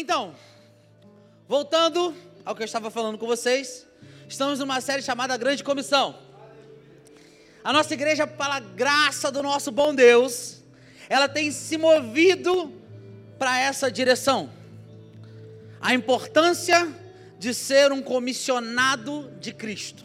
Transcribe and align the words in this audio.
Então, 0.00 0.32
voltando 1.48 2.14
ao 2.44 2.54
que 2.54 2.62
eu 2.62 2.64
estava 2.64 2.88
falando 2.88 3.18
com 3.18 3.26
vocês, 3.26 3.84
estamos 4.28 4.60
numa 4.60 4.80
série 4.80 5.02
chamada 5.02 5.36
Grande 5.36 5.64
Comissão. 5.64 6.16
A 7.64 7.72
nossa 7.72 7.94
igreja, 7.94 8.24
pela 8.24 8.60
graça 8.60 9.32
do 9.32 9.42
nosso 9.42 9.72
bom 9.72 9.92
Deus, 9.92 10.62
ela 11.08 11.28
tem 11.28 11.50
se 11.50 11.76
movido 11.76 12.72
para 13.40 13.58
essa 13.58 13.90
direção. 13.90 14.48
A 15.80 15.92
importância 15.92 16.94
de 17.36 17.52
ser 17.52 17.90
um 17.90 18.00
comissionado 18.00 19.28
de 19.40 19.52
Cristo. 19.52 20.04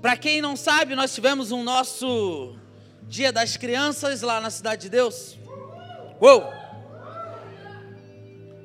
Para 0.00 0.16
quem 0.16 0.40
não 0.40 0.54
sabe, 0.54 0.94
nós 0.94 1.12
tivemos 1.12 1.50
um 1.50 1.64
nosso 1.64 2.56
Dia 3.02 3.32
das 3.32 3.56
Crianças 3.56 4.22
lá 4.22 4.40
na 4.40 4.48
Cidade 4.48 4.82
de 4.82 4.90
Deus. 4.90 5.36
Uou! 6.20 6.57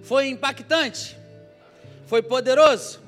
Foi 0.04 0.28
impactante, 0.28 1.18
foi 2.06 2.22
poderoso. 2.22 3.00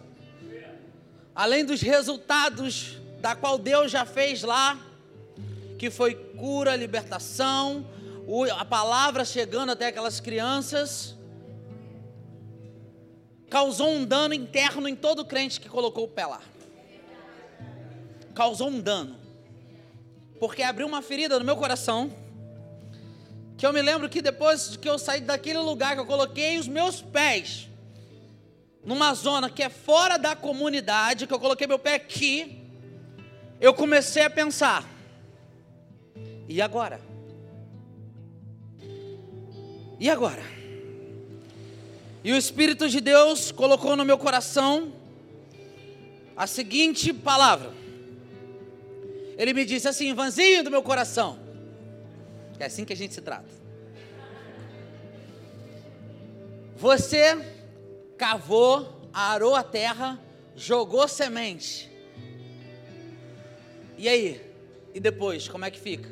Além 1.36 1.66
dos 1.66 1.82
resultados 1.82 2.98
da 3.20 3.36
qual 3.36 3.58
Deus 3.58 3.92
já 3.92 4.06
fez 4.06 4.44
lá, 4.44 4.80
que 5.78 5.92
foi 5.92 6.16
cura, 6.16 6.74
libertação, 6.76 7.86
a 8.58 8.64
palavra 8.64 9.26
chegando 9.26 9.74
até 9.74 9.88
aquelas 9.88 10.22
crianças, 10.22 11.16
causou 13.50 13.90
um 13.90 14.06
dano 14.06 14.34
interno 14.34 14.88
em 14.88 14.96
todo 14.96 15.26
crente 15.26 15.60
que 15.60 15.68
colocou 15.68 16.06
o 16.06 16.08
pé 16.08 16.26
lá. 16.26 16.42
Causou 18.34 18.70
um 18.70 18.80
dano, 18.80 19.18
porque 20.40 20.64
abriu 20.64 20.88
uma 20.88 21.02
ferida 21.02 21.38
no 21.38 21.44
meu 21.44 21.58
coração 21.58 22.25
que 23.58 23.66
eu 23.66 23.72
me 23.72 23.82
lembro 23.82 24.10
que 24.10 24.22
depois 24.22 24.76
que 24.76 24.88
eu 24.88 25.00
saí 25.00 25.22
daquele 25.22 25.60
lugar 25.60 25.96
que 25.96 26.02
eu 26.02 26.06
coloquei 26.06 26.58
os 26.58 26.68
meus 26.68 27.02
pés 27.02 27.70
numa 28.84 29.14
zona 29.14 29.50
que 29.50 29.64
é 29.64 29.70
fora 29.70 30.18
da 30.18 30.36
comunidade, 30.36 31.26
que 31.26 31.34
eu 31.34 31.40
coloquei 31.40 31.66
meu 31.66 31.80
pé 31.80 31.96
aqui, 31.96 32.62
eu 33.60 33.74
comecei 33.74 34.24
a 34.24 34.30
pensar: 34.30 34.88
e 36.48 36.62
agora? 36.62 37.00
E 40.00 40.10
agora? 40.10 40.44
E 42.24 42.32
o 42.32 42.38
Espírito 42.38 42.90
de 42.90 43.00
Deus 43.00 43.52
colocou 43.52 43.96
no 43.96 44.04
meu 44.04 44.18
coração 44.18 44.92
a 46.36 46.46
seguinte 46.46 47.14
palavra. 47.14 47.72
Ele 49.38 49.54
me 49.54 49.66
disse 49.66 49.88
assim: 49.88 50.14
Vanzinho 50.14 50.64
do 50.64 50.72
meu 50.72 50.84
coração, 50.84 51.40
é 52.64 52.66
assim 52.66 52.86
que 52.86 52.94
a 52.94 52.96
gente 52.96 53.14
se 53.14 53.22
trata. 53.22 53.50
Você 56.76 57.38
cavou, 58.18 59.10
arou 59.14 59.56
a 59.56 59.64
terra, 59.64 60.20
jogou 60.56 61.08
semente. 61.08 61.92
E 63.98 64.10
aí? 64.10 64.42
E 64.94 65.00
depois, 65.00 65.48
como 65.48 65.66
é 65.66 65.72
que 65.72 65.80
fica? 65.80 66.10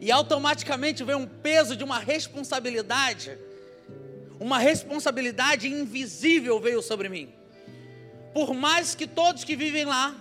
E 0.00 0.10
automaticamente 0.10 1.02
vem 1.02 1.14
um 1.14 1.26
peso 1.26 1.76
de 1.76 1.82
uma 1.82 1.98
responsabilidade, 1.98 3.38
uma 4.38 4.58
responsabilidade 4.58 5.68
invisível 5.68 6.60
veio 6.60 6.82
sobre 6.82 7.08
mim. 7.08 7.32
Por 8.34 8.52
mais 8.52 8.94
que 8.94 9.06
todos 9.06 9.44
que 9.44 9.56
vivem 9.56 9.84
lá 9.84 10.14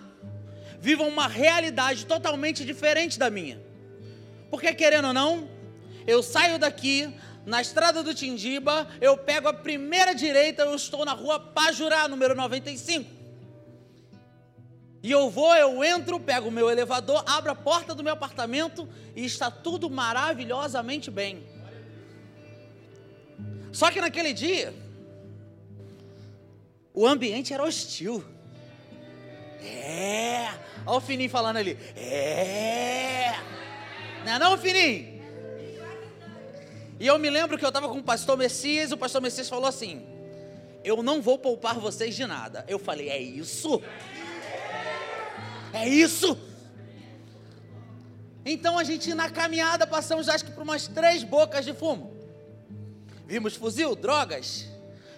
vivam 0.83 1.07
uma 1.07 1.29
realidade 1.29 2.05
totalmente 2.05 2.65
diferente 2.65 3.17
da 3.17 3.29
minha. 3.29 3.57
Porque 4.49 4.73
querendo 4.73 5.07
ou 5.07 5.13
não, 5.13 5.47
eu 6.05 6.21
saio 6.21 6.59
daqui 6.59 7.09
na 7.45 7.61
estrada 7.61 8.03
do 8.03 8.13
Tindiba, 8.13 8.85
eu 8.99 9.17
pego 9.17 9.47
a 9.47 9.53
primeira 9.53 10.13
direita, 10.13 10.63
eu 10.63 10.75
estou 10.75 11.05
na 11.05 11.13
rua 11.13 11.39
Pajurá, 11.39 12.05
número 12.09 12.35
95. 12.35 13.09
E 15.01 15.09
eu 15.09 15.29
vou, 15.29 15.55
eu 15.55 15.81
entro, 15.85 16.19
pego 16.19 16.49
o 16.49 16.51
meu 16.51 16.69
elevador, 16.69 17.23
abro 17.25 17.49
a 17.49 17.55
porta 17.55 17.95
do 17.95 18.03
meu 18.03 18.11
apartamento 18.11 18.85
e 19.15 19.23
está 19.23 19.49
tudo 19.49 19.89
maravilhosamente 19.89 21.09
bem. 21.09 21.47
Só 23.71 23.89
que 23.89 24.01
naquele 24.01 24.33
dia, 24.33 24.73
o 26.93 27.07
ambiente 27.07 27.53
era 27.53 27.63
hostil. 27.63 28.32
É. 29.67 30.49
Olha 30.85 30.97
o 30.97 31.01
Fininho 31.01 31.29
falando 31.29 31.57
ali. 31.57 31.77
É. 31.95 33.33
Não 34.25 34.33
é 34.33 34.39
não, 34.39 34.57
Fininho? 34.57 35.13
E 36.99 37.07
eu 37.07 37.17
me 37.19 37.29
lembro 37.29 37.57
que 37.57 37.65
eu 37.65 37.69
estava 37.69 37.89
com 37.89 37.97
o 37.97 38.03
pastor 38.03 38.37
Messias, 38.37 38.91
e 38.91 38.93
o 38.93 38.97
pastor 38.97 39.21
Messias 39.21 39.49
falou 39.49 39.65
assim: 39.65 40.05
Eu 40.83 41.03
não 41.03 41.21
vou 41.21 41.37
poupar 41.37 41.79
vocês 41.79 42.15
de 42.15 42.25
nada. 42.25 42.65
Eu 42.67 42.79
falei: 42.79 43.09
É 43.09 43.19
isso? 43.19 43.81
É 45.73 45.87
isso? 45.87 46.37
Então 48.45 48.77
a 48.77 48.83
gente 48.83 49.13
na 49.13 49.29
caminhada 49.29 49.87
passamos 49.87 50.27
acho 50.27 50.45
que 50.45 50.51
por 50.51 50.63
umas 50.63 50.87
três 50.87 51.23
bocas 51.23 51.65
de 51.65 51.73
fumo. 51.73 52.13
Vimos 53.25 53.55
fuzil, 53.55 53.95
drogas, 53.95 54.67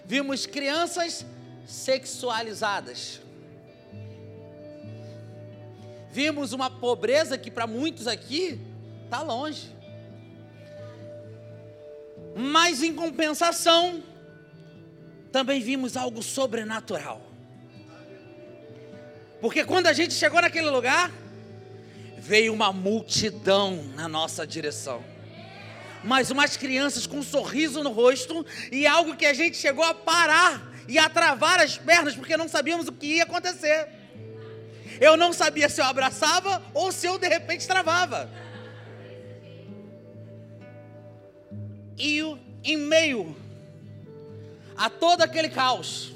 vimos 0.04 0.46
crianças 0.46 1.26
sexualizadas. 1.66 3.20
Vimos 6.16 6.54
uma 6.54 6.70
pobreza 6.70 7.36
que 7.36 7.50
para 7.50 7.66
muitos 7.66 8.06
aqui 8.06 8.58
está 9.04 9.20
longe. 9.20 9.70
Mas 12.34 12.82
em 12.82 12.94
compensação, 12.94 14.02
também 15.30 15.60
vimos 15.60 15.94
algo 15.94 16.22
sobrenatural. 16.22 17.20
Porque 19.42 19.62
quando 19.62 19.88
a 19.88 19.92
gente 19.92 20.14
chegou 20.14 20.40
naquele 20.40 20.70
lugar, 20.70 21.12
veio 22.16 22.50
uma 22.50 22.72
multidão 22.72 23.84
na 23.94 24.08
nossa 24.08 24.46
direção. 24.46 25.04
Mas 26.02 26.30
umas 26.30 26.56
crianças 26.56 27.06
com 27.06 27.18
um 27.18 27.22
sorriso 27.22 27.82
no 27.82 27.92
rosto 27.92 28.46
e 28.72 28.86
algo 28.86 29.14
que 29.16 29.26
a 29.26 29.34
gente 29.34 29.58
chegou 29.58 29.84
a 29.84 29.92
parar 29.92 30.66
e 30.88 30.98
a 30.98 31.10
travar 31.10 31.60
as 31.60 31.76
pernas 31.76 32.16
porque 32.16 32.38
não 32.38 32.48
sabíamos 32.48 32.88
o 32.88 32.92
que 32.92 33.16
ia 33.16 33.24
acontecer. 33.24 33.95
Eu 35.00 35.16
não 35.16 35.32
sabia 35.32 35.68
se 35.68 35.80
eu 35.80 35.84
abraçava 35.84 36.62
ou 36.72 36.90
se 36.90 37.06
eu 37.06 37.18
de 37.18 37.28
repente 37.28 37.66
travava. 37.66 38.30
E 41.98 42.20
em 42.64 42.76
meio 42.76 43.36
a 44.76 44.90
todo 44.90 45.22
aquele 45.22 45.48
caos, 45.48 46.12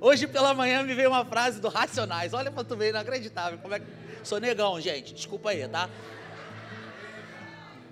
hoje 0.00 0.26
pela 0.26 0.52
manhã 0.54 0.82
me 0.82 0.94
veio 0.94 1.10
uma 1.10 1.24
frase 1.24 1.60
do 1.60 1.68
Racionais. 1.68 2.32
Olha 2.34 2.50
para 2.50 2.64
tu 2.64 2.76
ver, 2.76 2.90
inacreditável. 2.90 3.58
Como 3.58 3.74
é 3.74 3.80
que... 3.80 3.86
Sou 4.24 4.40
negão, 4.40 4.80
gente. 4.80 5.14
Desculpa 5.14 5.50
aí, 5.50 5.66
tá? 5.68 5.88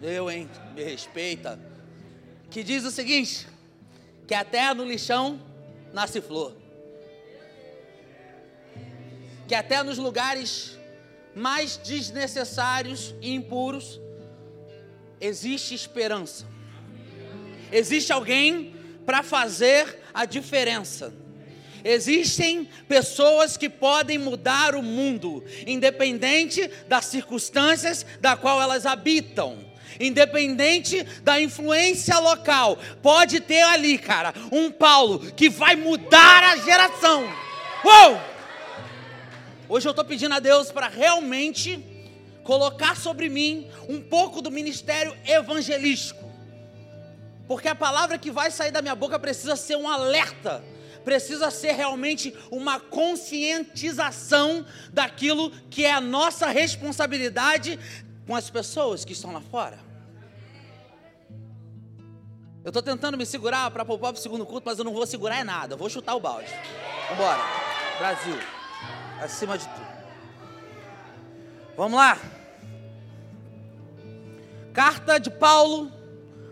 Eu, 0.02 0.30
hein? 0.30 0.50
Me 0.74 0.82
respeita. 0.82 1.58
Que 2.50 2.62
diz 2.62 2.84
o 2.84 2.90
seguinte: 2.90 3.46
que 4.26 4.34
até 4.34 4.74
no 4.74 4.84
lixão 4.84 5.40
nasce 5.92 6.20
flor 6.20 6.63
que 9.46 9.54
até 9.54 9.82
nos 9.82 9.98
lugares 9.98 10.78
mais 11.34 11.76
desnecessários 11.76 13.14
e 13.20 13.34
impuros 13.34 14.00
existe 15.20 15.74
esperança. 15.74 16.46
Existe 17.72 18.12
alguém 18.12 18.74
para 19.04 19.22
fazer 19.22 20.00
a 20.12 20.24
diferença. 20.24 21.12
Existem 21.84 22.68
pessoas 22.88 23.56
que 23.56 23.68
podem 23.68 24.16
mudar 24.16 24.74
o 24.74 24.82
mundo, 24.82 25.44
independente 25.66 26.70
das 26.88 27.04
circunstâncias 27.06 28.06
da 28.20 28.36
qual 28.36 28.62
elas 28.62 28.86
habitam, 28.86 29.58
independente 30.00 31.02
da 31.22 31.38
influência 31.38 32.18
local. 32.18 32.78
Pode 33.02 33.40
ter 33.40 33.60
ali, 33.62 33.98
cara, 33.98 34.32
um 34.50 34.70
Paulo 34.70 35.18
que 35.32 35.50
vai 35.50 35.76
mudar 35.76 36.44
a 36.44 36.56
geração. 36.56 37.28
Uou! 37.84 38.33
Hoje 39.68 39.88
eu 39.88 39.90
estou 39.90 40.04
pedindo 40.04 40.34
a 40.34 40.38
Deus 40.38 40.70
para 40.70 40.88
realmente 40.88 41.82
colocar 42.42 42.96
sobre 42.96 43.30
mim 43.30 43.70
um 43.88 44.00
pouco 44.00 44.42
do 44.42 44.50
ministério 44.50 45.16
evangelístico. 45.24 46.22
Porque 47.48 47.68
a 47.68 47.74
palavra 47.74 48.18
que 48.18 48.30
vai 48.30 48.50
sair 48.50 48.70
da 48.70 48.82
minha 48.82 48.94
boca 48.94 49.18
precisa 49.18 49.56
ser 49.56 49.76
um 49.76 49.88
alerta, 49.88 50.62
precisa 51.02 51.50
ser 51.50 51.72
realmente 51.72 52.34
uma 52.50 52.78
conscientização 52.78 54.66
daquilo 54.92 55.50
que 55.70 55.84
é 55.84 55.92
a 55.92 56.00
nossa 56.00 56.46
responsabilidade 56.48 57.78
com 58.26 58.36
as 58.36 58.50
pessoas 58.50 59.04
que 59.04 59.12
estão 59.12 59.32
lá 59.32 59.40
fora. 59.40 59.78
Eu 62.62 62.68
estou 62.68 62.82
tentando 62.82 63.16
me 63.16 63.26
segurar 63.26 63.70
para 63.70 63.84
poupar 63.84 64.12
o 64.12 64.16
segundo 64.16 64.46
culto, 64.46 64.62
mas 64.66 64.78
eu 64.78 64.84
não 64.84 64.92
vou 64.92 65.06
segurar 65.06 65.38
é 65.38 65.44
nada, 65.44 65.74
eu 65.74 65.78
vou 65.78 65.88
chutar 65.88 66.14
o 66.14 66.20
balde. 66.20 66.48
Vambora, 67.10 67.42
Brasil 67.98 68.63
acima 69.20 69.56
de 69.58 69.66
tudo. 69.68 69.94
Vamos 71.76 71.98
lá. 71.98 72.18
Carta 74.72 75.18
de 75.18 75.30
Paulo 75.30 75.92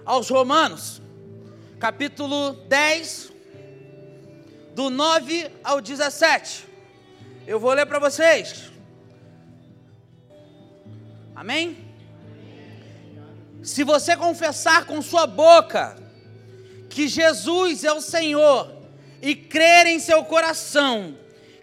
aos 0.04 0.28
Romanos, 0.28 1.00
capítulo 1.78 2.52
10, 2.68 3.32
do 4.74 4.90
9 4.90 5.50
ao 5.62 5.80
17. 5.80 6.66
Eu 7.46 7.58
vou 7.58 7.72
ler 7.72 7.86
para 7.86 7.98
vocês. 7.98 8.70
Amém? 11.34 11.76
Se 13.62 13.84
você 13.84 14.16
confessar 14.16 14.86
com 14.86 15.00
sua 15.02 15.26
boca 15.26 15.96
que 16.88 17.08
Jesus 17.08 17.84
é 17.84 17.92
o 17.92 18.00
Senhor 18.00 18.70
e 19.20 19.34
crer 19.34 19.86
em 19.86 19.98
seu 19.98 20.24
coração 20.24 21.16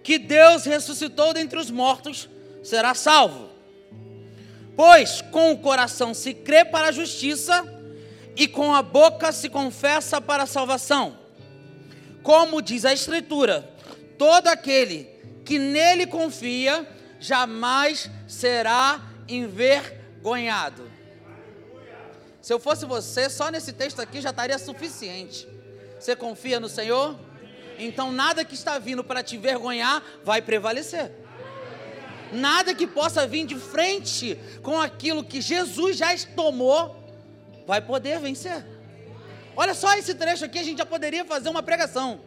que 0.10 0.18
Deus 0.18 0.66
ressuscitou 0.66 1.36
dentre 1.36 1.60
os 1.60 1.70
mortos, 1.70 2.28
será 2.64 2.96
salvo. 2.96 3.48
Pois 4.76 5.22
com 5.22 5.52
o 5.52 5.60
coração 5.60 6.16
se 6.16 6.34
crê 6.34 6.66
para 6.66 6.88
a 6.88 6.92
justiça 6.92 7.64
e 8.36 8.48
com 8.48 8.74
a 8.74 8.82
boca 8.82 9.32
se 9.32 9.50
confessa 9.50 10.20
para 10.20 10.42
a 10.42 10.48
salvação. 10.48 11.16
Como 12.24 12.60
diz 12.60 12.86
a 12.86 12.92
Escritura, 12.92 13.72
todo 14.18 14.48
aquele 14.48 15.08
que 15.46 15.60
nele 15.60 16.08
confia 16.08 16.88
jamais 17.20 18.10
será 18.28 19.00
envergonhado. 19.28 20.90
Se 22.42 22.52
eu 22.52 22.60
fosse 22.60 22.84
você, 22.84 23.30
só 23.30 23.52
nesse 23.52 23.74
texto 23.74 24.00
aqui 24.00 24.22
já 24.22 24.32
estaria 24.32 24.58
suficiente. 24.58 25.48
Você 26.00 26.16
confia 26.16 26.60
no 26.60 26.68
Senhor? 26.68 27.16
Então 27.80 28.12
nada 28.12 28.46
que 28.46 28.54
está 28.54 28.78
vindo 28.78 29.04
para 29.04 29.24
te 29.24 29.38
envergonhar 29.38 30.04
vai 30.24 30.42
prevalecer 30.42 31.12
nada 32.32 32.74
que 32.74 32.88
possa 32.88 33.28
vir 33.28 33.46
de 33.46 33.56
frente 33.56 34.38
com 34.62 34.80
aquilo 34.80 35.24
que 35.24 35.42
Jesus 35.42 35.98
já 35.98 36.16
tomou, 36.36 36.96
vai 37.66 37.82
poder 37.82 38.20
vencer. 38.20 38.66
Olha 39.56 39.74
só 39.74 39.94
esse 39.98 40.14
trecho 40.16 40.46
aqui, 40.46 40.60
a 40.60 40.64
gente 40.64 40.78
já 40.78 40.86
poderia 40.86 41.26
fazer 41.26 41.50
uma 41.50 41.64
pregação. 41.64 42.22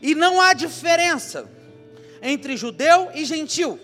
E 0.00 0.14
não 0.14 0.40
há 0.40 0.52
diferença 0.52 1.48
entre 2.22 2.56
judeu 2.56 3.10
e 3.14 3.24
gentil, 3.24 3.78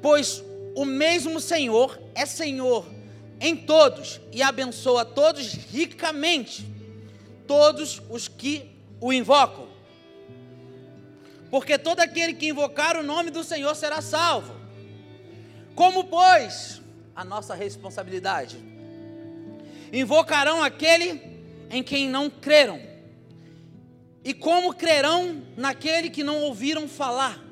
pois 0.00 0.42
o 0.74 0.84
mesmo 0.84 1.40
Senhor 1.40 2.00
é 2.14 2.24
Senhor 2.24 2.86
em 3.40 3.56
todos 3.56 4.20
e 4.32 4.42
abençoa 4.42 5.04
todos 5.04 5.52
ricamente, 5.52 6.69
todos 7.50 8.00
os 8.08 8.28
que 8.28 8.70
o 9.00 9.12
invocam 9.12 9.70
porque 11.50 11.76
todo 11.76 12.00
aquele 12.00 12.32
que 12.34 12.48
invocar 12.48 12.96
o 12.96 13.02
nome 13.02 13.30
do 13.30 13.42
Senhor 13.42 13.74
será 13.74 14.00
salvo. 14.00 14.54
Como, 15.74 16.04
pois, 16.04 16.80
a 17.14 17.24
nossa 17.24 17.54
responsabilidade? 17.54 18.56
Invocarão 19.92 20.62
aquele 20.62 21.20
em 21.68 21.82
quem 21.82 22.08
não 22.08 22.30
creram. 22.30 22.80
E 24.22 24.32
como 24.32 24.74
crerão 24.74 25.42
naquele 25.56 26.08
que 26.08 26.22
não 26.22 26.42
ouviram 26.42 26.86
falar? 26.86 27.42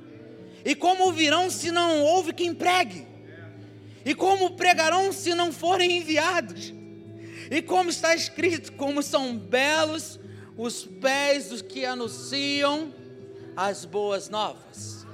E 0.65 0.75
como 0.77 1.05
ouvirão 1.05 1.51
se 1.51 1.73
não 1.73 2.03
houve 2.03 2.33
quem 2.33 2.55
pregue? 2.55 3.05
E 4.05 4.15
como 4.15 4.53
pregarão 4.53 5.12
se 5.12 5.35
não 5.35 5.53
forem 5.53 5.99
enviados? 5.99 6.78
E 7.50 7.62
como 7.62 7.91
está 7.91 8.15
escrito, 8.15 8.73
como 8.73 9.03
são 9.03 9.37
belos 9.37 10.19
os 10.56 10.85
pés 10.85 11.49
dos 11.49 11.62
que 11.62 11.85
anunciam 11.85 12.93
as 13.56 13.85
boas 13.85 14.29
novas. 14.29 15.06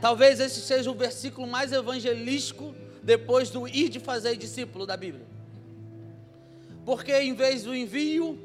Talvez 0.00 0.40
esse 0.40 0.60
seja 0.60 0.90
o 0.90 0.94
versículo 0.94 1.46
mais 1.46 1.72
evangelístico 1.72 2.74
depois 3.02 3.50
do 3.50 3.66
ir 3.66 3.88
de 3.88 4.00
fazer 4.00 4.36
discípulo 4.36 4.84
da 4.84 4.96
Bíblia. 4.96 5.26
Porque 6.84 7.12
em 7.12 7.34
vez 7.34 7.62
do 7.62 7.74
envio, 7.74 8.38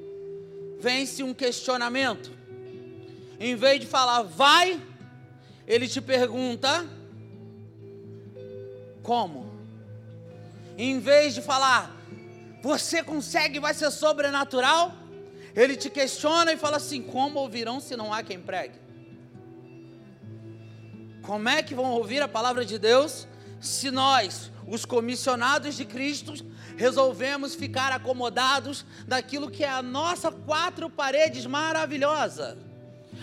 vence 0.79 1.24
um 1.24 1.33
questionamento. 1.33 2.31
Em 3.39 3.56
vez 3.56 3.81
de 3.81 3.88
falar 3.88 4.21
vai, 4.21 4.81
ele 5.67 5.88
te 5.88 6.00
pergunta 6.00 6.88
como. 9.03 9.51
Em 10.77 11.00
vez 11.00 11.33
de 11.33 11.41
falar 11.41 12.00
você 12.61 13.03
consegue, 13.03 13.59
vai 13.59 13.73
ser 13.73 13.89
sobrenatural, 13.89 14.93
ele 15.55 15.75
te 15.75 15.89
questiona 15.89 16.53
e 16.53 16.57
fala 16.57 16.77
assim: 16.77 17.01
como 17.01 17.39
ouvirão 17.39 17.79
se 17.79 17.95
não 17.95 18.13
há 18.13 18.21
quem 18.23 18.39
pregue? 18.39 18.79
Como 21.23 21.49
é 21.49 21.61
que 21.61 21.75
vão 21.75 21.91
ouvir 21.91 22.21
a 22.21 22.27
palavra 22.27 22.63
de 22.65 22.77
Deus 22.79 23.27
se 23.59 23.91
nós, 23.91 24.51
os 24.67 24.85
comissionados 24.85 25.75
de 25.75 25.85
Cristo, 25.85 26.33
resolvemos 26.75 27.53
ficar 27.53 27.91
acomodados 27.91 28.85
daquilo 29.07 29.51
que 29.51 29.63
é 29.63 29.69
a 29.69 29.83
nossa 29.83 30.31
quatro 30.31 30.89
paredes 30.89 31.45
maravilhosa? 31.45 32.57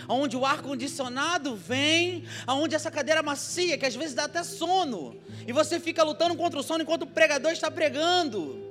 Onde 0.07 0.37
o 0.37 0.45
ar-condicionado 0.45 1.55
vem, 1.55 2.23
aonde 2.47 2.75
essa 2.75 2.91
cadeira 2.91 3.21
macia, 3.21 3.77
que 3.77 3.85
às 3.85 3.95
vezes 3.95 4.13
dá 4.13 4.25
até 4.25 4.43
sono, 4.43 5.19
e 5.45 5.51
você 5.51 5.79
fica 5.79 6.03
lutando 6.03 6.35
contra 6.35 6.59
o 6.59 6.63
sono 6.63 6.83
enquanto 6.83 7.03
o 7.03 7.07
pregador 7.07 7.51
está 7.51 7.69
pregando. 7.69 8.68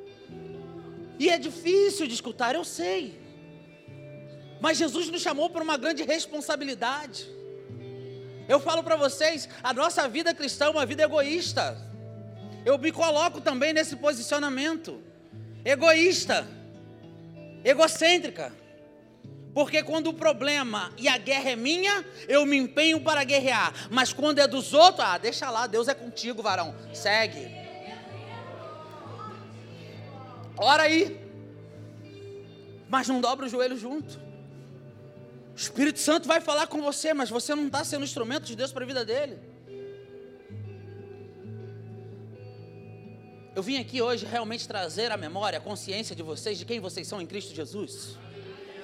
E 1.18 1.28
é 1.28 1.38
difícil 1.38 2.06
de 2.06 2.14
escutar, 2.14 2.54
eu 2.54 2.64
sei. 2.64 3.20
Mas 4.60 4.78
Jesus 4.78 5.08
nos 5.08 5.22
chamou 5.22 5.50
para 5.50 5.62
uma 5.62 5.76
grande 5.76 6.02
responsabilidade. 6.02 7.28
Eu 8.48 8.58
falo 8.58 8.82
para 8.82 8.96
vocês, 8.96 9.48
a 9.62 9.72
nossa 9.74 10.08
vida 10.08 10.32
cristã 10.34 10.66
é 10.66 10.70
uma 10.70 10.86
vida 10.86 11.02
egoísta. 11.02 11.76
Eu 12.64 12.78
me 12.78 12.90
coloco 12.90 13.40
também 13.40 13.72
nesse 13.72 13.96
posicionamento. 13.96 15.02
Egoísta, 15.64 16.46
egocêntrica. 17.64 18.52
Porque 19.52 19.82
quando 19.82 20.08
o 20.08 20.14
problema 20.14 20.92
e 20.96 21.08
a 21.08 21.18
guerra 21.18 21.50
é 21.50 21.56
minha, 21.56 22.04
eu 22.28 22.46
me 22.46 22.56
empenho 22.56 23.00
para 23.00 23.24
guerrear. 23.24 23.72
Mas 23.90 24.12
quando 24.12 24.38
é 24.38 24.46
dos 24.46 24.72
outros, 24.72 25.04
ah, 25.04 25.18
deixa 25.18 25.50
lá, 25.50 25.66
Deus 25.66 25.88
é 25.88 25.94
contigo, 25.94 26.42
varão. 26.42 26.74
Segue. 26.92 27.67
Ora 30.58 30.84
aí. 30.84 31.20
Mas 32.88 33.06
não 33.06 33.20
dobra 33.20 33.46
o 33.46 33.48
joelho 33.48 33.76
junto. 33.76 34.18
O 35.54 35.56
Espírito 35.56 35.98
Santo 35.98 36.26
vai 36.26 36.40
falar 36.40 36.66
com 36.66 36.80
você, 36.80 37.12
mas 37.12 37.30
você 37.30 37.54
não 37.54 37.66
está 37.66 37.84
sendo 37.84 38.04
instrumento 38.04 38.44
de 38.44 38.56
Deus 38.56 38.72
para 38.72 38.84
a 38.84 38.86
vida 38.86 39.04
dele. 39.04 39.38
Eu 43.58 43.62
vim 43.62 43.76
aqui 43.76 44.00
hoje 44.00 44.24
realmente 44.24 44.68
trazer 44.68 45.10
a 45.10 45.16
memória, 45.16 45.58
a 45.58 45.60
consciência 45.60 46.14
de 46.14 46.22
vocês 46.22 46.58
de 46.58 46.64
quem 46.64 46.78
vocês 46.78 47.08
são 47.08 47.20
em 47.20 47.26
Cristo 47.26 47.52
Jesus. 47.52 48.16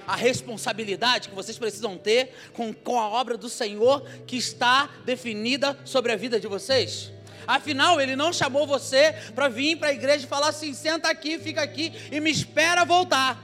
A 0.04 0.16
responsabilidade 0.16 1.28
que 1.28 1.34
vocês 1.34 1.56
precisam 1.56 1.96
ter 1.96 2.34
com, 2.52 2.74
com 2.74 3.00
a 3.00 3.08
obra 3.08 3.38
do 3.38 3.48
Senhor 3.48 4.04
que 4.26 4.36
está 4.36 4.90
definida 5.04 5.78
sobre 5.84 6.10
a 6.10 6.16
vida 6.16 6.40
de 6.40 6.48
vocês. 6.48 7.13
Afinal, 7.46 8.00
Ele 8.00 8.16
não 8.16 8.32
chamou 8.32 8.66
você 8.66 9.12
para 9.34 9.48
vir 9.48 9.76
para 9.76 9.88
a 9.88 9.92
igreja 9.92 10.24
e 10.24 10.28
falar 10.28 10.48
assim: 10.48 10.72
senta 10.74 11.08
aqui, 11.08 11.38
fica 11.38 11.62
aqui 11.62 11.92
e 12.10 12.20
me 12.20 12.30
espera 12.30 12.84
voltar. 12.84 13.42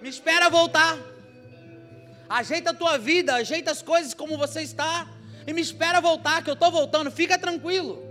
Me 0.00 0.08
espera 0.08 0.50
voltar. 0.50 0.98
Ajeita 2.28 2.70
a 2.70 2.74
tua 2.74 2.98
vida, 2.98 3.34
ajeita 3.34 3.70
as 3.70 3.82
coisas 3.82 4.14
como 4.14 4.36
você 4.36 4.62
está. 4.62 5.06
E 5.46 5.52
me 5.52 5.60
espera 5.60 6.00
voltar, 6.00 6.42
que 6.42 6.50
eu 6.50 6.54
estou 6.54 6.70
voltando. 6.70 7.10
Fica 7.10 7.38
tranquilo. 7.38 8.02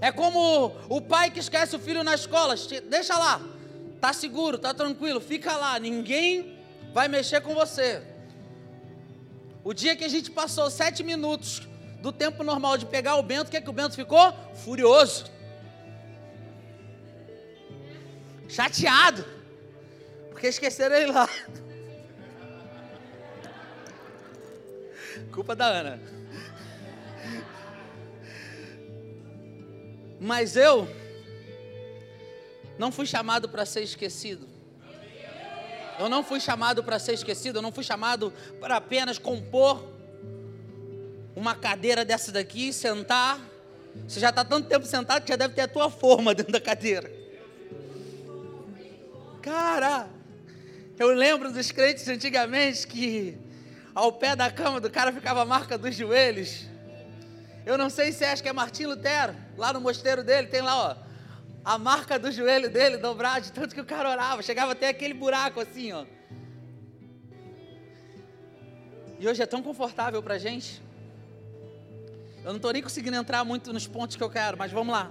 É 0.00 0.12
como 0.12 0.74
o 0.88 1.00
pai 1.00 1.30
que 1.30 1.40
esquece 1.40 1.74
o 1.76 1.78
filho 1.78 2.02
na 2.02 2.14
escola. 2.14 2.54
Deixa 2.88 3.18
lá. 3.18 3.40
Tá 4.00 4.12
seguro, 4.12 4.58
tá 4.58 4.72
tranquilo. 4.72 5.20
Fica 5.20 5.56
lá. 5.56 5.78
Ninguém 5.78 6.58
vai 6.92 7.08
mexer 7.08 7.40
com 7.40 7.54
você. 7.54 8.02
O 9.64 9.72
dia 9.72 9.96
que 9.96 10.04
a 10.04 10.08
gente 10.08 10.30
passou 10.30 10.70
sete 10.70 11.02
minutos 11.02 11.66
do 12.02 12.12
tempo 12.12 12.44
normal 12.44 12.76
de 12.76 12.84
pegar 12.84 13.16
o 13.16 13.22
Bento, 13.22 13.48
o 13.48 13.50
que, 13.50 13.56
é 13.56 13.62
que 13.62 13.70
o 13.70 13.72
Bento 13.72 13.94
ficou? 13.94 14.30
Furioso. 14.54 15.32
Chateado. 18.46 19.24
Porque 20.30 20.48
esqueceram 20.48 20.94
ele 20.94 21.10
lá. 21.10 21.26
Culpa 25.32 25.56
da 25.56 25.64
Ana. 25.64 25.98
Mas 30.20 30.56
eu 30.56 30.86
não 32.78 32.92
fui 32.92 33.06
chamado 33.06 33.48
para 33.48 33.64
ser 33.64 33.82
esquecido. 33.82 34.53
Eu 35.98 36.08
não 36.08 36.22
fui 36.24 36.40
chamado 36.40 36.82
para 36.82 36.98
ser 36.98 37.12
esquecido, 37.12 37.58
eu 37.58 37.62
não 37.62 37.72
fui 37.72 37.84
chamado 37.84 38.32
para 38.60 38.76
apenas 38.76 39.18
compor 39.18 39.84
uma 41.36 41.54
cadeira 41.54 42.04
dessa 42.04 42.32
daqui, 42.32 42.72
sentar. 42.72 43.40
Você 44.08 44.18
já 44.18 44.30
está 44.30 44.44
tanto 44.44 44.68
tempo 44.68 44.86
sentado 44.86 45.22
que 45.22 45.28
já 45.28 45.36
deve 45.36 45.54
ter 45.54 45.62
a 45.62 45.68
tua 45.68 45.90
forma 45.90 46.34
dentro 46.34 46.52
da 46.52 46.60
cadeira. 46.60 47.10
Cara, 49.40 50.08
eu 50.98 51.08
lembro 51.08 51.52
dos 51.52 51.70
crentes 51.70 52.08
antigamente 52.08 52.86
que 52.86 53.36
ao 53.94 54.12
pé 54.12 54.34
da 54.34 54.50
cama 54.50 54.80
do 54.80 54.90
cara 54.90 55.12
ficava 55.12 55.42
a 55.42 55.44
marca 55.44 55.76
dos 55.78 55.94
joelhos. 55.94 56.64
Eu 57.64 57.78
não 57.78 57.88
sei 57.88 58.12
se 58.12 58.24
acha 58.24 58.42
que 58.42 58.48
é 58.48 58.52
Martim 58.52 58.86
Lutero, 58.86 59.34
lá 59.56 59.72
no 59.72 59.80
mosteiro 59.80 60.24
dele, 60.24 60.48
tem 60.48 60.60
lá, 60.60 60.90
ó, 60.90 61.03
a 61.64 61.78
marca 61.78 62.18
do 62.18 62.30
joelho 62.30 62.68
dele 62.68 62.98
dobrado, 62.98 63.46
de 63.46 63.52
tanto 63.52 63.74
que 63.74 63.80
o 63.80 63.84
cara 63.84 64.10
orava, 64.10 64.42
chegava 64.42 64.72
até 64.72 64.88
aquele 64.88 65.14
buraco 65.14 65.60
assim, 65.60 65.92
ó. 65.92 66.04
E 69.18 69.26
hoje 69.26 69.42
é 69.42 69.46
tão 69.46 69.62
confortável 69.62 70.22
pra 70.22 70.36
gente. 70.36 70.82
Eu 72.44 72.50
não 72.50 72.56
estou 72.56 72.72
nem 72.72 72.82
conseguindo 72.82 73.16
entrar 73.16 73.42
muito 73.44 73.72
nos 73.72 73.86
pontos 73.86 74.16
que 74.16 74.22
eu 74.22 74.28
quero, 74.28 74.58
mas 74.58 74.70
vamos 74.70 74.92
lá. 74.92 75.10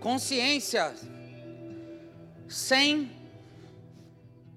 Consciência 0.00 0.92
sem 2.48 3.10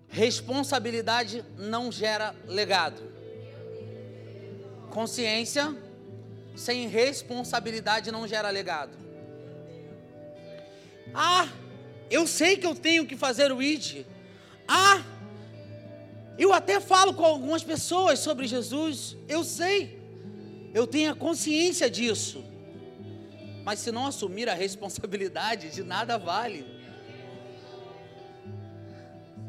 responsabilidade 0.09 1.45
não 1.55 1.91
gera 1.91 2.35
legado. 2.47 3.01
Consciência 4.89 5.75
sem 6.57 6.87
responsabilidade 6.87 8.11
não 8.11 8.27
gera 8.27 8.49
legado. 8.49 8.97
Ah, 11.13 11.47
eu 12.09 12.25
sei 12.25 12.57
que 12.57 12.65
eu 12.65 12.75
tenho 12.75 13.05
que 13.05 13.15
fazer 13.15 13.51
o 13.51 13.61
ID. 13.61 14.05
Ah, 14.67 15.01
eu 16.37 16.51
até 16.51 16.79
falo 16.79 17.13
com 17.13 17.23
algumas 17.23 17.63
pessoas 17.63 18.19
sobre 18.19 18.47
Jesus, 18.47 19.15
eu 19.27 19.43
sei, 19.43 20.01
eu 20.73 20.85
tenho 20.85 21.11
a 21.11 21.15
consciência 21.15 21.89
disso. 21.89 22.43
Mas 23.63 23.79
se 23.79 23.91
não 23.91 24.07
assumir 24.07 24.49
a 24.49 24.53
responsabilidade, 24.53 25.69
de 25.71 25.83
nada 25.83 26.17
vale. 26.17 26.65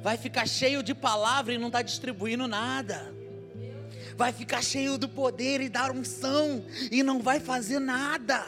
Vai 0.02 0.16
ficar 0.16 0.46
cheio 0.46 0.82
de 0.82 0.94
palavra 0.94 1.54
e 1.54 1.58
não 1.58 1.68
está 1.68 1.82
distribuindo 1.82 2.46
nada. 2.46 3.17
Vai 4.18 4.32
ficar 4.32 4.60
cheio 4.60 4.98
do 4.98 5.08
poder 5.08 5.60
e 5.60 5.68
da 5.68 5.92
unção 5.92 6.64
e 6.90 7.04
não 7.04 7.20
vai 7.20 7.38
fazer 7.38 7.78
nada. 7.78 8.44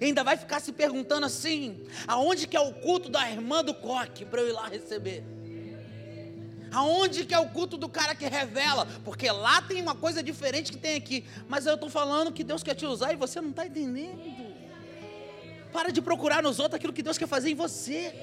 Ainda 0.00 0.22
vai 0.22 0.36
ficar 0.36 0.60
se 0.60 0.70
perguntando 0.70 1.26
assim: 1.26 1.84
aonde 2.06 2.46
que 2.46 2.56
é 2.56 2.60
o 2.60 2.72
culto 2.74 3.08
da 3.08 3.28
irmã 3.28 3.64
do 3.64 3.74
coque 3.74 4.24
para 4.24 4.40
eu 4.40 4.48
ir 4.48 4.52
lá 4.52 4.68
receber? 4.68 5.24
Aonde 6.72 7.24
que 7.24 7.34
é 7.34 7.40
o 7.40 7.48
culto 7.48 7.76
do 7.76 7.88
cara 7.88 8.14
que 8.14 8.24
revela? 8.28 8.86
Porque 9.04 9.28
lá 9.28 9.60
tem 9.62 9.82
uma 9.82 9.96
coisa 9.96 10.22
diferente 10.22 10.70
que 10.70 10.78
tem 10.78 10.94
aqui. 10.94 11.24
Mas 11.48 11.66
eu 11.66 11.74
estou 11.74 11.90
falando 11.90 12.32
que 12.32 12.44
Deus 12.44 12.62
quer 12.62 12.76
te 12.76 12.86
usar 12.86 13.12
e 13.12 13.16
você 13.16 13.40
não 13.40 13.50
está 13.50 13.66
entendendo. 13.66 14.54
Para 15.72 15.90
de 15.90 16.00
procurar 16.00 16.40
nos 16.40 16.60
outros 16.60 16.76
aquilo 16.76 16.92
que 16.92 17.02
Deus 17.02 17.18
quer 17.18 17.26
fazer 17.26 17.50
em 17.50 17.56
você. 17.56 18.14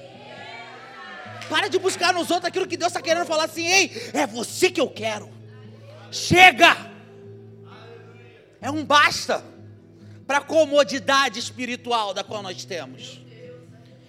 Para 1.50 1.68
de 1.68 1.78
buscar 1.78 2.14
nos 2.14 2.30
outros 2.30 2.48
aquilo 2.48 2.66
que 2.66 2.78
Deus 2.78 2.92
está 2.92 3.02
querendo 3.02 3.26
falar 3.26 3.44
assim, 3.44 3.66
ei, 3.66 4.10
é 4.14 4.26
você 4.26 4.70
que 4.70 4.80
eu 4.80 4.88
quero. 4.88 5.43
Chega! 6.14 6.76
É 8.60 8.70
um 8.70 8.84
basta 8.84 9.44
para 10.28 10.38
a 10.38 10.40
comodidade 10.40 11.40
espiritual 11.40 12.14
da 12.14 12.22
qual 12.22 12.40
nós 12.40 12.64
temos. 12.64 13.20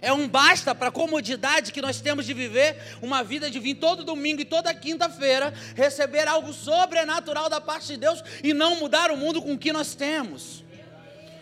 É 0.04 0.14
um 0.14 0.28
basta 0.28 0.76
para 0.76 0.90
a 0.90 0.92
comodidade 0.92 1.72
que 1.74 1.82
nós 1.82 2.00
temos 2.00 2.28
de 2.28 2.34
viver 2.36 3.00
uma 3.02 3.24
vida 3.24 3.50
de 3.50 3.60
vir 3.60 3.74
todo 3.74 4.04
domingo 4.04 4.40
e 4.40 4.46
toda 4.46 4.72
quinta-feira, 4.72 5.52
receber 5.76 6.28
algo 6.28 6.54
sobrenatural 6.54 7.50
da 7.50 7.60
parte 7.60 7.88
de 7.88 7.98
Deus 7.98 8.24
e 8.44 8.54
não 8.54 8.76
mudar 8.76 9.10
o 9.10 9.18
mundo 9.18 9.42
com 9.42 9.54
o 9.54 9.58
que 9.58 9.74
nós 9.74 9.96
temos. 9.96 10.64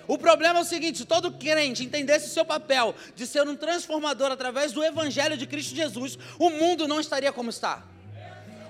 O 0.08 0.18
problema 0.18 0.60
é 0.60 0.62
o 0.62 0.66
seguinte: 0.66 1.00
se 1.00 1.06
todo 1.06 1.34
crente 1.34 1.84
entendesse 1.84 2.30
seu 2.30 2.46
papel 2.46 2.96
de 3.18 3.28
ser 3.28 3.46
um 3.46 3.56
transformador 3.58 4.32
através 4.32 4.72
do 4.72 4.82
Evangelho 4.82 5.36
de 5.36 5.46
Cristo 5.46 5.76
Jesus, 5.76 6.18
o 6.40 6.50
mundo 6.50 6.88
não 6.88 7.02
estaria 7.02 7.34
como 7.34 7.50
está. 7.50 7.84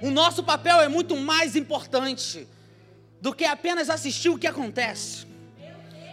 O 0.03 0.11
nosso 0.11 0.43
papel 0.43 0.81
é 0.81 0.89
muito 0.89 1.15
mais 1.15 1.55
importante 1.55 2.45
do 3.21 3.33
que 3.33 3.45
apenas 3.45 3.89
assistir 3.89 4.27
o 4.27 4.37
que 4.37 4.45
acontece. 4.45 5.25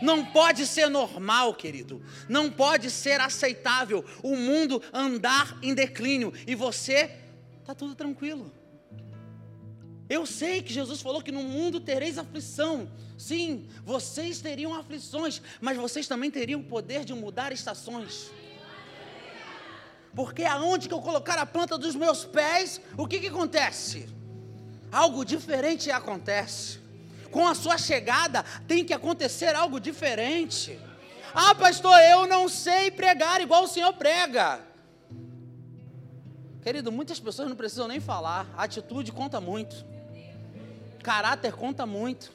Não 0.00 0.24
pode 0.24 0.64
ser 0.64 0.88
normal, 0.88 1.52
querido. 1.54 2.00
Não 2.28 2.48
pode 2.48 2.88
ser 2.88 3.20
aceitável 3.20 4.04
o 4.22 4.36
mundo 4.36 4.80
andar 4.92 5.58
em 5.60 5.74
declínio 5.74 6.32
e 6.46 6.54
você 6.54 7.10
está 7.60 7.74
tudo 7.74 7.96
tranquilo. 7.96 8.52
Eu 10.08 10.24
sei 10.24 10.62
que 10.62 10.72
Jesus 10.72 11.02
falou 11.02 11.20
que 11.20 11.32
no 11.32 11.42
mundo 11.42 11.80
tereis 11.80 12.16
aflição. 12.16 12.88
Sim, 13.18 13.66
vocês 13.84 14.40
teriam 14.40 14.72
aflições, 14.72 15.42
mas 15.60 15.76
vocês 15.76 16.06
também 16.06 16.30
teriam 16.30 16.60
o 16.60 16.64
poder 16.64 17.04
de 17.04 17.12
mudar 17.12 17.50
estações. 17.50 18.30
Porque 20.14 20.44
aonde 20.44 20.88
que 20.88 20.94
eu 20.94 21.00
colocar 21.00 21.38
a 21.38 21.46
planta 21.46 21.78
dos 21.78 21.94
meus 21.94 22.24
pés, 22.24 22.80
o 22.96 23.06
que, 23.06 23.20
que 23.20 23.28
acontece? 23.28 24.08
Algo 24.90 25.24
diferente 25.24 25.90
acontece 25.90 26.80
com 27.30 27.46
a 27.46 27.54
sua 27.54 27.78
chegada 27.78 28.44
tem 28.66 28.84
que 28.84 28.92
acontecer 28.92 29.54
algo 29.54 29.80
diferente. 29.80 30.78
Ah, 31.32 31.54
pastor, 31.54 31.96
eu 32.00 32.26
não 32.26 32.48
sei 32.48 32.90
pregar 32.90 33.40
igual 33.40 33.64
o 33.64 33.68
senhor 33.68 33.92
prega. 33.92 34.60
Querido, 36.62 36.92
muitas 36.92 37.18
pessoas 37.18 37.48
não 37.48 37.56
precisam 37.56 37.88
nem 37.88 38.00
falar. 38.00 38.46
A 38.56 38.64
atitude 38.64 39.12
conta 39.12 39.40
muito. 39.40 39.84
Caráter 41.02 41.52
conta 41.52 41.86
muito. 41.86 42.32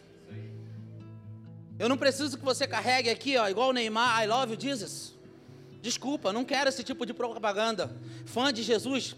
Eu 1.77 1.89
não 1.89 1.97
preciso 1.97 2.37
que 2.37 2.45
você 2.45 2.65
carregue 2.65 3.09
aqui, 3.09 3.37
ó, 3.37 3.49
igual 3.49 3.69
o 3.69 3.73
Neymar, 3.73 4.23
I 4.23 4.27
love 4.27 4.53
you, 4.53 4.59
Jesus. 4.59 5.13
Desculpa, 5.85 6.33
não 6.33 6.43
quero 6.43 6.67
esse 6.67 6.83
tipo 6.83 7.05
de 7.05 7.13
propaganda. 7.13 7.95
Fã 8.25 8.51
de 8.51 8.63
Jesus, 8.63 9.15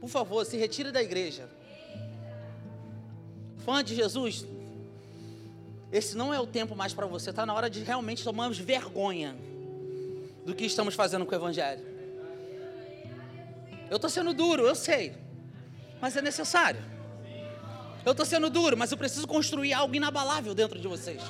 por 0.00 0.08
favor, 0.08 0.46
se 0.46 0.56
retire 0.56 0.90
da 0.90 1.02
igreja. 1.02 1.46
Fã 3.58 3.84
de 3.84 3.94
Jesus, 3.94 4.46
esse 5.92 6.16
não 6.16 6.32
é 6.32 6.40
o 6.40 6.46
tempo 6.46 6.74
mais 6.74 6.94
para 6.94 7.04
você, 7.04 7.28
está 7.28 7.44
na 7.44 7.52
hora 7.52 7.68
de 7.68 7.82
realmente 7.82 8.24
tomarmos 8.24 8.56
vergonha 8.56 9.36
do 10.46 10.54
que 10.54 10.64
estamos 10.64 10.94
fazendo 10.94 11.26
com 11.26 11.32
o 11.32 11.34
Evangelho. 11.34 11.84
Eu 13.90 13.96
estou 13.96 14.08
sendo 14.08 14.32
duro, 14.32 14.66
eu 14.66 14.74
sei, 14.74 15.12
mas 16.00 16.16
é 16.16 16.22
necessário. 16.22 16.80
Eu 18.06 18.12
estou 18.12 18.24
sendo 18.24 18.48
duro, 18.48 18.74
mas 18.74 18.90
eu 18.90 18.96
preciso 18.96 19.28
construir 19.28 19.74
algo 19.74 19.94
inabalável 19.94 20.54
dentro 20.54 20.78
de 20.78 20.88
vocês. 20.88 21.20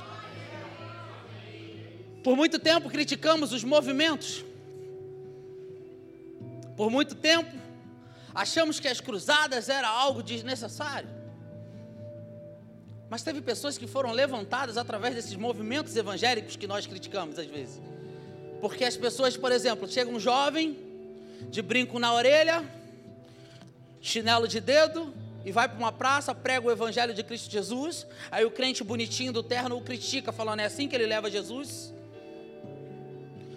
Por 2.23 2.37
muito 2.37 2.61
tempo 2.61 2.89
criticamos 2.89 3.53
os 3.53 3.65
movimentos. 3.65 4.45
Por 6.77 6.91
muito 6.91 7.15
tempo 7.15 7.51
achamos 8.35 8.79
que 8.79 8.87
as 8.87 9.01
cruzadas 9.01 9.69
era 9.69 9.89
algo 9.89 10.23
desnecessário. 10.23 11.09
Mas 13.09 13.23
teve 13.23 13.41
pessoas 13.41 13.79
que 13.79 13.87
foram 13.87 14.13
levantadas 14.13 14.77
através 14.77 15.15
desses 15.15 15.35
movimentos 15.37 15.97
evangélicos 15.97 16.57
que 16.57 16.67
nós 16.67 16.87
criticamos 16.87 17.39
às 17.39 17.47
vezes. 17.47 17.81
Porque 18.61 18.85
as 18.85 18.97
pessoas, 18.97 19.37
por 19.37 19.53
exemplo, 19.53 19.89
chega 19.89 20.11
um 20.11 20.19
jovem 20.19 20.77
de 21.51 21.63
brinco 21.63 21.99
na 21.99 22.13
orelha, 22.13 22.65
chinelo 24.01 24.49
de 24.49 24.61
dedo, 24.61 25.15
e 25.45 25.53
vai 25.53 25.69
para 25.69 25.79
uma 25.79 25.93
praça, 25.93 26.35
prega 26.35 26.67
o 26.67 26.71
evangelho 26.71 27.15
de 27.15 27.23
Cristo 27.23 27.51
Jesus. 27.51 28.07
Aí 28.31 28.45
o 28.45 28.51
crente 28.51 28.83
bonitinho 28.83 29.33
do 29.33 29.43
terno 29.43 29.77
o 29.77 29.81
critica, 29.81 30.33
falando: 30.33 30.61
é 30.61 30.65
assim 30.65 30.89
que 30.89 30.97
ele 30.97 31.07
leva 31.07 31.31
Jesus. 31.31 31.95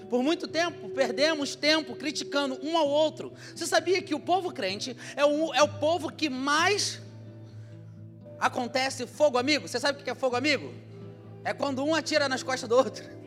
Por 0.09 0.23
muito 0.23 0.47
tempo 0.47 0.89
perdemos 0.89 1.55
tempo 1.55 1.95
criticando 1.95 2.59
um 2.63 2.77
ao 2.77 2.87
outro. 2.87 3.31
Você 3.55 3.67
sabia 3.67 4.01
que 4.01 4.15
o 4.15 4.19
povo 4.19 4.51
crente 4.51 4.97
é 5.15 5.23
o, 5.23 5.53
é 5.53 5.61
o 5.61 5.67
povo 5.67 6.11
que 6.11 6.29
mais 6.29 6.99
acontece 8.39 9.05
fogo 9.05 9.37
amigo. 9.37 9.67
Você 9.67 9.79
sabe 9.79 10.01
o 10.01 10.03
que 10.03 10.09
é 10.09 10.15
fogo 10.15 10.35
amigo? 10.35 10.73
É 11.43 11.53
quando 11.53 11.83
um 11.83 11.93
atira 11.93 12.27
nas 12.27 12.41
costas 12.41 12.67
do 12.67 12.75
outro. 12.75 13.03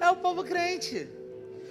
É 0.00 0.10
o 0.10 0.16
povo 0.16 0.44
crente. 0.44 1.08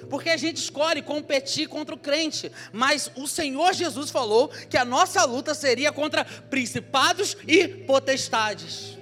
Porque 0.09 0.29
a 0.29 0.37
gente 0.37 0.57
escolhe 0.57 1.01
competir 1.01 1.67
contra 1.67 1.93
o 1.93 1.97
crente, 1.97 2.51
mas 2.71 3.11
o 3.15 3.27
Senhor 3.27 3.73
Jesus 3.73 4.09
falou 4.09 4.49
que 4.69 4.77
a 4.77 4.85
nossa 4.85 5.23
luta 5.25 5.53
seria 5.53 5.91
contra 5.91 6.23
principados 6.25 7.35
e 7.47 7.67
potestades. 7.67 8.97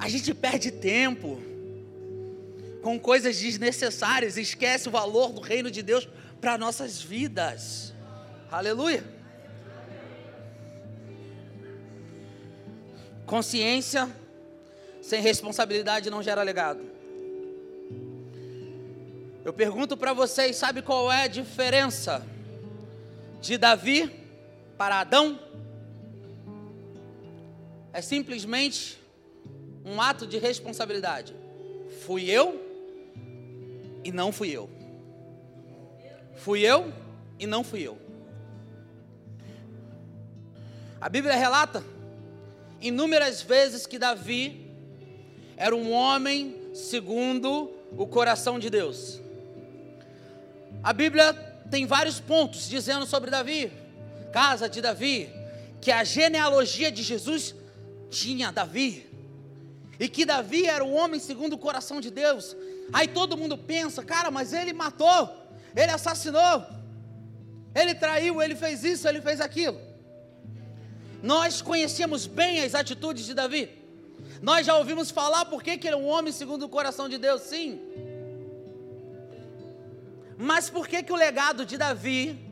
A 0.00 0.08
gente 0.08 0.32
perde 0.32 0.70
tempo 0.70 1.38
com 2.82 2.98
coisas 2.98 3.38
desnecessárias 3.38 4.38
esquece 4.38 4.88
o 4.88 4.90
valor 4.90 5.30
do 5.30 5.42
reino 5.42 5.70
de 5.70 5.82
Deus 5.82 6.08
para 6.40 6.56
nossas 6.56 7.02
vidas. 7.02 7.92
Aleluia. 8.50 9.04
Consciência 13.26 14.10
sem 15.02 15.20
responsabilidade 15.20 16.08
não 16.08 16.22
gera 16.22 16.42
legado. 16.42 16.80
Eu 19.44 19.52
pergunto 19.52 19.98
para 19.98 20.14
vocês, 20.14 20.56
sabe 20.56 20.80
qual 20.80 21.12
é 21.12 21.24
a 21.24 21.28
diferença 21.28 22.26
de 23.38 23.58
Davi 23.58 24.10
para 24.78 25.00
Adão? 25.00 25.38
É 27.92 28.00
simplesmente 28.00 28.99
um 29.84 30.00
ato 30.00 30.26
de 30.26 30.38
responsabilidade. 30.38 31.34
Fui 32.04 32.30
eu 32.30 32.60
e 34.04 34.12
não 34.12 34.32
fui 34.32 34.50
eu. 34.50 34.68
Fui 36.36 36.60
eu 36.60 36.92
e 37.38 37.46
não 37.46 37.62
fui 37.62 37.82
eu. 37.82 37.98
A 41.00 41.08
Bíblia 41.08 41.34
relata 41.34 41.82
inúmeras 42.80 43.42
vezes 43.42 43.86
que 43.86 43.98
Davi 43.98 44.70
era 45.56 45.74
um 45.74 45.92
homem 45.92 46.56
segundo 46.74 47.70
o 47.96 48.06
coração 48.06 48.58
de 48.58 48.70
Deus. 48.70 49.20
A 50.82 50.92
Bíblia 50.92 51.34
tem 51.70 51.86
vários 51.86 52.20
pontos 52.20 52.68
dizendo 52.68 53.04
sobre 53.06 53.30
Davi, 53.30 53.70
casa 54.32 54.68
de 54.68 54.80
Davi, 54.80 55.30
que 55.80 55.90
a 55.90 56.04
genealogia 56.04 56.90
de 56.90 57.02
Jesus 57.02 57.54
tinha 58.10 58.50
Davi, 58.50 59.09
e 60.00 60.08
que 60.08 60.24
Davi 60.24 60.64
era 60.64 60.82
o 60.82 60.92
homem 60.92 61.20
segundo 61.20 61.52
o 61.52 61.58
coração 61.58 62.00
de 62.00 62.10
Deus. 62.10 62.56
Aí 62.90 63.06
todo 63.06 63.36
mundo 63.36 63.58
pensa, 63.58 64.02
cara, 64.02 64.30
mas 64.30 64.54
ele 64.54 64.72
matou, 64.72 65.30
ele 65.76 65.92
assassinou, 65.92 66.66
ele 67.74 67.94
traiu, 67.94 68.40
ele 68.40 68.56
fez 68.56 68.82
isso, 68.82 69.06
ele 69.06 69.20
fez 69.20 69.42
aquilo. 69.42 69.78
Nós 71.22 71.60
conhecemos 71.60 72.26
bem 72.26 72.64
as 72.64 72.74
atitudes 72.74 73.26
de 73.26 73.34
Davi. 73.34 73.68
Nós 74.40 74.66
já 74.66 74.74
ouvimos 74.74 75.10
falar 75.10 75.44
porque 75.44 75.76
que 75.76 75.86
ele 75.86 75.96
é 75.96 75.98
um 75.98 76.06
homem 76.06 76.32
segundo 76.32 76.62
o 76.62 76.68
coração 76.68 77.06
de 77.06 77.18
Deus, 77.18 77.42
sim. 77.42 77.78
Mas 80.38 80.70
por 80.70 80.88
que 80.88 81.02
que 81.02 81.12
o 81.12 81.16
legado 81.16 81.66
de 81.66 81.76
Davi 81.76 82.42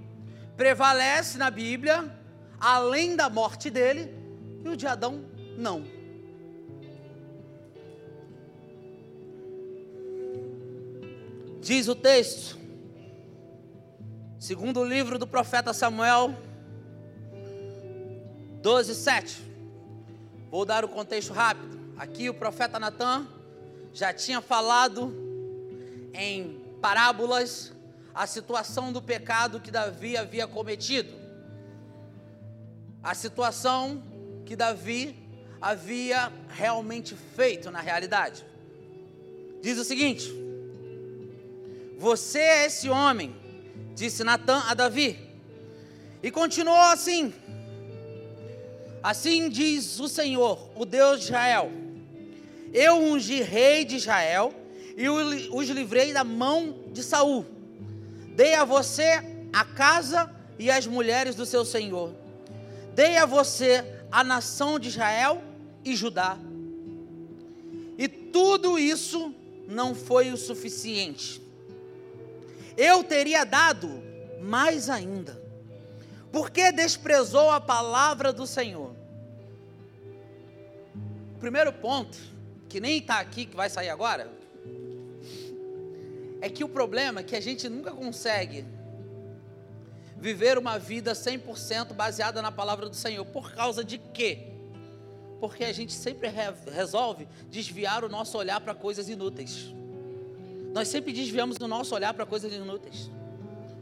prevalece 0.54 1.38
na 1.38 1.50
Bíblia, 1.50 2.14
além 2.60 3.16
da 3.16 3.30
morte 3.30 3.70
dele, 3.70 4.14
e 4.62 4.68
o 4.68 4.76
de 4.76 4.86
Adão 4.86 5.24
não? 5.56 5.97
Diz 11.68 11.86
o 11.86 11.94
texto, 11.94 12.56
segundo 14.38 14.80
o 14.80 14.84
livro 14.86 15.18
do 15.18 15.26
profeta 15.26 15.74
Samuel, 15.74 16.34
12, 18.62 18.94
7. 18.94 19.42
Vou 20.50 20.64
dar 20.64 20.82
o 20.82 20.88
contexto 20.88 21.30
rápido. 21.30 21.78
Aqui 21.98 22.30
o 22.30 22.32
profeta 22.32 22.80
Natan 22.80 23.28
já 23.92 24.14
tinha 24.14 24.40
falado 24.40 25.14
em 26.14 26.58
parábolas 26.80 27.70
a 28.14 28.26
situação 28.26 28.90
do 28.90 29.02
pecado 29.02 29.60
que 29.60 29.70
Davi 29.70 30.16
havia 30.16 30.46
cometido. 30.46 31.12
A 33.02 33.14
situação 33.14 34.02
que 34.46 34.56
Davi 34.56 35.14
havia 35.60 36.32
realmente 36.48 37.14
feito 37.14 37.70
na 37.70 37.82
realidade. 37.82 38.42
Diz 39.60 39.76
o 39.76 39.84
seguinte: 39.84 40.47
Você 41.98 42.38
é 42.38 42.66
esse 42.66 42.88
homem, 42.88 43.34
disse 43.92 44.22
Natan 44.22 44.62
a 44.68 44.72
Davi. 44.72 45.18
E 46.22 46.30
continuou 46.30 46.76
assim: 46.76 47.34
Assim 49.02 49.48
diz 49.48 49.98
o 49.98 50.08
Senhor, 50.08 50.70
o 50.76 50.84
Deus 50.84 51.18
de 51.18 51.24
Israel: 51.24 51.72
Eu 52.72 52.98
ungi 52.98 53.42
rei 53.42 53.84
de 53.84 53.96
Israel 53.96 54.54
e 54.96 55.08
os 55.08 55.68
livrei 55.68 56.12
da 56.12 56.22
mão 56.22 56.84
de 56.92 57.02
Saul. 57.02 57.44
Dei 58.36 58.54
a 58.54 58.64
você 58.64 59.20
a 59.52 59.64
casa 59.64 60.32
e 60.56 60.70
as 60.70 60.86
mulheres 60.86 61.34
do 61.34 61.44
seu 61.44 61.64
senhor. 61.64 62.14
Dei 62.94 63.16
a 63.16 63.26
você 63.26 63.84
a 64.10 64.22
nação 64.22 64.78
de 64.78 64.88
Israel 64.88 65.42
e 65.84 65.96
Judá. 65.96 66.38
E 67.96 68.06
tudo 68.06 68.78
isso 68.78 69.34
não 69.66 69.96
foi 69.96 70.30
o 70.30 70.36
suficiente. 70.36 71.47
Eu 72.78 73.02
teria 73.02 73.44
dado 73.44 74.02
mais 74.40 74.88
ainda 74.88 75.36
porque 76.30 76.70
desprezou 76.70 77.50
a 77.50 77.60
palavra 77.60 78.32
do 78.32 78.46
Senhor? 78.46 78.94
Primeiro 81.40 81.72
ponto, 81.72 82.16
que 82.68 82.80
nem 82.80 82.98
está 82.98 83.18
aqui, 83.18 83.46
que 83.46 83.56
vai 83.56 83.68
sair 83.68 83.88
agora, 83.88 84.30
é 86.40 86.48
que 86.48 86.62
o 86.62 86.68
problema 86.68 87.20
é 87.20 87.22
que 87.24 87.34
a 87.34 87.40
gente 87.40 87.68
nunca 87.68 87.90
consegue 87.90 88.64
viver 90.16 90.58
uma 90.58 90.78
vida 90.78 91.12
100% 91.12 91.94
baseada 91.94 92.40
na 92.42 92.52
palavra 92.52 92.88
do 92.88 92.94
Senhor. 92.94 93.24
Por 93.24 93.52
causa 93.52 93.84
de 93.84 93.98
quê? 93.98 94.52
Porque 95.40 95.64
a 95.64 95.72
gente 95.72 95.92
sempre 95.92 96.28
re 96.28 96.52
resolve 96.72 97.26
desviar 97.48 98.04
o 98.04 98.08
nosso 98.08 98.36
olhar 98.36 98.60
para 98.60 98.74
coisas 98.74 99.08
inúteis. 99.08 99.72
Nós 100.72 100.88
sempre 100.88 101.12
desviamos 101.12 101.56
o 101.58 101.68
nosso 101.68 101.94
olhar 101.94 102.14
para 102.14 102.26
coisas 102.26 102.52
inúteis. 102.52 103.10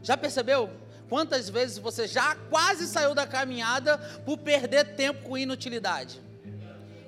Já 0.01 0.15
percebeu? 0.15 0.69
Quantas 1.09 1.49
vezes 1.49 1.77
você 1.77 2.07
já 2.07 2.35
quase 2.49 2.87
saiu 2.87 3.15
da 3.15 3.25
caminhada 3.25 3.97
por 4.25 4.37
perder 4.37 4.95
tempo 4.95 5.23
com 5.23 5.37
inutilidade? 5.37 6.21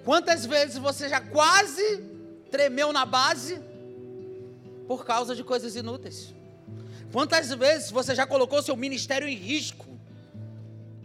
Quantas 0.06 0.46
vezes 0.46 0.78
você 0.78 1.10
já 1.10 1.20
quase 1.20 1.98
tremeu 2.50 2.94
na 2.94 3.06
base 3.06 3.62
por 4.88 5.06
causa 5.06 5.36
de 5.36 5.44
coisas 5.44 5.76
inúteis? 5.76 6.34
Quantas 7.12 7.54
vezes 7.54 7.92
você 7.92 8.16
já 8.16 8.26
colocou 8.26 8.62
seu 8.62 8.76
ministério 8.76 9.28
em 9.28 9.36
risco 9.36 9.88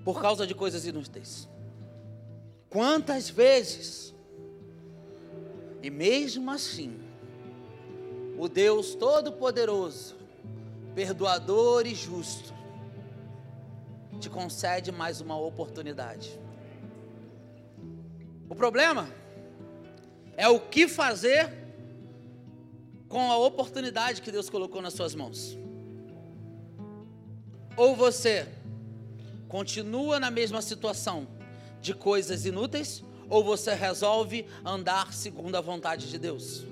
por 0.05 0.21
causa 0.21 0.47
de 0.47 0.55
coisas 0.55 0.87
inúteis? 0.87 1.49
Quantas 2.69 3.29
vezes? 3.29 4.15
E 5.83 5.91
mesmo 5.91 6.51
assim, 6.51 7.04
o 8.39 8.49
Deus 8.49 8.95
Todo-Poderoso, 8.95 10.17
perdoador 10.95 11.87
e 11.87 11.95
justo, 11.95 12.53
te 14.21 14.29
concede 14.31 14.91
mais 14.91 15.21
uma 15.21 15.39
oportunidade. 15.39 16.39
O 18.49 18.55
problema 18.55 19.09
é 20.37 20.49
o 20.49 20.61
que 20.61 20.89
fazer 20.89 21.53
com 23.09 23.31
a 23.31 23.39
oportunidade 23.39 24.23
que 24.23 24.33
Deus 24.33 24.51
colocou 24.51 24.83
nas 24.83 24.95
suas 24.95 25.15
mãos. 25.15 25.57
Ou 27.77 27.95
você 27.95 28.49
continua 29.49 30.19
na 30.19 30.31
mesma 30.31 30.61
situação 30.61 31.27
de 31.81 31.95
coisas 31.95 32.45
inúteis, 32.45 33.05
ou 33.29 33.45
você 33.45 33.75
resolve 33.75 34.47
andar 34.65 35.13
segundo 35.13 35.55
a 35.57 35.61
vontade 35.61 36.09
de 36.09 36.19
Deus. 36.19 36.65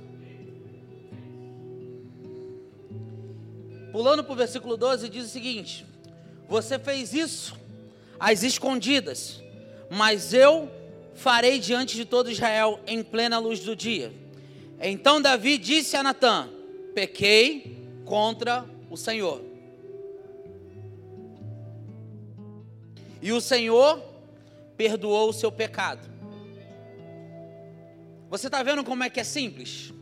Pulando 3.92 4.24
para 4.24 4.33
o 4.33 4.37
versículo 4.37 4.76
12, 4.76 5.09
diz 5.11 5.26
o 5.26 5.28
seguinte: 5.28 5.87
você 6.48 6.78
fez 6.78 7.12
isso 7.12 7.57
às 8.18 8.42
escondidas, 8.42 9.42
mas 9.90 10.33
eu 10.33 10.70
farei 11.14 11.59
diante 11.59 11.94
de 11.94 12.05
todo 12.05 12.31
Israel 12.31 12.81
em 12.87 13.02
plena 13.02 13.38
luz 13.38 13.61
do 13.61 13.76
dia. 13.76 14.12
Então 14.81 15.20
Davi 15.20 15.59
disse 15.59 15.96
a 15.96 16.02
Natã: 16.02 16.48
Pequei 16.94 17.76
contra 18.05 18.64
o 18.90 18.96
Senhor. 18.96 19.42
E 23.20 23.31
o 23.31 23.40
Senhor 23.40 24.02
perdoou 24.76 25.28
o 25.28 25.33
seu 25.33 25.52
pecado. 25.52 26.11
Você 28.28 28.48
está 28.48 28.62
vendo 28.62 28.83
como 28.83 29.05
é 29.05 29.11
que 29.11 29.20
é 29.20 29.24
simples? 29.24 29.92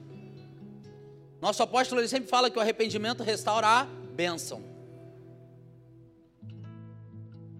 Nosso 1.41 1.63
apóstolo 1.63 2.01
ele 2.01 2.09
sempre 2.09 2.29
fala 2.29 2.51
que 2.51 2.59
o 2.59 2.61
arrependimento 2.61 3.23
restaura 3.23 3.67
a 3.67 3.85
bênção. 3.85 4.63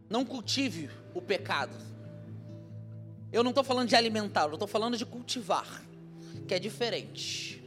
Não 0.09 0.25
cultive 0.25 0.91
o 1.15 1.23
pecado. 1.23 1.75
Eu 3.33 3.43
não 3.43 3.51
estou 3.51 3.65
falando 3.65 3.89
de 3.89 3.97
alimentar, 3.97 4.47
eu 4.47 4.55
estou 4.55 4.69
falando 4.69 4.97
de 4.97 5.07
cultivar, 5.07 5.83
que 6.47 6.55
é 6.55 6.59
diferente. 6.59 7.63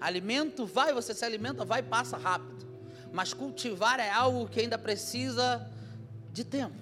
Alimento 0.00 0.66
vai, 0.66 0.92
você 0.92 1.14
se 1.14 1.24
alimenta, 1.24 1.64
vai, 1.64 1.82
passa 1.82 2.16
rápido. 2.16 2.66
Mas 3.12 3.32
cultivar 3.32 4.00
é 4.00 4.10
algo 4.10 4.48
que 4.48 4.60
ainda 4.60 4.76
precisa 4.76 5.70
de 6.32 6.44
tempo. 6.44 6.76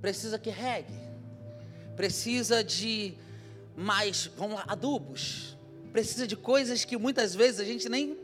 Precisa 0.00 0.38
que 0.38 0.48
regue. 0.48 0.94
Precisa 1.96 2.64
de 2.64 3.14
mais, 3.76 4.30
vamos 4.36 4.56
lá, 4.56 4.64
adubos. 4.68 5.56
Precisa 5.92 6.26
de 6.26 6.36
coisas 6.36 6.84
que 6.84 6.96
muitas 6.96 7.34
vezes 7.34 7.60
a 7.60 7.64
gente 7.64 7.88
nem 7.88 8.16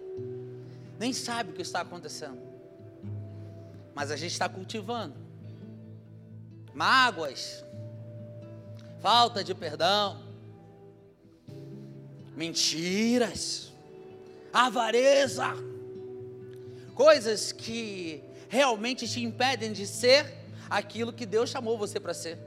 nem 0.98 1.12
sabe 1.12 1.50
o 1.50 1.52
que 1.52 1.62
está 1.62 1.81
acontecendo 1.83 2.46
mas 3.96 4.11
a 4.11 4.16
gente 4.16 4.33
está 4.33 4.46
cultivando. 4.46 5.14
Mágoas, 6.74 7.64
falta 9.00 9.42
de 9.42 9.55
perdão, 9.55 10.22
mentiras, 12.37 13.72
avareza, 14.52 15.46
coisas 16.94 17.52
que 17.52 18.22
realmente 18.50 19.09
te 19.09 19.22
impedem 19.22 19.72
de 19.72 19.87
ser 19.87 20.31
aquilo 20.68 21.11
que 21.11 21.24
Deus 21.24 21.48
chamou 21.48 21.79
você 21.79 21.98
para 21.98 22.12
ser. 22.12 22.38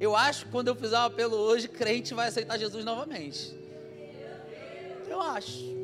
Eu 0.00 0.14
acho 0.14 0.44
que 0.44 0.50
quando 0.52 0.68
eu 0.68 0.76
fizer 0.76 0.96
o 0.96 1.02
um 1.02 1.04
apelo 1.04 1.36
hoje, 1.36 1.66
crente 1.66 2.14
vai 2.14 2.28
aceitar 2.28 2.56
Jesus 2.56 2.84
novamente. 2.84 3.56
Eu 5.08 5.20
acho. 5.20 5.76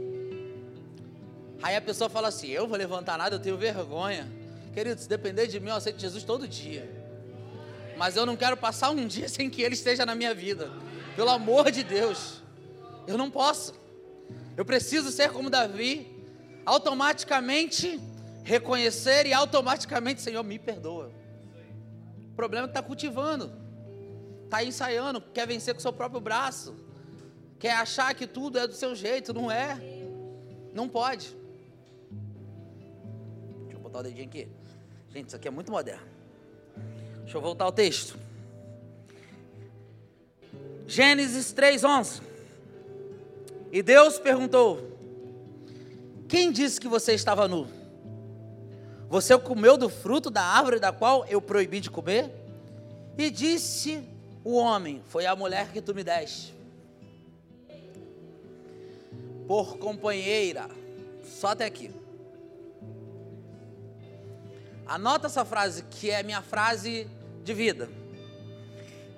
Aí 1.62 1.74
a 1.74 1.80
pessoa 1.80 2.08
fala 2.08 2.28
assim: 2.28 2.48
Eu 2.48 2.68
vou 2.68 2.76
levantar 2.76 3.18
nada, 3.18 3.36
eu 3.36 3.40
tenho 3.40 3.56
vergonha. 3.56 4.30
Querido, 4.72 5.00
se 5.00 5.08
depender 5.08 5.46
de 5.46 5.58
mim, 5.58 5.70
eu 5.70 5.76
aceito 5.76 6.00
Jesus 6.00 6.22
todo 6.22 6.46
dia. 6.46 6.88
Mas 7.96 8.16
eu 8.16 8.26
não 8.26 8.36
quero 8.36 8.56
passar 8.56 8.90
um 8.90 9.06
dia 9.06 9.28
sem 9.30 9.50
que 9.50 9.62
Ele 9.62 9.74
esteja 9.74 10.06
na 10.06 10.14
minha 10.14 10.34
vida. 10.34 10.70
Pelo 11.16 11.30
amor 11.30 11.70
de 11.70 11.82
Deus. 11.82 12.42
Eu 13.06 13.18
não 13.18 13.30
posso. 13.30 13.74
Eu 14.56 14.64
preciso 14.64 15.10
ser 15.10 15.30
como 15.30 15.50
Davi. 15.50 16.12
Automaticamente 16.64 18.00
reconhecer 18.44 19.26
e 19.26 19.32
automaticamente, 19.32 20.22
Senhor, 20.22 20.42
me 20.42 20.58
perdoa. 20.58 21.10
O 22.32 22.36
problema 22.36 22.66
é 22.66 22.68
que 22.68 22.72
está 22.72 22.82
cultivando, 22.82 23.50
está 24.54 24.64
ensaiando, 24.64 25.20
quer 25.20 25.46
vencer 25.46 25.74
com 25.74 25.80
seu 25.80 25.92
próprio 25.92 26.20
braço, 26.20 26.76
quer 27.58 27.72
achar 27.72 28.14
que 28.14 28.26
tudo 28.26 28.58
é 28.58 28.66
do 28.66 28.74
seu 28.74 28.94
jeito, 28.94 29.34
não 29.34 29.50
é. 29.50 29.80
Não 30.72 30.88
pode. 30.88 31.36
Deixa 33.62 33.76
eu 33.76 33.80
botar 33.80 34.00
o 34.00 34.02
dedinho 34.04 34.26
aqui. 34.26 34.48
Gente, 35.10 35.28
isso 35.28 35.36
aqui 35.36 35.48
é 35.48 35.50
muito 35.50 35.72
moderno. 35.72 36.06
Deixa 37.22 37.36
eu 37.36 37.40
voltar 37.40 37.64
ao 37.64 37.72
texto. 37.72 38.16
Gênesis 40.86 41.52
3:11. 41.52 42.22
E 43.72 43.82
Deus 43.82 44.18
perguntou: 44.18 44.98
Quem 46.28 46.52
disse 46.52 46.80
que 46.80 46.88
você 46.88 47.14
estava 47.14 47.48
nu? 47.48 47.66
Você 49.08 49.36
comeu 49.38 49.76
do 49.76 49.88
fruto 49.88 50.30
da 50.30 50.42
árvore 50.42 50.78
da 50.78 50.92
qual 50.92 51.24
eu 51.26 51.40
proibi 51.40 51.80
de 51.80 51.90
comer? 51.90 52.30
E 53.16 53.30
disse 53.30 54.13
o 54.44 54.56
homem: 54.56 55.02
Foi 55.08 55.26
a 55.26 55.34
mulher 55.34 55.72
que 55.72 55.80
tu 55.80 55.94
me 55.94 56.04
deste. 56.04 56.54
Por 59.48 59.78
companheira. 59.78 60.68
Só 61.24 61.48
até 61.48 61.64
aqui. 61.64 61.90
Anota 64.86 65.26
essa 65.26 65.44
frase, 65.44 65.84
que 65.84 66.10
é 66.10 66.22
minha 66.22 66.42
frase 66.42 67.08
de 67.42 67.54
vida. 67.54 67.88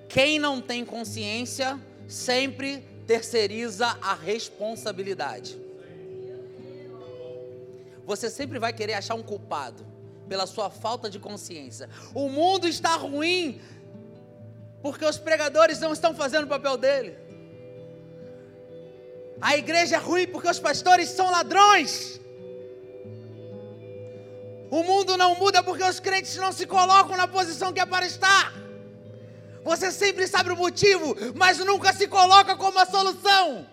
Quem 0.08 0.38
não 0.38 0.60
tem 0.60 0.84
consciência 0.84 1.78
sempre 2.08 2.78
terceiriza 3.06 3.86
a 4.00 4.14
responsabilidade 4.14 5.66
você 8.06 8.30
sempre 8.30 8.58
vai 8.58 8.72
querer 8.72 8.94
achar 8.94 9.16
um 9.16 9.22
culpado 9.22 9.84
pela 10.28 10.46
sua 10.46 10.70
falta 10.70 11.10
de 11.10 11.18
consciência. 11.18 11.90
O 12.14 12.28
mundo 12.28 12.68
está 12.68 12.94
ruim 12.96 13.60
porque 14.86 15.04
os 15.04 15.18
pregadores 15.18 15.80
não 15.80 15.92
estão 15.92 16.14
fazendo 16.14 16.44
o 16.44 16.46
papel 16.46 16.76
dele. 16.76 17.18
A 19.40 19.56
igreja 19.56 19.96
é 19.96 19.98
ruim 19.98 20.28
porque 20.28 20.48
os 20.48 20.60
pastores 20.60 21.08
são 21.08 21.28
ladrões. 21.28 22.20
O 24.70 24.84
mundo 24.84 25.16
não 25.16 25.34
muda 25.34 25.60
porque 25.60 25.82
os 25.82 25.98
crentes 25.98 26.36
não 26.36 26.52
se 26.52 26.66
colocam 26.66 27.16
na 27.16 27.26
posição 27.26 27.72
que 27.72 27.80
é 27.80 27.84
para 27.84 28.06
estar. 28.06 28.52
Você 29.64 29.90
sempre 29.90 30.28
sabe 30.28 30.52
o 30.52 30.56
motivo, 30.56 31.16
mas 31.34 31.58
nunca 31.58 31.92
se 31.92 32.06
coloca 32.06 32.54
como 32.54 32.78
a 32.78 32.86
solução. 32.86 33.66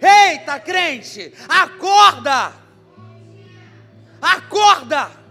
Eita, 0.00 0.58
crente, 0.58 1.34
acorda! 1.46 2.54
Acorda! 4.22 5.25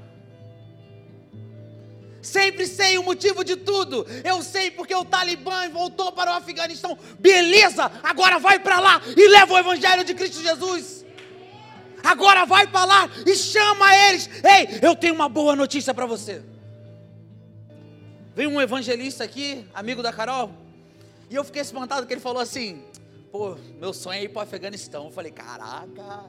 Sempre 2.26 2.66
sei 2.66 2.98
o 2.98 3.04
motivo 3.04 3.44
de 3.44 3.56
tudo. 3.56 4.06
Eu 4.24 4.42
sei 4.42 4.72
porque 4.72 4.96
o 4.96 5.06
Talibã 5.06 5.70
voltou 5.70 6.12
para 6.12 6.32
o 6.32 6.34
Afeganistão. 6.34 6.98
Beleza, 7.20 7.92
agora 8.02 8.40
vai 8.40 8.58
para 8.58 8.80
lá 8.80 9.00
e 9.16 9.28
leva 9.28 9.54
o 9.54 9.58
Evangelho 9.58 10.04
de 10.04 10.16
Cristo 10.16 10.42
Jesus. 10.42 11.06
Agora 12.04 12.44
vai 12.46 12.66
para 12.66 12.86
lá 12.86 13.10
e 13.26 13.36
chama 13.36 13.96
eles. 14.08 14.28
Ei, 14.44 14.80
eu 14.82 14.96
tenho 14.96 15.14
uma 15.14 15.30
boa 15.30 15.56
notícia 15.56 15.94
para 15.94 16.08
você. 16.08 16.42
Veio 18.36 18.50
um 18.50 18.60
evangelista 18.60 19.24
aqui, 19.24 19.66
amigo 19.74 20.04
da 20.04 20.12
Carol, 20.12 20.52
e 21.30 21.36
eu 21.36 21.44
fiquei 21.44 21.62
espantado 21.62 22.06
que 22.06 22.14
ele 22.14 22.22
falou 22.22 22.42
assim: 22.42 22.84
Pô, 23.32 23.56
meu 23.80 23.94
sonho 23.94 24.20
é 24.20 24.24
ir 24.24 24.30
para 24.30 24.40
o 24.40 24.44
Afeganistão. 24.44 25.06
Eu 25.06 25.12
falei: 25.12 25.32
Caraca. 25.32 26.26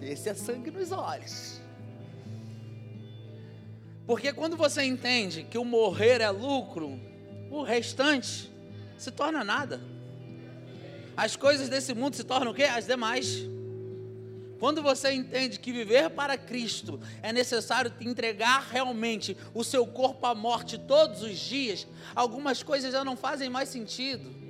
Esse 0.00 0.28
é 0.28 0.34
sangue 0.34 0.70
nos 0.70 0.90
olhos. 0.90 1.61
Porque 4.06 4.32
quando 4.32 4.56
você 4.56 4.82
entende 4.82 5.44
que 5.44 5.58
o 5.58 5.64
morrer 5.64 6.20
é 6.20 6.30
lucro, 6.30 7.00
o 7.50 7.62
restante 7.62 8.50
se 8.98 9.10
torna 9.10 9.44
nada. 9.44 9.80
As 11.16 11.36
coisas 11.36 11.68
desse 11.68 11.94
mundo 11.94 12.16
se 12.16 12.24
tornam 12.24 12.52
o 12.52 12.54
quê? 12.54 12.64
As 12.64 12.86
demais. 12.86 13.46
Quando 14.58 14.80
você 14.80 15.12
entende 15.12 15.58
que 15.58 15.72
viver 15.72 16.10
para 16.10 16.38
Cristo 16.38 17.00
é 17.20 17.32
necessário 17.32 17.92
entregar 18.00 18.68
realmente 18.70 19.36
o 19.52 19.64
seu 19.64 19.86
corpo 19.86 20.24
à 20.24 20.34
morte 20.34 20.78
todos 20.78 21.20
os 21.22 21.36
dias, 21.38 21.86
algumas 22.14 22.62
coisas 22.62 22.92
já 22.92 23.04
não 23.04 23.16
fazem 23.16 23.50
mais 23.50 23.68
sentido. 23.68 24.41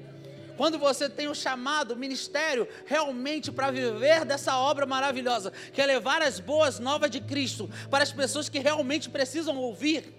Quando 0.57 0.79
você 0.79 1.09
tem 1.09 1.29
o 1.29 1.35
chamado, 1.35 1.93
o 1.93 1.97
ministério, 1.97 2.69
realmente 2.87 3.51
para 3.51 3.71
viver 3.71 4.25
dessa 4.25 4.57
obra 4.59 4.87
maravilhosa, 4.87 5.53
que 5.73 5.81
é 5.81 5.87
levar 5.87 6.23
as 6.23 6.39
boas 6.39 6.79
novas 6.79 7.11
de 7.11 7.21
Cristo 7.21 7.71
para 7.91 8.03
as 8.03 8.13
pessoas 8.13 8.49
que 8.49 8.59
realmente 8.59 9.09
precisam 9.09 9.57
ouvir. 9.57 10.13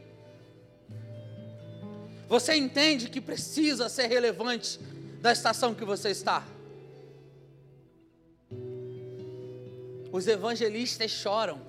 Você 2.28 2.56
entende 2.56 3.10
que 3.10 3.22
precisa 3.22 3.88
ser 3.90 4.08
relevante 4.08 4.80
da 5.22 5.32
estação 5.32 5.74
que 5.74 5.86
você 5.86 6.10
está. 6.10 6.46
Os 10.12 10.28
evangelistas 10.28 11.12
choram 11.12 11.62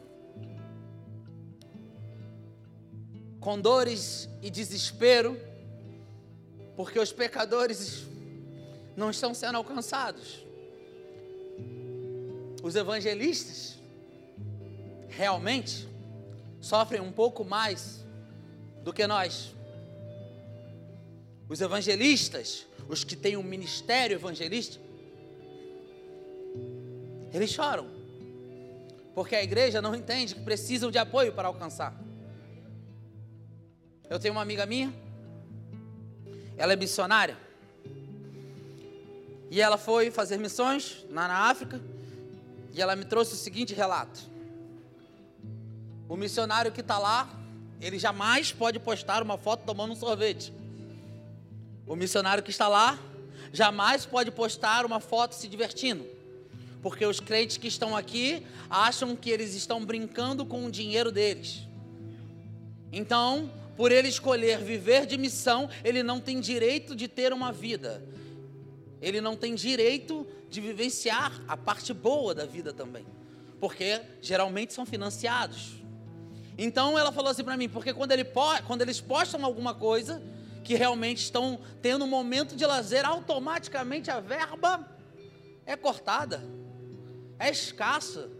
com 3.40 3.61
dores 3.61 4.29
e 4.40 4.48
desespero, 4.48 5.38
porque 6.77 6.98
os 6.98 7.12
pecadores 7.12 8.07
não 8.96 9.11
estão 9.11 9.35
sendo 9.35 9.57
alcançados. 9.57 10.44
Os 12.62 12.74
evangelistas 12.76 13.78
realmente 15.09 15.88
sofrem 16.61 17.00
um 17.00 17.12
pouco 17.12 17.44
mais 17.44 18.04
do 18.83 18.92
que 18.92 19.07
nós. 19.07 19.54
Os 21.48 21.61
evangelistas, 21.61 22.66
os 22.88 23.04
que 23.04 23.14
têm 23.14 23.37
um 23.37 23.42
ministério 23.42 24.14
evangelista, 24.14 24.78
eles 27.33 27.50
choram, 27.50 27.88
porque 29.14 29.35
a 29.35 29.42
igreja 29.42 29.83
não 29.83 29.94
entende 29.94 30.35
que 30.35 30.40
precisam 30.40 30.90
de 30.90 30.98
apoio 30.98 31.33
para 31.33 31.48
alcançar. 31.48 31.94
Eu 34.09 34.18
tenho 34.18 34.33
uma 34.33 34.42
amiga 34.42 34.64
minha, 34.64 34.92
ela 36.57 36.72
é 36.72 36.76
missionária, 36.76 37.37
e 39.50 39.61
ela 39.61 39.76
foi 39.76 40.11
fazer 40.11 40.38
missões 40.38 41.04
lá 41.11 41.28
na 41.28 41.50
África. 41.50 41.80
E 42.72 42.83
ela 42.83 42.96
me 42.96 43.04
trouxe 43.04 43.35
o 43.35 43.37
seguinte 43.37 43.74
relato: 43.74 44.20
o 46.09 46.16
missionário 46.16 46.72
que 46.72 46.80
está 46.80 46.98
lá, 46.98 47.28
ele 47.80 47.98
jamais 47.98 48.52
pode 48.52 48.78
postar 48.78 49.22
uma 49.22 49.38
foto 49.38 49.64
tomando 49.64 49.92
um 49.92 49.96
sorvete. 49.96 50.52
O 51.87 51.94
missionário 51.94 52.42
que 52.42 52.50
está 52.50 52.66
lá, 52.66 52.98
jamais 53.52 54.07
pode 54.07 54.30
postar 54.30 54.87
uma 54.87 55.00
foto 55.00 55.35
se 55.35 55.46
divertindo. 55.46 56.04
Porque 56.83 57.07
os 57.07 57.20
crentes 57.20 57.57
que 57.57 57.68
estão 57.68 57.96
aqui 57.96 58.46
acham 58.68 59.14
que 59.16 59.30
eles 59.30 59.54
estão 59.54 59.85
brincando 59.85 60.44
com 60.44 60.66
o 60.66 60.70
dinheiro 60.70 61.12
deles. 61.12 61.62
Então, 62.92 63.50
por 63.76 63.90
ele 63.90 64.09
escolher 64.09 64.59
viver 64.59 65.07
de 65.07 65.16
missão, 65.16 65.68
ele 65.83 66.02
não 66.02 66.20
tem 66.20 66.40
direito 66.40 66.94
de 66.94 67.09
ter 67.09 67.33
uma 67.33 67.52
vida 67.52 68.02
ele 69.00 69.20
não 69.20 69.37
tem 69.37 69.54
direito 69.54 70.26
de 70.48 70.61
vivenciar 70.61 71.42
a 71.48 71.57
parte 71.57 71.92
boa 71.92 72.35
da 72.35 72.46
vida 72.46 72.72
também, 72.72 73.04
porque 73.61 74.00
geralmente 74.20 74.72
são 74.72 74.87
financiados. 74.87 75.83
Então 76.57 76.98
ela 76.98 77.11
falou 77.11 77.30
assim 77.30 77.44
para 77.44 77.57
mim, 77.57 77.68
porque 77.68 77.92
quando, 77.92 78.12
ele, 78.12 78.24
quando 78.66 78.83
eles 78.83 79.00
postam 79.00 79.44
alguma 79.44 79.74
coisa 79.74 80.22
que 80.62 80.74
realmente 80.74 81.18
estão 81.18 81.59
tendo 81.83 82.04
um 82.04 82.09
momento 82.09 82.57
de 82.57 82.64
lazer, 82.64 83.04
automaticamente 83.04 84.11
a 84.11 84.20
verba 84.20 84.88
é 85.66 85.76
cortada, 85.76 86.42
é 87.38 87.50
escassa. 87.50 88.30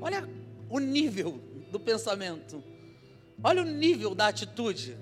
Olha 0.00 0.28
o 0.68 0.78
nível 0.78 1.40
do 1.70 1.80
pensamento, 1.80 2.62
olha 3.42 3.62
o 3.62 3.64
nível 3.64 4.14
da 4.14 4.28
atitude 4.28 4.96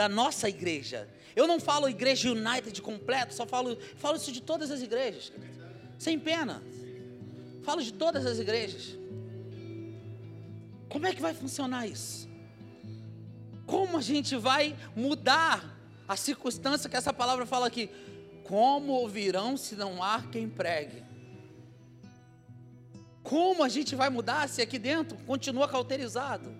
da 0.00 0.08
nossa 0.08 0.48
igreja. 0.48 1.06
Eu 1.36 1.46
não 1.46 1.60
falo 1.60 1.86
igreja 1.86 2.30
United 2.30 2.80
completo, 2.80 3.34
só 3.34 3.44
falo, 3.46 3.76
falo 3.96 4.16
isso 4.16 4.32
de 4.32 4.40
todas 4.40 4.70
as 4.70 4.80
igrejas. 4.80 5.30
Sem 5.98 6.18
pena. 6.18 6.62
Falo 7.62 7.82
de 7.82 7.92
todas 7.92 8.24
as 8.24 8.38
igrejas. 8.38 8.96
Como 10.88 11.06
é 11.06 11.14
que 11.14 11.20
vai 11.20 11.34
funcionar 11.34 11.86
isso? 11.86 12.26
Como 13.66 13.98
a 13.98 14.00
gente 14.00 14.36
vai 14.36 14.74
mudar 14.96 15.78
a 16.08 16.16
circunstância 16.16 16.88
que 16.88 16.96
essa 16.96 17.12
palavra 17.12 17.44
fala 17.44 17.66
aqui? 17.66 17.90
Como 18.44 18.92
ouvirão 18.92 19.54
se 19.58 19.76
não 19.76 20.02
há 20.02 20.22
quem 20.22 20.48
pregue? 20.48 21.04
Como 23.22 23.62
a 23.62 23.68
gente 23.68 23.94
vai 23.94 24.08
mudar 24.08 24.48
se 24.48 24.62
aqui 24.62 24.78
dentro 24.78 25.18
continua 25.26 25.68
cauterizado? 25.68 26.59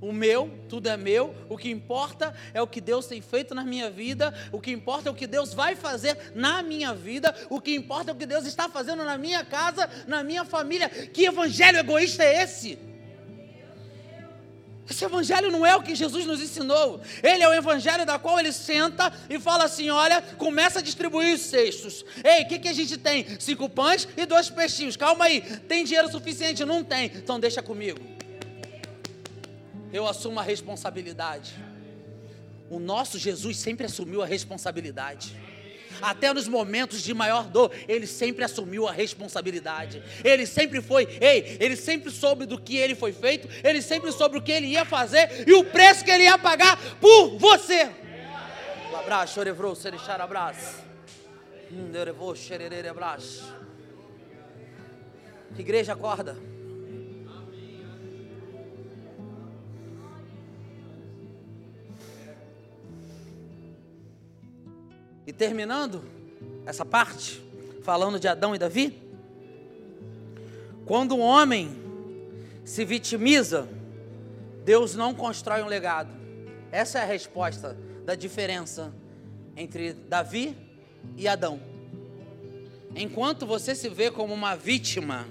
O 0.00 0.12
meu, 0.12 0.50
tudo 0.68 0.88
é 0.88 0.96
meu. 0.96 1.34
O 1.48 1.56
que 1.56 1.68
importa 1.70 2.32
é 2.54 2.62
o 2.62 2.66
que 2.66 2.80
Deus 2.80 3.06
tem 3.06 3.20
feito 3.20 3.54
na 3.54 3.64
minha 3.64 3.90
vida. 3.90 4.32
O 4.52 4.60
que 4.60 4.70
importa 4.70 5.08
é 5.08 5.12
o 5.12 5.14
que 5.14 5.26
Deus 5.26 5.52
vai 5.52 5.74
fazer 5.74 6.32
na 6.34 6.62
minha 6.62 6.94
vida. 6.94 7.34
O 7.50 7.60
que 7.60 7.74
importa 7.74 8.10
é 8.10 8.14
o 8.14 8.16
que 8.16 8.26
Deus 8.26 8.46
está 8.46 8.68
fazendo 8.68 9.04
na 9.04 9.18
minha 9.18 9.44
casa, 9.44 9.90
na 10.06 10.22
minha 10.22 10.44
família. 10.44 10.88
Que 10.88 11.24
evangelho 11.24 11.78
egoísta 11.78 12.22
é 12.22 12.42
esse? 12.42 12.78
Esse 14.88 15.04
evangelho 15.04 15.50
não 15.50 15.66
é 15.66 15.76
o 15.76 15.82
que 15.82 15.94
Jesus 15.94 16.24
nos 16.24 16.40
ensinou. 16.40 17.00
Ele 17.22 17.42
é 17.42 17.48
o 17.48 17.52
evangelho 17.52 18.06
da 18.06 18.18
qual 18.18 18.38
ele 18.38 18.52
senta 18.52 19.12
e 19.28 19.38
fala 19.38 19.64
assim: 19.64 19.90
olha, 19.90 20.22
começa 20.22 20.78
a 20.78 20.82
distribuir 20.82 21.34
os 21.34 21.42
cestos. 21.42 22.04
Ei, 22.24 22.44
o 22.44 22.48
que, 22.48 22.58
que 22.60 22.68
a 22.68 22.72
gente 22.72 22.96
tem? 22.96 23.26
Cinco 23.38 23.68
pães 23.68 24.08
e 24.16 24.24
dois 24.24 24.48
peixinhos. 24.48 24.96
Calma 24.96 25.26
aí, 25.26 25.42
tem 25.68 25.84
dinheiro 25.84 26.10
suficiente? 26.10 26.64
Não 26.64 26.82
tem. 26.82 27.12
Então 27.16 27.38
deixa 27.38 27.60
comigo. 27.60 28.17
Eu 29.92 30.06
assumo 30.06 30.38
a 30.40 30.42
responsabilidade. 30.42 31.54
O 32.70 32.78
nosso 32.78 33.18
Jesus 33.18 33.56
sempre 33.56 33.86
assumiu 33.86 34.22
a 34.22 34.26
responsabilidade 34.26 35.34
até 36.00 36.32
nos 36.32 36.48
momentos 36.48 37.02
de 37.02 37.12
maior 37.14 37.44
dor, 37.44 37.72
ele 37.86 38.06
sempre 38.06 38.44
assumiu 38.44 38.86
a 38.86 38.92
responsabilidade. 38.92 40.02
Ele 40.24 40.46
sempre 40.46 40.80
foi, 40.80 41.04
ei, 41.20 41.56
ele 41.60 41.76
sempre 41.76 42.10
soube 42.10 42.46
do 42.46 42.60
que 42.60 42.76
ele 42.76 42.94
foi 42.94 43.12
feito, 43.12 43.48
ele 43.64 43.82
sempre 43.82 44.12
soube 44.12 44.38
o 44.38 44.42
que 44.42 44.52
ele 44.52 44.66
ia 44.66 44.84
fazer 44.84 45.44
e 45.46 45.52
o 45.52 45.64
preço 45.64 46.04
que 46.04 46.10
ele 46.10 46.24
ia 46.24 46.38
pagar 46.38 46.78
por 47.00 47.38
você. 47.38 47.90
Abraço, 48.94 49.34
chorevrou, 49.34 49.74
serechar 49.74 50.20
abraço. 50.20 50.82
Hum, 51.70 51.90
Igreja, 55.58 55.92
acorda. 55.92 56.36
E 65.28 65.32
terminando 65.32 66.02
essa 66.64 66.86
parte, 66.86 67.44
falando 67.82 68.18
de 68.18 68.26
Adão 68.26 68.54
e 68.54 68.58
Davi, 68.58 68.98
quando 70.86 71.14
um 71.14 71.20
homem 71.20 71.68
se 72.64 72.82
vitimiza, 72.82 73.68
Deus 74.64 74.94
não 74.94 75.14
constrói 75.14 75.62
um 75.62 75.66
legado. 75.66 76.08
Essa 76.72 77.00
é 77.00 77.02
a 77.02 77.04
resposta 77.04 77.76
da 78.06 78.14
diferença 78.14 78.90
entre 79.54 79.92
Davi 79.92 80.56
e 81.14 81.28
Adão. 81.28 81.60
Enquanto 82.96 83.44
você 83.44 83.74
se 83.74 83.90
vê 83.90 84.10
como 84.10 84.32
uma 84.32 84.56
vítima, 84.56 85.28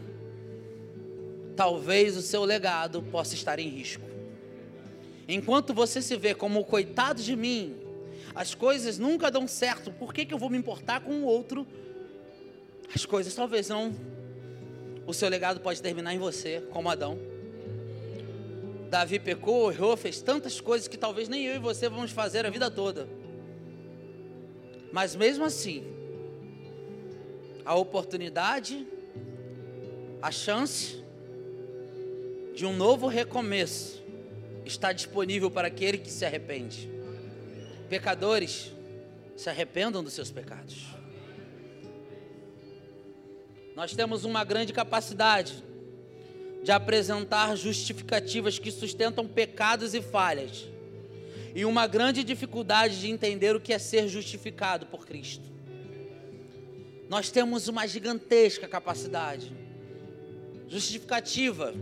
talvez 1.56 2.16
o 2.16 2.22
seu 2.22 2.44
legado 2.44 3.02
possa 3.02 3.34
estar 3.34 3.58
em 3.58 3.68
risco. 3.68 4.06
Enquanto 5.28 5.74
você 5.74 6.04
se 6.04 6.16
vê 6.16 6.36
como 6.36 6.60
o 6.60 6.66
coitado 6.66 7.20
de 7.20 7.36
mim, 7.36 7.87
as 8.38 8.54
coisas 8.54 9.00
nunca 9.00 9.32
dão 9.32 9.47
certo, 9.47 9.91
por 9.91 10.13
que, 10.13 10.23
que 10.23 10.32
eu 10.32 10.38
vou 10.38 10.47
me 10.47 10.60
importar 10.60 11.02
com 11.02 11.12
o 11.21 11.23
outro? 11.23 11.65
As 12.93 13.04
coisas 13.04 13.34
talvez 13.34 13.67
não. 13.67 13.91
O 15.08 15.13
seu 15.13 15.28
legado 15.28 15.60
pode 15.60 15.82
terminar 15.82 16.13
em 16.13 16.19
você, 16.19 16.62
como 16.69 16.88
Adão. 16.88 17.17
Davi 18.91 19.17
pecou, 19.17 19.71
errou, 19.71 19.97
fez 19.97 20.21
tantas 20.21 20.62
coisas 20.62 20.88
que 20.88 20.97
talvez 20.97 21.28
nem 21.28 21.47
eu 21.47 21.56
e 21.56 21.58
você 21.58 21.89
vamos 21.89 22.12
fazer 22.12 22.45
a 22.45 22.52
vida 22.52 22.69
toda. 22.69 23.10
Mas 24.91 25.15
mesmo 25.15 25.43
assim, 25.43 25.84
a 27.65 27.73
oportunidade, 27.73 28.86
a 30.21 30.30
chance 30.30 31.04
de 32.54 32.67
um 32.67 32.76
novo 32.76 33.08
recomeço 33.08 34.04
está 34.63 34.93
disponível 34.93 35.50
para 35.50 35.69
aquele 35.69 35.97
que 35.97 36.12
se 36.12 36.23
arrepende. 36.23 36.97
Pecadores, 37.89 38.71
se 39.36 39.50
arrependam 39.50 40.04
dos 40.04 40.13
seus 40.13 40.32
pecados. 40.32 40.86
Nós 43.76 43.93
temos 43.93 44.26
uma 44.26 44.43
grande 44.43 44.73
capacidade 44.73 45.63
de 46.63 46.71
apresentar 46.71 47.56
justificativas 47.56 48.58
que 48.58 48.71
sustentam 48.71 49.28
pecados 49.28 49.93
e 49.93 50.02
falhas, 50.02 50.67
e 51.56 51.63
uma 51.63 51.88
grande 51.88 52.23
dificuldade 52.23 53.00
de 53.00 53.10
entender 53.10 53.56
o 53.56 53.62
que 53.62 53.71
é 53.71 53.80
ser 53.80 54.08
justificado 54.08 54.88
por 54.88 55.06
Cristo. 55.06 55.45
Nós 57.08 57.32
temos 57.32 57.67
uma 57.67 57.88
gigantesca 57.88 58.67
capacidade 58.67 59.56
justificativa, 60.67 61.73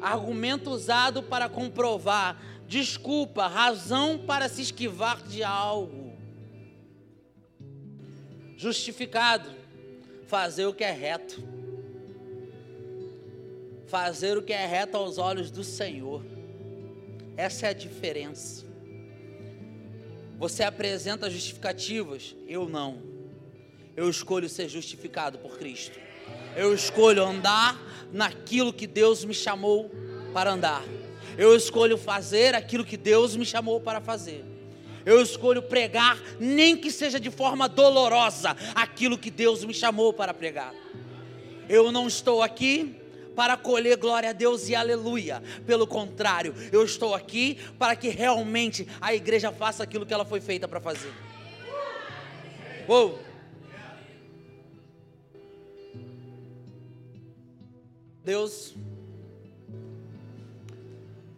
argumento 0.00 0.70
usado 0.70 1.22
para 1.22 1.48
comprovar 1.48 2.40
desculpa, 2.68 3.48
razão 3.48 4.18
para 4.18 4.48
se 4.48 4.60
esquivar 4.60 5.22
de 5.26 5.42
algo. 5.42 6.12
Justificado, 8.56 9.50
fazer 10.26 10.66
o 10.66 10.74
que 10.74 10.84
é 10.84 10.92
reto. 10.92 11.42
Fazer 13.86 14.36
o 14.36 14.42
que 14.42 14.52
é 14.52 14.66
reto 14.66 14.98
aos 14.98 15.16
olhos 15.16 15.50
do 15.50 15.64
Senhor. 15.64 16.22
Essa 17.36 17.68
é 17.68 17.70
a 17.70 17.72
diferença. 17.72 18.66
Você 20.38 20.62
apresenta 20.62 21.30
justificativas, 21.30 22.36
eu 22.46 22.68
não. 22.68 23.02
Eu 23.96 24.10
escolho 24.10 24.48
ser 24.48 24.68
justificado 24.68 25.38
por 25.38 25.58
Cristo. 25.58 25.98
Eu 26.54 26.74
escolho 26.74 27.24
andar 27.24 27.80
naquilo 28.12 28.72
que 28.72 28.86
Deus 28.86 29.24
me 29.24 29.34
chamou 29.34 29.90
para 30.32 30.52
andar. 30.52 30.84
Eu 31.38 31.54
escolho 31.54 31.96
fazer 31.96 32.56
aquilo 32.56 32.84
que 32.84 32.96
Deus 32.96 33.36
me 33.36 33.46
chamou 33.46 33.80
para 33.80 34.00
fazer. 34.00 34.44
Eu 35.06 35.22
escolho 35.22 35.62
pregar, 35.62 36.20
nem 36.40 36.76
que 36.76 36.90
seja 36.90 37.20
de 37.20 37.30
forma 37.30 37.68
dolorosa, 37.68 38.56
aquilo 38.74 39.16
que 39.16 39.30
Deus 39.30 39.64
me 39.64 39.72
chamou 39.72 40.12
para 40.12 40.34
pregar. 40.34 40.74
Eu 41.68 41.92
não 41.92 42.08
estou 42.08 42.42
aqui 42.42 42.96
para 43.36 43.56
colher 43.56 43.96
glória 43.96 44.30
a 44.30 44.32
Deus 44.32 44.68
e 44.68 44.74
aleluia. 44.74 45.40
Pelo 45.64 45.86
contrário, 45.86 46.52
eu 46.72 46.84
estou 46.84 47.14
aqui 47.14 47.56
para 47.78 47.94
que 47.94 48.08
realmente 48.08 48.88
a 49.00 49.14
igreja 49.14 49.52
faça 49.52 49.84
aquilo 49.84 50.04
que 50.04 50.12
ela 50.12 50.24
foi 50.24 50.40
feita 50.40 50.66
para 50.66 50.80
fazer. 50.80 51.12
Uou! 52.88 53.20
Deus 58.24 58.74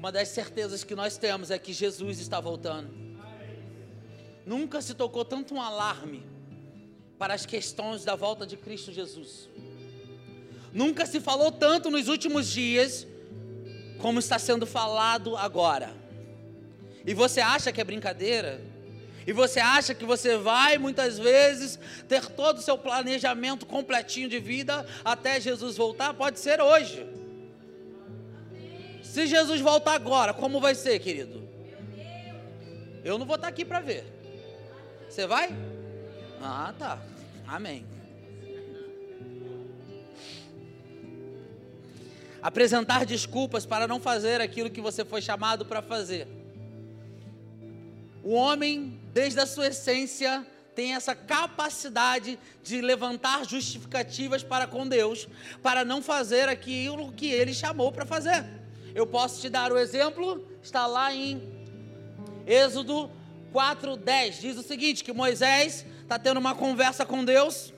uma 0.00 0.10
das 0.10 0.28
certezas 0.28 0.82
que 0.82 0.94
nós 0.94 1.18
temos 1.18 1.50
é 1.50 1.58
que 1.58 1.74
Jesus 1.74 2.20
está 2.20 2.40
voltando. 2.40 2.90
Nunca 4.46 4.80
se 4.80 4.94
tocou 4.94 5.26
tanto 5.26 5.54
um 5.54 5.60
alarme 5.60 6.26
para 7.18 7.34
as 7.34 7.44
questões 7.44 8.02
da 8.02 8.16
volta 8.16 8.46
de 8.46 8.56
Cristo 8.56 8.90
Jesus. 8.90 9.46
Nunca 10.72 11.04
se 11.04 11.20
falou 11.20 11.52
tanto 11.52 11.90
nos 11.90 12.08
últimos 12.08 12.48
dias 12.48 13.06
como 14.00 14.18
está 14.18 14.38
sendo 14.38 14.66
falado 14.66 15.36
agora. 15.36 15.94
E 17.04 17.12
você 17.12 17.42
acha 17.42 17.70
que 17.70 17.78
é 17.78 17.84
brincadeira? 17.84 18.58
E 19.26 19.34
você 19.34 19.60
acha 19.60 19.94
que 19.94 20.06
você 20.06 20.38
vai 20.38 20.78
muitas 20.78 21.18
vezes 21.18 21.78
ter 22.08 22.24
todo 22.24 22.56
o 22.56 22.62
seu 22.62 22.78
planejamento 22.78 23.66
completinho 23.66 24.30
de 24.30 24.38
vida 24.38 24.86
até 25.04 25.38
Jesus 25.38 25.76
voltar? 25.76 26.14
Pode 26.14 26.40
ser 26.40 26.58
hoje. 26.58 27.19
Se 29.10 29.26
Jesus 29.26 29.60
voltar 29.60 29.94
agora, 29.94 30.32
como 30.32 30.60
vai 30.60 30.72
ser, 30.72 30.96
querido? 31.00 31.42
Eu 33.02 33.18
não 33.18 33.26
vou 33.26 33.34
estar 33.34 33.48
aqui 33.48 33.64
para 33.64 33.80
ver. 33.80 34.06
Você 35.08 35.26
vai? 35.26 35.52
Ah, 36.40 36.72
tá. 36.78 37.02
Amém. 37.44 37.84
Apresentar 42.40 43.04
desculpas 43.04 43.66
para 43.66 43.88
não 43.88 43.98
fazer 43.98 44.40
aquilo 44.40 44.70
que 44.70 44.80
você 44.80 45.04
foi 45.04 45.20
chamado 45.20 45.66
para 45.66 45.82
fazer. 45.82 46.28
O 48.22 48.32
homem, 48.32 48.96
desde 49.12 49.40
a 49.40 49.46
sua 49.46 49.66
essência, 49.66 50.46
tem 50.72 50.94
essa 50.94 51.16
capacidade 51.16 52.38
de 52.62 52.80
levantar 52.80 53.44
justificativas 53.44 54.44
para 54.44 54.68
com 54.68 54.86
Deus, 54.86 55.26
para 55.60 55.84
não 55.84 56.00
fazer 56.00 56.48
aquilo 56.48 57.10
que 57.10 57.26
ele 57.26 57.52
chamou 57.52 57.90
para 57.90 58.06
fazer. 58.06 58.59
Eu 58.94 59.06
posso 59.06 59.40
te 59.40 59.48
dar 59.48 59.72
o 59.72 59.78
exemplo, 59.78 60.46
está 60.62 60.86
lá 60.86 61.14
em 61.14 61.42
Êxodo 62.46 63.10
4:10. 63.52 64.40
Diz 64.40 64.56
o 64.56 64.62
seguinte: 64.62 65.04
que 65.04 65.12
Moisés 65.12 65.84
está 66.02 66.18
tendo 66.18 66.38
uma 66.38 66.54
conversa 66.54 67.04
com 67.06 67.24
Deus. 67.24 67.72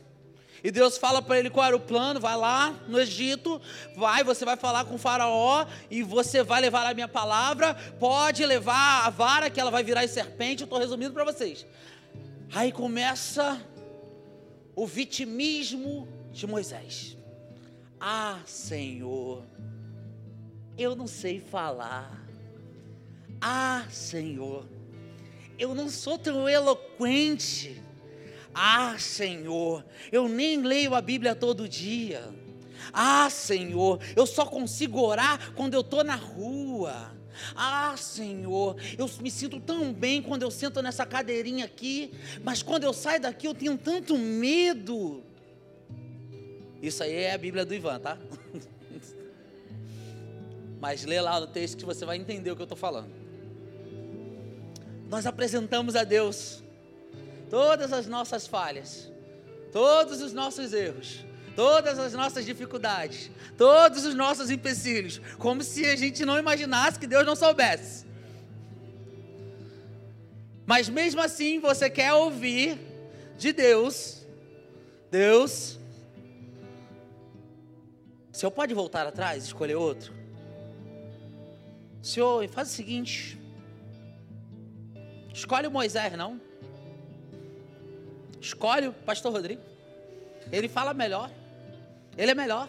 E 0.64 0.70
Deus 0.70 0.96
fala 0.96 1.20
para 1.20 1.38
ele 1.38 1.50
qual 1.50 1.66
era 1.66 1.76
o 1.76 1.80
plano, 1.80 2.20
vai 2.20 2.36
lá 2.36 2.70
no 2.86 3.00
Egito, 3.00 3.60
vai, 3.96 4.22
você 4.22 4.44
vai 4.44 4.56
falar 4.56 4.84
com 4.84 4.94
o 4.94 4.98
faraó 4.98 5.66
e 5.90 6.04
você 6.04 6.44
vai 6.44 6.60
levar 6.60 6.86
a 6.86 6.94
minha 6.94 7.08
palavra, 7.08 7.74
pode 7.98 8.46
levar 8.46 9.04
a 9.04 9.10
vara 9.10 9.50
que 9.50 9.60
ela 9.60 9.72
vai 9.72 9.82
virar 9.82 10.04
em 10.04 10.08
serpente, 10.08 10.62
eu 10.62 10.66
estou 10.66 10.78
resumindo 10.78 11.12
para 11.12 11.24
vocês. 11.24 11.66
Aí 12.54 12.70
começa 12.70 13.60
o 14.76 14.86
vitimismo 14.86 16.08
de 16.30 16.46
Moisés 16.46 17.16
Ah, 18.00 18.38
Senhor, 18.46 19.44
eu 20.76 20.94
não 20.96 21.06
sei 21.06 21.40
falar. 21.40 22.22
Ah, 23.40 23.86
Senhor, 23.90 24.66
eu 25.58 25.74
não 25.74 25.88
sou 25.88 26.18
tão 26.18 26.48
eloquente. 26.48 27.82
Ah, 28.54 28.96
Senhor, 28.98 29.84
eu 30.10 30.28
nem 30.28 30.62
leio 30.62 30.94
a 30.94 31.00
Bíblia 31.00 31.34
todo 31.34 31.68
dia. 31.68 32.22
Ah, 32.92 33.28
Senhor, 33.30 34.00
eu 34.16 34.26
só 34.26 34.44
consigo 34.44 35.00
orar 35.00 35.52
quando 35.54 35.74
eu 35.74 35.80
estou 35.80 36.04
na 36.04 36.16
rua. 36.16 37.12
Ah, 37.56 37.94
Senhor, 37.96 38.76
eu 38.98 39.08
me 39.20 39.30
sinto 39.30 39.58
tão 39.58 39.92
bem 39.92 40.20
quando 40.22 40.42
eu 40.42 40.50
sento 40.50 40.82
nessa 40.82 41.06
cadeirinha 41.06 41.64
aqui, 41.64 42.12
mas 42.44 42.62
quando 42.62 42.84
eu 42.84 42.92
saio 42.92 43.20
daqui 43.20 43.46
eu 43.46 43.54
tenho 43.54 43.76
tanto 43.78 44.18
medo. 44.18 45.22
Isso 46.82 47.02
aí 47.02 47.14
é 47.14 47.32
a 47.32 47.38
Bíblia 47.38 47.64
do 47.64 47.74
Ivan, 47.74 47.98
tá? 48.00 48.18
Mas 50.82 51.04
lê 51.04 51.20
lá 51.20 51.38
no 51.38 51.46
texto 51.46 51.76
que 51.76 51.84
você 51.84 52.04
vai 52.04 52.16
entender 52.16 52.50
o 52.50 52.56
que 52.56 52.62
eu 52.62 52.64
estou 52.64 52.76
falando. 52.76 53.12
Nós 55.08 55.26
apresentamos 55.26 55.94
a 55.94 56.02
Deus 56.02 56.60
todas 57.48 57.92
as 57.92 58.08
nossas 58.08 58.48
falhas, 58.48 59.08
todos 59.70 60.20
os 60.20 60.32
nossos 60.32 60.72
erros, 60.72 61.24
todas 61.54 62.00
as 62.00 62.14
nossas 62.14 62.44
dificuldades, 62.44 63.30
todos 63.56 64.04
os 64.04 64.16
nossos 64.16 64.50
empecilhos, 64.50 65.20
como 65.38 65.62
se 65.62 65.86
a 65.86 65.94
gente 65.94 66.24
não 66.24 66.36
imaginasse 66.36 66.98
que 66.98 67.06
Deus 67.06 67.24
não 67.24 67.36
soubesse. 67.36 68.04
Mas 70.66 70.88
mesmo 70.88 71.20
assim 71.20 71.60
você 71.60 71.88
quer 71.88 72.12
ouvir 72.12 72.76
de 73.38 73.52
Deus, 73.52 74.26
Deus, 75.12 75.78
o 78.32 78.36
Senhor 78.36 78.50
pode 78.50 78.74
voltar 78.74 79.06
atrás, 79.06 79.44
escolher 79.44 79.76
outro? 79.76 80.21
Senhor, 82.02 82.46
faz 82.48 82.68
o 82.68 82.72
seguinte: 82.72 83.38
escolhe 85.32 85.68
o 85.68 85.70
Moisés, 85.70 86.12
não? 86.14 86.40
Escolhe 88.40 88.88
o 88.88 88.92
pastor 88.92 89.32
Rodrigo. 89.32 89.62
Ele 90.50 90.68
fala 90.68 90.92
melhor. 90.92 91.30
Ele 92.18 92.32
é 92.32 92.34
melhor. 92.34 92.68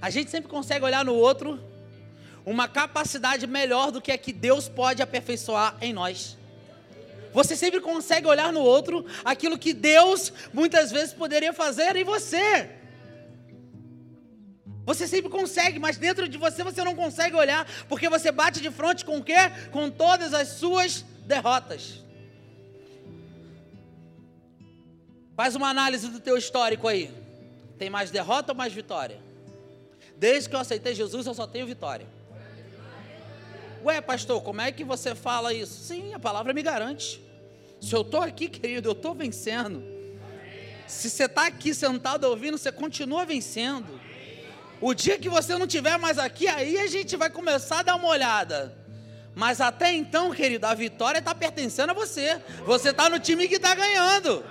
A 0.00 0.10
gente 0.10 0.30
sempre 0.30 0.50
consegue 0.50 0.84
olhar 0.84 1.04
no 1.04 1.14
outro 1.14 1.58
uma 2.44 2.68
capacidade 2.68 3.46
melhor 3.46 3.90
do 3.90 4.02
que 4.02 4.12
a 4.12 4.18
que 4.18 4.32
Deus 4.32 4.68
pode 4.68 5.02
aperfeiçoar 5.02 5.78
em 5.80 5.94
nós. 5.94 6.36
Você 7.32 7.56
sempre 7.56 7.80
consegue 7.80 8.26
olhar 8.26 8.52
no 8.52 8.60
outro 8.60 9.06
aquilo 9.24 9.58
que 9.58 9.72
Deus 9.72 10.32
muitas 10.52 10.92
vezes 10.92 11.14
poderia 11.14 11.52
fazer 11.52 11.96
em 11.96 12.04
você. 12.04 12.70
Você 14.84 15.06
sempre 15.08 15.30
consegue, 15.30 15.78
mas 15.78 15.96
dentro 15.96 16.28
de 16.28 16.36
você 16.36 16.62
você 16.62 16.84
não 16.84 16.94
consegue 16.94 17.34
olhar, 17.36 17.66
porque 17.88 18.08
você 18.08 18.30
bate 18.30 18.60
de 18.60 18.70
frente 18.70 19.04
com 19.04 19.18
o 19.18 19.24
quê? 19.24 19.34
Com 19.72 19.90
todas 19.90 20.34
as 20.34 20.48
suas 20.48 21.04
derrotas. 21.26 22.02
Faz 25.34 25.56
uma 25.56 25.68
análise 25.68 26.08
do 26.08 26.20
teu 26.20 26.36
histórico 26.36 26.86
aí. 26.86 27.10
Tem 27.78 27.90
mais 27.90 28.10
derrota 28.10 28.52
ou 28.52 28.56
mais 28.56 28.72
vitória? 28.72 29.18
Desde 30.16 30.48
que 30.48 30.54
eu 30.54 30.60
aceitei 30.60 30.94
Jesus, 30.94 31.26
eu 31.26 31.34
só 31.34 31.46
tenho 31.46 31.66
vitória. 31.66 32.06
Ué, 33.84 34.00
pastor, 34.00 34.40
como 34.42 34.60
é 34.60 34.70
que 34.70 34.84
você 34.84 35.14
fala 35.14 35.52
isso? 35.52 35.82
Sim, 35.82 36.14
a 36.14 36.18
palavra 36.18 36.52
me 36.52 36.62
garante. 36.62 37.20
Se 37.80 37.94
eu 37.94 38.02
estou 38.02 38.22
aqui, 38.22 38.48
querido, 38.48 38.88
eu 38.88 38.92
estou 38.92 39.14
vencendo. 39.14 39.82
Se 40.86 41.10
você 41.10 41.24
está 41.24 41.46
aqui 41.46 41.74
sentado 41.74 42.24
ouvindo, 42.24 42.56
você 42.56 42.70
continua 42.70 43.26
vencendo. 43.26 44.00
O 44.80 44.92
dia 44.94 45.18
que 45.18 45.28
você 45.28 45.56
não 45.56 45.66
estiver 45.66 45.98
mais 45.98 46.18
aqui, 46.18 46.46
aí 46.48 46.78
a 46.78 46.86
gente 46.86 47.16
vai 47.16 47.30
começar 47.30 47.80
a 47.80 47.82
dar 47.82 47.94
uma 47.96 48.08
olhada. 48.08 48.74
Mas 49.34 49.60
até 49.60 49.92
então, 49.92 50.30
querido, 50.30 50.66
a 50.66 50.74
vitória 50.74 51.18
está 51.18 51.34
pertencendo 51.34 51.90
a 51.90 51.94
você. 51.94 52.40
Você 52.64 52.90
está 52.90 53.08
no 53.08 53.18
time 53.18 53.48
que 53.48 53.56
está 53.56 53.74
ganhando. 53.74 54.44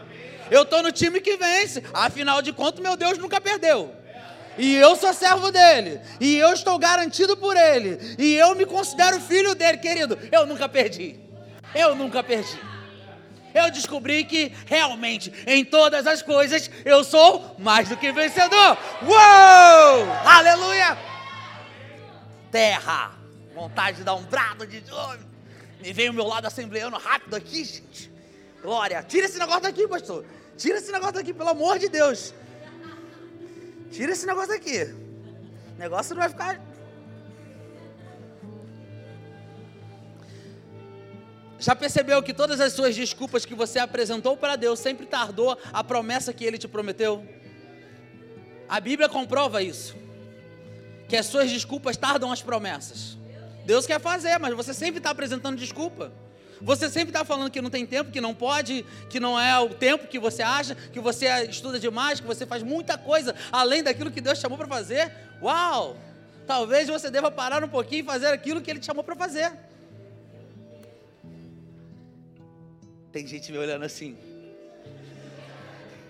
Eu 0.51 0.63
estou 0.63 0.83
no 0.83 0.91
time 0.91 1.21
que 1.21 1.37
vence. 1.37 1.83
Afinal 1.93 2.41
de 2.41 2.51
contas, 2.51 2.81
meu 2.81 2.97
Deus 2.97 3.17
nunca 3.17 3.39
perdeu. 3.39 3.93
E 4.57 4.75
eu 4.75 4.95
sou 4.95 5.13
servo 5.13 5.51
dele. 5.51 6.01
E 6.19 6.35
eu 6.35 6.51
estou 6.53 6.77
garantido 6.77 7.37
por 7.37 7.55
ele. 7.55 8.15
E 8.19 8.35
eu 8.35 8.53
me 8.55 8.65
considero 8.65 9.19
filho 9.19 9.55
dele, 9.55 9.77
querido. 9.77 10.17
Eu 10.31 10.45
nunca 10.45 10.67
perdi. 10.67 11.19
Eu 11.73 11.95
nunca 11.95 12.21
perdi. 12.21 12.59
Eu 13.53 13.69
descobri 13.71 14.25
que 14.25 14.51
realmente 14.65 15.31
em 15.45 15.63
todas 15.63 16.07
as 16.07 16.21
coisas 16.21 16.69
eu 16.83 17.03
sou 17.03 17.55
mais 17.59 17.87
do 17.87 17.97
que 17.97 18.11
vencedor. 18.11 18.77
Uou! 19.03 20.11
Aleluia! 20.25 20.97
Terra. 22.51 23.11
Vontade 23.53 23.97
de 23.97 24.03
dar 24.03 24.15
um 24.15 24.23
brado 24.23 24.65
de. 24.65 24.83
me 25.81 25.93
veio 25.93 26.11
o 26.11 26.15
meu 26.15 26.25
lado 26.25 26.47
assembleando 26.47 26.97
rápido 26.97 27.35
aqui, 27.35 27.63
gente. 27.63 28.11
Glória. 28.61 29.03
Tira 29.03 29.25
esse 29.25 29.37
negócio 29.37 29.61
daqui, 29.61 29.87
pastor. 29.87 30.25
Tira 30.57 30.77
esse 30.77 30.91
negócio 30.91 31.15
daqui, 31.15 31.33
pelo 31.33 31.49
amor 31.49 31.77
de 31.77 31.89
Deus. 31.89 32.33
Tira 33.91 34.11
esse 34.11 34.25
negócio 34.25 34.49
daqui. 34.49 34.83
O 35.75 35.79
negócio 35.79 36.15
não 36.15 36.21
vai 36.21 36.29
ficar. 36.29 36.72
Já 41.63 41.73
percebeu 41.73 42.21
que 42.21 42.33
todas 42.33 42.59
as 42.59 42.73
suas 42.73 42.93
desculpas 42.93 43.45
que 43.45 43.55
você 43.55 43.79
apresentou 43.79 44.35
para 44.35 44.57
Deus 44.57 44.79
sempre 44.79 45.05
tardou 45.05 45.57
a 45.71 45.81
promessa 45.81 46.33
que 46.33 46.43
Ele 46.43 46.57
te 46.57 46.67
prometeu? 46.67 47.25
A 48.67 48.81
Bíblia 48.81 49.07
comprova 49.07 49.63
isso. 49.63 49.95
Que 51.07 51.15
as 51.15 51.25
suas 51.25 51.49
desculpas 51.49 51.95
tardam 51.95 52.33
as 52.33 52.41
promessas. 52.41 53.17
Deus 53.65 53.85
quer 53.85 54.01
fazer, 54.01 54.37
mas 54.39 54.53
você 54.53 54.73
sempre 54.73 54.97
está 54.97 55.11
apresentando 55.11 55.55
desculpa. 55.55 56.11
Você 56.59 56.89
sempre 56.89 57.11
está 57.11 57.23
falando 57.23 57.49
que 57.49 57.61
não 57.61 57.69
tem 57.69 57.85
tempo, 57.85 58.11
que 58.11 58.19
não 58.19 58.35
pode, 58.35 58.85
que 59.09 59.17
não 59.17 59.39
é 59.39 59.57
o 59.57 59.69
tempo 59.69 60.07
que 60.07 60.19
você 60.19 60.43
acha, 60.43 60.75
que 60.75 60.99
você 60.99 61.45
estuda 61.45 61.79
demais, 61.79 62.19
que 62.19 62.27
você 62.27 62.45
faz 62.45 62.61
muita 62.61 62.97
coisa 62.97 63.33
além 63.53 63.81
daquilo 63.81 64.11
que 64.11 64.19
Deus 64.19 64.37
chamou 64.37 64.57
para 64.57 64.67
fazer. 64.67 65.13
Uau! 65.41 65.95
Talvez 66.45 66.89
você 66.89 67.09
deva 67.09 67.31
parar 67.31 67.63
um 67.63 67.69
pouquinho 67.69 68.03
e 68.03 68.05
fazer 68.05 68.27
aquilo 68.27 68.59
que 68.59 68.69
Ele 68.69 68.81
te 68.81 68.85
chamou 68.85 69.01
para 69.01 69.15
fazer. 69.15 69.53
Tem 73.13 73.27
gente 73.27 73.51
me 73.51 73.59
olhando 73.59 73.85
assim. 73.85 74.17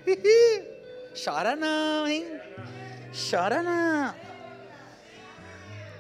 Chora 1.22 1.54
não, 1.54 2.08
hein? 2.08 2.26
Chora 3.30 3.62
não. 3.62 4.16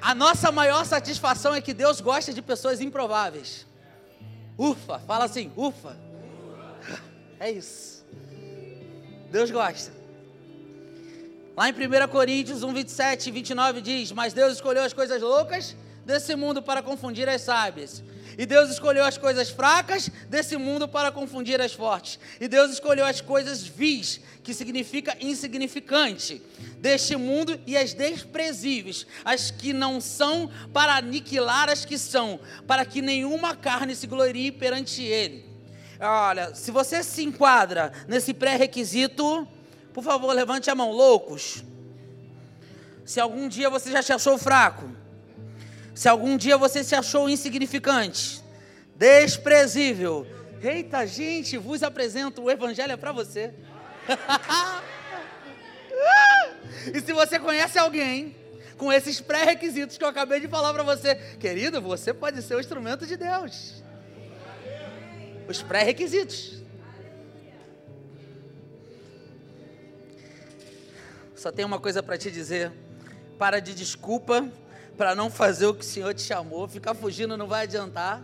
A 0.01 0.15
nossa 0.15 0.49
maior 0.49 0.85
satisfação 0.85 1.53
é 1.53 1.59
que 1.59 1.73
Deus 1.73 1.99
gosta 1.99 2.33
de 2.33 2.41
pessoas 2.41 2.79
improváveis. 2.79 3.67
Ufa, 4.57 4.97
fala 4.99 5.25
assim, 5.25 5.51
ufa. 5.57 5.97
É 7.37 7.51
isso. 7.51 8.05
Deus 9.29 9.51
gosta. 9.51 9.91
Lá 11.57 11.67
em 11.67 11.73
1 11.73 12.07
Coríntios 12.07 12.63
1, 12.63 12.73
27 12.73 13.27
e 13.27 13.31
29 13.31 13.81
diz: 13.81 14.11
Mas 14.13 14.31
Deus 14.31 14.53
escolheu 14.53 14.83
as 14.83 14.93
coisas 14.93 15.21
loucas 15.21 15.75
desse 16.05 16.33
mundo 16.33 16.63
para 16.63 16.81
confundir 16.81 17.27
as 17.27 17.41
sábias. 17.41 18.01
E 18.37 18.45
Deus 18.45 18.69
escolheu 18.69 19.05
as 19.05 19.17
coisas 19.17 19.49
fracas 19.49 20.09
desse 20.29 20.57
mundo 20.57 20.87
para 20.87 21.11
confundir 21.11 21.61
as 21.61 21.73
fortes. 21.73 22.19
E 22.39 22.47
Deus 22.47 22.71
escolheu 22.71 23.05
as 23.05 23.21
coisas 23.21 23.63
vis, 23.63 24.19
que 24.43 24.53
significa 24.53 25.15
insignificante, 25.19 26.41
deste 26.79 27.15
mundo 27.15 27.59
e 27.65 27.77
as 27.77 27.93
desprezíveis, 27.93 29.05
as 29.23 29.51
que 29.51 29.71
não 29.71 30.01
são, 30.01 30.49
para 30.73 30.95
aniquilar 30.95 31.69
as 31.69 31.85
que 31.85 31.97
são, 31.97 32.39
para 32.67 32.85
que 32.85 33.01
nenhuma 33.01 33.55
carne 33.55 33.95
se 33.95 34.07
glorie 34.07 34.51
perante 34.51 35.01
Ele. 35.01 35.45
Olha, 35.99 36.53
se 36.53 36.71
você 36.71 37.01
se 37.01 37.23
enquadra 37.23 37.93
nesse 38.07 38.33
pré-requisito, 38.33 39.47
por 39.93 40.03
favor, 40.03 40.33
levante 40.33 40.69
a 40.69 40.75
mão, 40.75 40.91
loucos. 40.91 41.63
Se 43.05 43.19
algum 43.19 43.47
dia 43.47 43.69
você 43.69 43.91
já 43.91 44.01
se 44.01 44.11
achou 44.11 44.37
fraco, 44.37 44.89
se 45.93 46.09
algum 46.09 46.37
dia 46.37 46.57
você 46.57 46.83
se 46.83 46.95
achou 46.95 47.29
insignificante, 47.29 48.43
desprezível, 48.95 50.25
eita 50.61 51.05
gente, 51.05 51.57
vos 51.57 51.83
apresento 51.83 52.41
o 52.41 52.49
Evangelho 52.49 52.93
é 52.93 52.97
para 52.97 53.11
você. 53.11 53.53
e 56.93 56.99
se 56.99 57.13
você 57.13 57.37
conhece 57.37 57.77
alguém 57.77 58.35
com 58.77 58.91
esses 58.91 59.21
pré-requisitos 59.21 59.97
que 59.97 60.03
eu 60.03 60.07
acabei 60.07 60.39
de 60.39 60.47
falar 60.47 60.73
para 60.73 60.83
você, 60.83 61.15
querido, 61.39 61.81
você 61.81 62.13
pode 62.13 62.41
ser 62.41 62.55
o 62.55 62.59
instrumento 62.59 63.05
de 63.05 63.15
Deus. 63.15 63.83
Os 65.47 65.61
pré-requisitos. 65.61 66.63
Só 71.35 71.51
tem 71.51 71.65
uma 71.65 71.79
coisa 71.79 72.01
para 72.01 72.17
te 72.17 72.31
dizer. 72.31 72.71
Para 73.37 73.59
de 73.59 73.75
desculpa 73.75 74.49
para 74.97 75.15
não 75.15 75.29
fazer 75.29 75.65
o 75.65 75.73
que 75.73 75.81
o 75.81 75.87
Senhor 75.87 76.13
te 76.13 76.21
chamou. 76.21 76.67
Ficar 76.67 76.93
fugindo 76.93 77.37
não 77.37 77.47
vai 77.47 77.63
adiantar. 77.63 78.21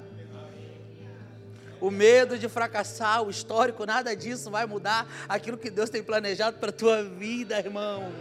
O 1.82 1.89
medo 1.89 2.38
de 2.38 2.49
fracassar, 2.49 3.24
o 3.24 3.30
histórico, 3.30 3.86
nada 3.86 4.15
disso 4.15 4.51
vai 4.51 4.65
mudar 4.65 5.07
aquilo 5.30 5.57
que 5.57 5.70
Deus 5.70 5.89
tem 5.89 6.03
planejado 6.03 6.57
para 6.57 6.70
a 6.70 6.74
tua 6.74 7.03
vida, 7.03 7.57
irmão. 7.57 8.11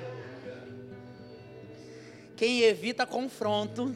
Quem 2.36 2.61
evita 2.61 3.05
confronto 3.05 3.92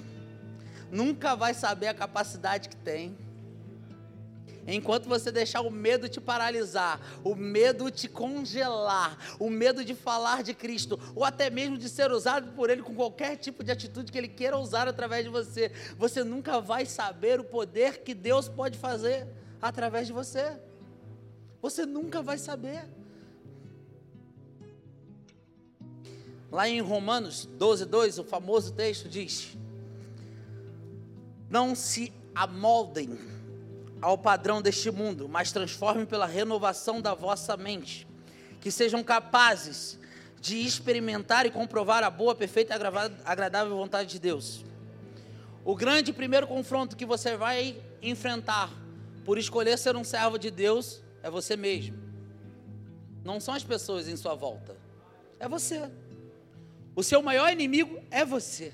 nunca 0.90 1.36
vai 1.36 1.54
saber 1.54 1.86
a 1.86 1.94
capacidade 1.94 2.68
que 2.68 2.76
tem. 2.76 3.16
Enquanto 4.66 5.08
você 5.08 5.32
deixar 5.32 5.60
o 5.60 5.70
medo 5.70 6.08
te 6.08 6.20
paralisar, 6.20 7.00
o 7.24 7.34
medo 7.34 7.90
te 7.90 8.08
congelar, 8.08 9.18
o 9.38 9.50
medo 9.50 9.84
de 9.84 9.94
falar 9.94 10.42
de 10.42 10.54
Cristo, 10.54 10.98
ou 11.16 11.24
até 11.24 11.50
mesmo 11.50 11.76
de 11.76 11.88
ser 11.88 12.12
usado 12.12 12.52
por 12.52 12.70
Ele 12.70 12.82
com 12.82 12.94
qualquer 12.94 13.36
tipo 13.36 13.64
de 13.64 13.72
atitude 13.72 14.12
que 14.12 14.18
Ele 14.18 14.28
queira 14.28 14.56
usar 14.56 14.86
através 14.86 15.24
de 15.24 15.30
você, 15.30 15.72
você 15.98 16.22
nunca 16.22 16.60
vai 16.60 16.86
saber 16.86 17.40
o 17.40 17.44
poder 17.44 18.02
que 18.02 18.14
Deus 18.14 18.48
pode 18.48 18.78
fazer 18.78 19.26
através 19.60 20.06
de 20.06 20.12
você. 20.12 20.56
Você 21.60 21.84
nunca 21.84 22.22
vai 22.22 22.38
saber. 22.38 22.88
Lá 26.50 26.68
em 26.68 26.80
Romanos 26.80 27.46
12, 27.46 27.86
2, 27.86 28.18
o 28.18 28.24
famoso 28.24 28.72
texto 28.74 29.08
diz: 29.08 29.56
Não 31.48 31.74
se 31.74 32.12
amoldem 32.34 33.18
ao 34.02 34.18
padrão 34.18 34.60
deste 34.60 34.90
mundo, 34.90 35.28
mas 35.28 35.52
transformem 35.52 36.04
pela 36.04 36.26
renovação 36.26 37.00
da 37.00 37.14
vossa 37.14 37.56
mente, 37.56 38.06
que 38.60 38.70
sejam 38.70 39.02
capazes 39.02 39.98
de 40.40 40.58
experimentar 40.58 41.46
e 41.46 41.50
comprovar 41.52 42.02
a 42.02 42.10
boa, 42.10 42.34
perfeita 42.34 42.74
e 42.74 42.76
agradável 43.24 43.76
vontade 43.76 44.10
de 44.10 44.18
Deus. 44.18 44.64
O 45.64 45.76
grande 45.76 46.12
primeiro 46.12 46.48
confronto 46.48 46.96
que 46.96 47.06
você 47.06 47.36
vai 47.36 47.80
enfrentar 48.02 48.68
por 49.24 49.38
escolher 49.38 49.78
ser 49.78 49.94
um 49.94 50.02
servo 50.02 50.36
de 50.36 50.50
Deus 50.50 51.00
é 51.22 51.30
você 51.30 51.56
mesmo. 51.56 51.96
Não 53.24 53.38
são 53.38 53.54
as 53.54 53.62
pessoas 53.62 54.08
em 54.08 54.16
sua 54.16 54.34
volta, 54.34 54.76
é 55.38 55.48
você. 55.48 55.88
O 56.96 57.04
seu 57.04 57.22
maior 57.22 57.52
inimigo 57.52 58.02
é 58.10 58.24
você. 58.24 58.72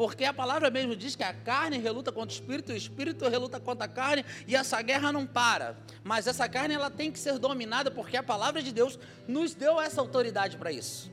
Porque 0.00 0.24
a 0.24 0.32
palavra 0.32 0.70
mesmo 0.70 0.96
diz 0.96 1.14
que 1.14 1.22
a 1.22 1.34
carne 1.34 1.76
reluta 1.76 2.10
contra 2.10 2.34
o 2.34 2.40
espírito, 2.40 2.72
o 2.72 2.74
espírito 2.74 3.28
reluta 3.28 3.60
contra 3.60 3.84
a 3.84 3.88
carne, 3.88 4.24
e 4.46 4.56
essa 4.56 4.80
guerra 4.80 5.12
não 5.12 5.26
para. 5.26 5.76
Mas 6.02 6.26
essa 6.26 6.48
carne 6.48 6.72
ela 6.72 6.88
tem 6.88 7.12
que 7.12 7.18
ser 7.18 7.38
dominada 7.38 7.90
porque 7.90 8.16
a 8.16 8.22
palavra 8.22 8.62
de 8.62 8.72
Deus 8.72 8.98
nos 9.28 9.52
deu 9.52 9.78
essa 9.78 10.00
autoridade 10.00 10.56
para 10.56 10.72
isso. 10.72 11.10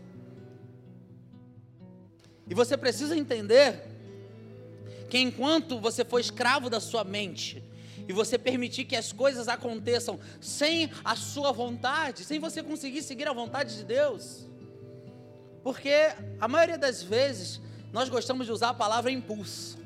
E 2.49 2.53
você 2.53 2.77
precisa 2.77 3.17
entender 3.17 3.83
que 5.09 5.17
enquanto 5.17 5.81
você 5.81 6.05
for 6.05 6.21
escravo 6.21 6.69
da 6.69 6.79
sua 6.79 7.03
mente, 7.03 7.61
e 8.07 8.13
você 8.13 8.37
permitir 8.37 8.85
que 8.85 8.95
as 8.95 9.11
coisas 9.11 9.49
aconteçam 9.49 10.17
sem 10.39 10.89
a 11.03 11.13
sua 11.13 11.51
vontade, 11.51 12.23
sem 12.23 12.39
você 12.39 12.63
conseguir 12.63 13.01
seguir 13.01 13.27
a 13.27 13.33
vontade 13.33 13.75
de 13.75 13.83
Deus, 13.83 14.47
porque 15.61 15.91
a 16.39 16.47
maioria 16.47 16.77
das 16.77 17.03
vezes 17.03 17.66
nós 17.91 18.09
gostamos 18.09 18.45
de 18.45 18.51
usar 18.51 18.69
a 18.69 18.73
palavra 18.73 19.11
impulso. 19.11 19.77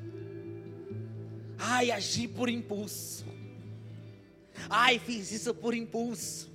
Ai, 1.58 1.92
agi 1.92 2.28
por 2.28 2.50
impulso. 2.50 3.26
Ai, 4.70 5.00
fiz 5.00 5.32
isso 5.32 5.54
por 5.54 5.74
impulso. 5.74 6.50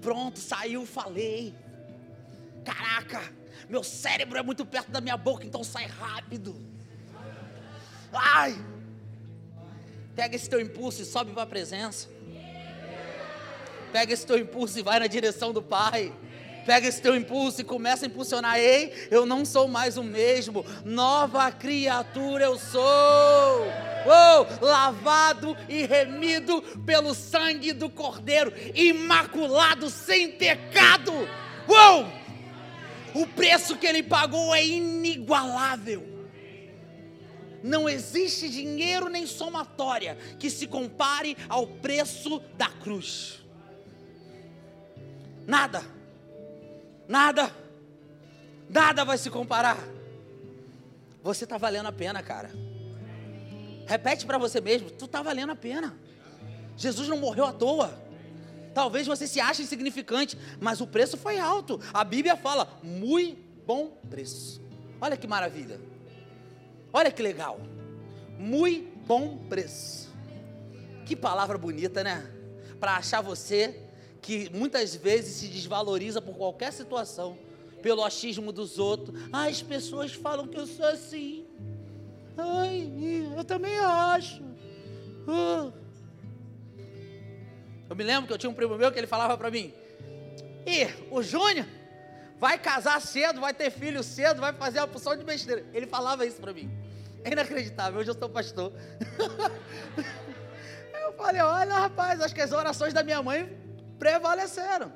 Pronto, 0.00 0.38
saiu, 0.38 0.84
falei. 0.84 1.54
Caraca, 2.64 3.22
meu 3.68 3.82
cérebro 3.82 4.38
é 4.38 4.42
muito 4.42 4.64
perto 4.64 4.90
da 4.90 5.00
minha 5.00 5.16
boca, 5.16 5.46
então 5.46 5.64
sai 5.64 5.86
rápido. 5.86 6.54
Ai, 8.12 8.54
pega 10.14 10.36
esse 10.36 10.48
teu 10.48 10.60
impulso 10.60 11.02
e 11.02 11.04
sobe 11.04 11.32
para 11.32 11.42
a 11.42 11.46
presença. 11.46 12.08
Pega 13.92 14.12
esse 14.12 14.26
teu 14.26 14.38
impulso 14.38 14.78
e 14.78 14.82
vai 14.82 14.98
na 14.98 15.06
direção 15.06 15.52
do 15.52 15.62
Pai. 15.62 16.12
Pega 16.64 16.88
esse 16.88 17.00
teu 17.00 17.14
impulso 17.14 17.60
e 17.60 17.64
começa 17.64 18.04
a 18.04 18.08
impulsionar. 18.08 18.58
Ei, 18.58 19.08
eu 19.10 19.26
não 19.26 19.44
sou 19.44 19.68
mais 19.68 19.96
o 19.96 20.02
mesmo. 20.02 20.64
Nova 20.84 21.50
criatura 21.52 22.44
eu 22.44 22.58
sou. 22.58 22.82
Oh, 24.06 24.64
lavado 24.64 25.56
e 25.68 25.84
remido 25.84 26.60
pelo 26.84 27.14
sangue 27.14 27.72
do 27.72 27.88
Cordeiro, 27.88 28.52
imaculado, 28.74 29.88
sem 29.88 30.32
pecado. 30.32 31.12
Uou! 31.68 32.06
O 33.14 33.26
preço 33.26 33.76
que 33.76 33.86
ele 33.86 34.02
pagou 34.02 34.54
é 34.54 34.64
inigualável. 34.64 36.14
Não 37.62 37.88
existe 37.88 38.48
dinheiro 38.50 39.08
nem 39.08 39.26
somatória 39.26 40.18
que 40.38 40.50
se 40.50 40.66
compare 40.66 41.36
ao 41.48 41.66
preço 41.66 42.40
da 42.58 42.68
cruz. 42.68 43.42
Nada. 45.46 45.93
Nada. 47.08 47.54
Nada 48.68 49.04
vai 49.04 49.18
se 49.18 49.30
comparar. 49.30 49.78
Você 51.22 51.44
está 51.44 51.56
valendo 51.56 51.86
a 51.86 51.92
pena, 51.92 52.22
cara. 52.22 52.50
Repete 53.86 54.26
para 54.26 54.38
você 54.38 54.60
mesmo: 54.60 54.90
tu 54.90 55.04
está 55.04 55.22
valendo 55.22 55.52
a 55.52 55.56
pena. 55.56 55.96
Jesus 56.76 57.08
não 57.08 57.18
morreu 57.18 57.44
à 57.44 57.52
toa. 57.52 58.02
Talvez 58.74 59.06
você 59.06 59.26
se 59.26 59.40
ache 59.40 59.62
insignificante, 59.62 60.36
mas 60.60 60.80
o 60.80 60.86
preço 60.86 61.16
foi 61.16 61.38
alto. 61.38 61.80
A 61.92 62.02
Bíblia 62.02 62.36
fala, 62.36 62.68
muito 62.82 63.40
bom 63.64 63.90
preço. 64.10 64.60
Olha 65.00 65.16
que 65.16 65.28
maravilha. 65.28 65.80
Olha 66.92 67.10
que 67.12 67.22
legal. 67.22 67.60
Muito 68.36 68.98
bom 69.06 69.38
preço. 69.48 70.12
Que 71.06 71.14
palavra 71.14 71.56
bonita, 71.56 72.02
né? 72.02 72.28
Para 72.80 72.96
achar 72.96 73.20
você 73.20 73.83
que 74.24 74.48
muitas 74.54 74.96
vezes 74.96 75.34
se 75.36 75.48
desvaloriza 75.48 76.20
por 76.20 76.34
qualquer 76.34 76.72
situação, 76.72 77.36
pelo 77.82 78.02
achismo 78.02 78.52
dos 78.52 78.78
outros. 78.78 79.20
Ah, 79.30 79.48
as 79.48 79.60
pessoas 79.60 80.14
falam 80.14 80.48
que 80.48 80.58
eu 80.58 80.66
sou 80.66 80.86
assim. 80.86 81.44
Ai, 82.36 82.90
eu 83.36 83.44
também 83.44 83.78
acho. 83.78 84.42
Uh. 85.28 85.70
Eu 87.88 87.94
me 87.94 88.02
lembro 88.02 88.26
que 88.26 88.32
eu 88.32 88.38
tinha 88.38 88.48
um 88.48 88.54
primo 88.54 88.78
meu 88.78 88.90
que 88.90 88.98
ele 88.98 89.06
falava 89.06 89.36
para 89.36 89.50
mim: 89.50 89.74
E 90.66 90.86
o 91.10 91.22
Júnior 91.22 91.66
vai 92.40 92.58
casar 92.58 93.02
cedo, 93.02 93.42
vai 93.42 93.52
ter 93.52 93.70
filho 93.70 94.02
cedo, 94.02 94.40
vai 94.40 94.54
fazer 94.54 94.78
a 94.78 94.86
porção 94.86 95.14
de 95.14 95.22
besteira. 95.22 95.66
Ele 95.74 95.86
falava 95.86 96.24
isso 96.24 96.40
para 96.40 96.54
mim. 96.54 96.70
É 97.22 97.30
inacreditável, 97.30 98.00
hoje 98.00 98.10
eu 98.10 98.18
sou 98.18 98.30
pastor. 98.30 98.72
eu 101.04 101.12
falei: 101.12 101.42
Olha, 101.42 101.74
rapaz, 101.74 102.22
acho 102.22 102.34
que 102.34 102.40
as 102.40 102.52
orações 102.52 102.94
da 102.94 103.02
minha 103.02 103.22
mãe 103.22 103.63
prevaleceram. 103.98 104.92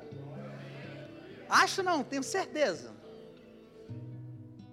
Acho 1.49 1.81
não, 1.81 2.03
tenho 2.03 2.23
certeza. 2.23 2.91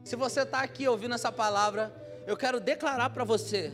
Se 0.05 0.15
você 0.15 0.43
está 0.43 0.61
aqui 0.61 0.87
ouvindo 0.87 1.15
essa 1.15 1.33
palavra, 1.33 1.93
eu 2.27 2.37
quero 2.37 2.61
declarar 2.61 3.11
para 3.11 3.25
você 3.25 3.73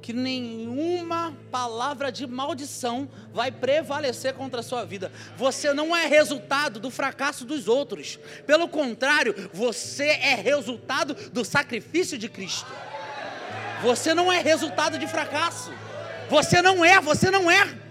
que 0.00 0.12
nenhuma 0.12 1.34
palavra 1.50 2.12
de 2.12 2.26
maldição 2.26 3.08
vai 3.32 3.50
prevalecer 3.50 4.34
contra 4.34 4.60
a 4.60 4.62
sua 4.62 4.84
vida. 4.84 5.10
Você 5.36 5.72
não 5.72 5.96
é 5.96 6.06
resultado 6.06 6.78
do 6.78 6.90
fracasso 6.90 7.44
dos 7.44 7.68
outros. 7.68 8.18
Pelo 8.46 8.68
contrário, 8.68 9.34
você 9.52 10.08
é 10.08 10.34
resultado 10.34 11.14
do 11.30 11.42
sacrifício 11.42 12.18
de 12.18 12.28
Cristo. 12.28 12.70
Você 13.82 14.12
não 14.12 14.30
é 14.30 14.40
resultado 14.40 14.98
de 14.98 15.06
fracasso. 15.06 15.72
Você 16.28 16.60
não 16.60 16.84
é, 16.84 17.00
você 17.00 17.30
não 17.30 17.50
é. 17.50 17.83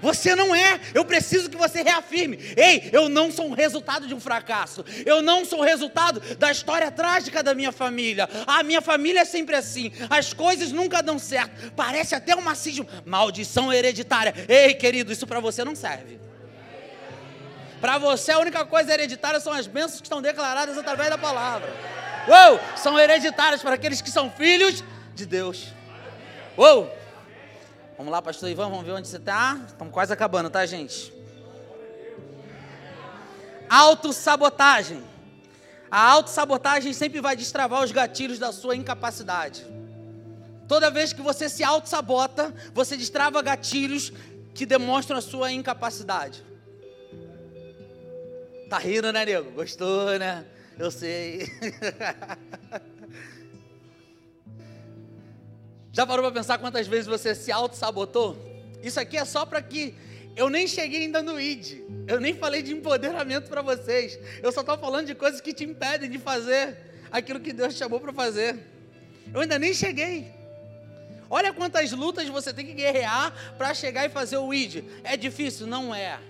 Você 0.00 0.34
não 0.34 0.54
é. 0.54 0.80
Eu 0.94 1.04
preciso 1.04 1.50
que 1.50 1.56
você 1.56 1.82
reafirme. 1.82 2.38
Ei, 2.56 2.90
eu 2.92 3.08
não 3.08 3.30
sou 3.30 3.46
um 3.48 3.54
resultado 3.54 4.06
de 4.06 4.14
um 4.14 4.20
fracasso. 4.20 4.84
Eu 5.04 5.22
não 5.22 5.44
sou 5.44 5.62
resultado 5.62 6.20
da 6.36 6.50
história 6.50 6.90
trágica 6.90 7.42
da 7.42 7.54
minha 7.54 7.72
família. 7.72 8.28
A 8.46 8.62
minha 8.62 8.80
família 8.80 9.20
é 9.20 9.24
sempre 9.24 9.56
assim. 9.56 9.92
As 10.08 10.32
coisas 10.32 10.72
nunca 10.72 11.02
dão 11.02 11.18
certo. 11.18 11.72
Parece 11.72 12.14
até 12.14 12.34
um 12.34 12.40
macismo. 12.40 12.86
Maldição 13.04 13.72
hereditária. 13.72 14.34
Ei, 14.48 14.74
querido, 14.74 15.12
isso 15.12 15.26
para 15.26 15.40
você 15.40 15.64
não 15.64 15.74
serve. 15.74 16.18
Para 17.80 17.98
você 17.98 18.32
a 18.32 18.38
única 18.38 18.64
coisa 18.64 18.92
hereditária 18.92 19.38
são 19.38 19.52
as 19.52 19.66
bênçãos 19.66 20.00
que 20.00 20.06
estão 20.06 20.20
declaradas 20.20 20.76
através 20.76 21.10
da 21.10 21.18
palavra. 21.18 21.72
Uou, 22.26 22.60
são 22.76 22.98
hereditárias 22.98 23.62
para 23.62 23.74
aqueles 23.74 24.00
que 24.00 24.10
são 24.10 24.30
filhos 24.30 24.82
de 25.14 25.24
Deus. 25.24 25.68
Uou! 26.56 26.97
Vamos 27.98 28.12
lá, 28.12 28.22
pastor 28.22 28.48
Ivan, 28.48 28.70
vamos 28.70 28.86
ver 28.86 28.92
onde 28.92 29.08
você 29.08 29.16
está. 29.16 29.60
Estamos 29.66 29.92
quase 29.92 30.12
acabando, 30.12 30.48
tá, 30.48 30.64
gente? 30.64 31.12
Autossabotagem. 33.68 35.02
A 35.90 36.00
autossabotagem 36.12 36.92
sempre 36.92 37.20
vai 37.20 37.34
destravar 37.34 37.82
os 37.82 37.90
gatilhos 37.90 38.38
da 38.38 38.52
sua 38.52 38.76
incapacidade. 38.76 39.66
Toda 40.68 40.92
vez 40.92 41.12
que 41.12 41.20
você 41.20 41.48
se 41.48 41.64
autossabota, 41.64 42.54
você 42.72 42.96
destrava 42.96 43.42
gatilhos 43.42 44.12
que 44.54 44.64
demonstram 44.64 45.18
a 45.18 45.20
sua 45.20 45.50
incapacidade. 45.50 46.44
Tá 48.70 48.78
rindo, 48.78 49.12
né, 49.12 49.24
nego? 49.24 49.50
Gostou, 49.50 50.16
né? 50.20 50.46
Eu 50.78 50.92
sei. 50.92 51.50
Já 55.98 56.06
parou 56.06 56.24
para 56.26 56.32
pensar 56.32 56.58
quantas 56.58 56.86
vezes 56.86 57.08
você 57.08 57.34
se 57.34 57.50
auto-sabotou? 57.50 58.36
Isso 58.80 59.00
aqui 59.00 59.16
é 59.16 59.24
só 59.24 59.44
para 59.44 59.60
que 59.60 59.96
eu 60.36 60.48
nem 60.48 60.68
cheguei 60.68 61.00
ainda 61.02 61.20
no 61.20 61.40
ID. 61.40 61.80
Eu 62.06 62.20
nem 62.20 62.34
falei 62.34 62.62
de 62.62 62.72
empoderamento 62.72 63.48
para 63.48 63.62
vocês. 63.62 64.16
Eu 64.40 64.52
só 64.52 64.60
estou 64.60 64.78
falando 64.78 65.08
de 65.08 65.16
coisas 65.16 65.40
que 65.40 65.52
te 65.52 65.64
impedem 65.64 66.08
de 66.08 66.16
fazer 66.20 66.78
aquilo 67.10 67.40
que 67.40 67.52
Deus 67.52 67.74
chamou 67.74 67.98
para 67.98 68.12
fazer. 68.12 68.64
Eu 69.34 69.40
ainda 69.40 69.58
nem 69.58 69.74
cheguei. 69.74 70.32
Olha 71.28 71.52
quantas 71.52 71.90
lutas 71.90 72.28
você 72.28 72.52
tem 72.52 72.64
que 72.64 72.74
guerrear 72.74 73.34
para 73.58 73.74
chegar 73.74 74.06
e 74.06 74.08
fazer 74.08 74.36
o 74.36 74.54
ID. 74.54 74.84
É 75.02 75.16
difícil? 75.16 75.66
Não 75.66 75.92
é. 75.92 76.20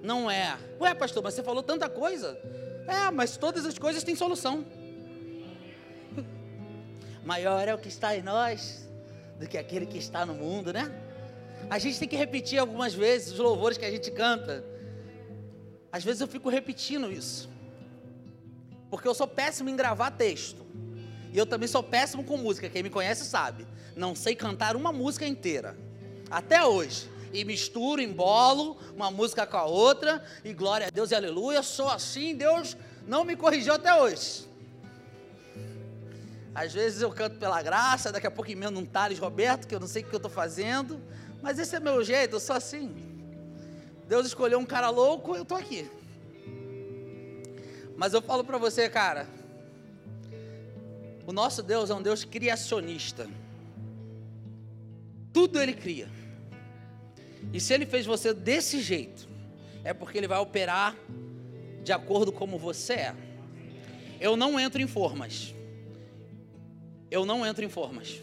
Não 0.00 0.30
é. 0.30 0.56
Ué, 0.80 0.94
pastor, 0.94 1.24
mas 1.24 1.34
você 1.34 1.42
falou 1.42 1.60
tanta 1.60 1.88
coisa. 1.88 2.38
É, 2.86 3.10
mas 3.10 3.36
todas 3.36 3.66
as 3.66 3.76
coisas 3.76 4.04
têm 4.04 4.14
solução. 4.14 4.64
Maior 7.24 7.68
é 7.68 7.74
o 7.74 7.78
que 7.78 7.88
está 7.88 8.16
em 8.16 8.22
nós 8.22 8.88
do 9.38 9.46
que 9.46 9.56
aquele 9.56 9.86
que 9.86 9.98
está 9.98 10.26
no 10.26 10.34
mundo, 10.34 10.72
né? 10.72 10.90
A 11.70 11.78
gente 11.78 11.98
tem 11.98 12.08
que 12.08 12.16
repetir 12.16 12.58
algumas 12.58 12.94
vezes 12.94 13.32
os 13.32 13.38
louvores 13.38 13.78
que 13.78 13.84
a 13.84 13.90
gente 13.90 14.10
canta. 14.10 14.64
Às 15.90 16.02
vezes 16.02 16.20
eu 16.20 16.26
fico 16.26 16.48
repetindo 16.48 17.10
isso. 17.10 17.48
Porque 18.90 19.06
eu 19.06 19.14
sou 19.14 19.26
péssimo 19.26 19.68
em 19.68 19.76
gravar 19.76 20.10
texto. 20.10 20.66
E 21.32 21.38
eu 21.38 21.46
também 21.46 21.68
sou 21.68 21.82
péssimo 21.82 22.24
com 22.24 22.36
música. 22.36 22.68
Quem 22.68 22.82
me 22.82 22.90
conhece 22.90 23.24
sabe. 23.24 23.66
Não 23.96 24.14
sei 24.14 24.34
cantar 24.34 24.74
uma 24.76 24.92
música 24.92 25.26
inteira. 25.26 25.76
Até 26.30 26.64
hoje. 26.64 27.10
E 27.32 27.44
misturo, 27.44 28.02
embolo 28.02 28.76
uma 28.94 29.10
música 29.10 29.46
com 29.46 29.56
a 29.56 29.64
outra. 29.64 30.22
E 30.44 30.52
glória 30.52 30.88
a 30.88 30.90
Deus 30.90 31.10
e 31.10 31.14
aleluia. 31.14 31.62
Sou 31.62 31.88
assim. 31.88 32.34
Deus 32.34 32.76
não 33.06 33.24
me 33.24 33.36
corrigiu 33.36 33.74
até 33.74 33.94
hoje. 33.94 34.51
Às 36.54 36.72
vezes 36.72 37.02
eu 37.02 37.10
canto 37.10 37.38
pela 37.38 37.62
graça. 37.62 38.12
Daqui 38.12 38.26
a 38.26 38.30
pouco 38.30 38.50
emendo 38.50 38.78
um 38.78 38.84
Thales 38.84 39.18
Roberto, 39.18 39.66
que 39.66 39.74
eu 39.74 39.80
não 39.80 39.86
sei 39.86 40.02
o 40.02 40.06
que 40.06 40.14
eu 40.14 40.18
estou 40.18 40.30
fazendo. 40.30 41.00
Mas 41.42 41.58
esse 41.58 41.74
é 41.76 41.80
meu 41.80 42.02
jeito. 42.04 42.36
Eu 42.36 42.40
sou 42.40 42.56
assim. 42.56 42.94
Deus 44.08 44.26
escolheu 44.26 44.58
um 44.58 44.66
cara 44.66 44.90
louco. 44.90 45.34
Eu 45.34 45.42
estou 45.42 45.56
aqui. 45.56 45.90
Mas 47.96 48.12
eu 48.12 48.22
falo 48.22 48.44
para 48.44 48.58
você, 48.58 48.88
cara 48.88 49.26
o 51.26 51.32
nosso 51.32 51.62
Deus 51.62 51.90
é 51.90 51.94
um 51.94 52.02
Deus 52.02 52.24
criacionista. 52.24 53.28
Tudo 55.32 55.60
Ele 55.60 55.72
cria. 55.72 56.08
E 57.52 57.60
se 57.60 57.72
Ele 57.72 57.86
fez 57.86 58.04
você 58.04 58.34
desse 58.34 58.80
jeito, 58.80 59.28
é 59.84 59.94
porque 59.94 60.18
Ele 60.18 60.28
vai 60.28 60.38
operar 60.38 60.96
de 61.82 61.92
acordo 61.92 62.32
como 62.32 62.58
você 62.58 62.94
é. 62.94 63.14
Eu 64.20 64.36
não 64.36 64.58
entro 64.58 64.80
em 64.80 64.86
formas. 64.86 65.54
Eu 67.12 67.26
não 67.26 67.44
entro 67.44 67.62
em 67.62 67.68
formas. 67.68 68.22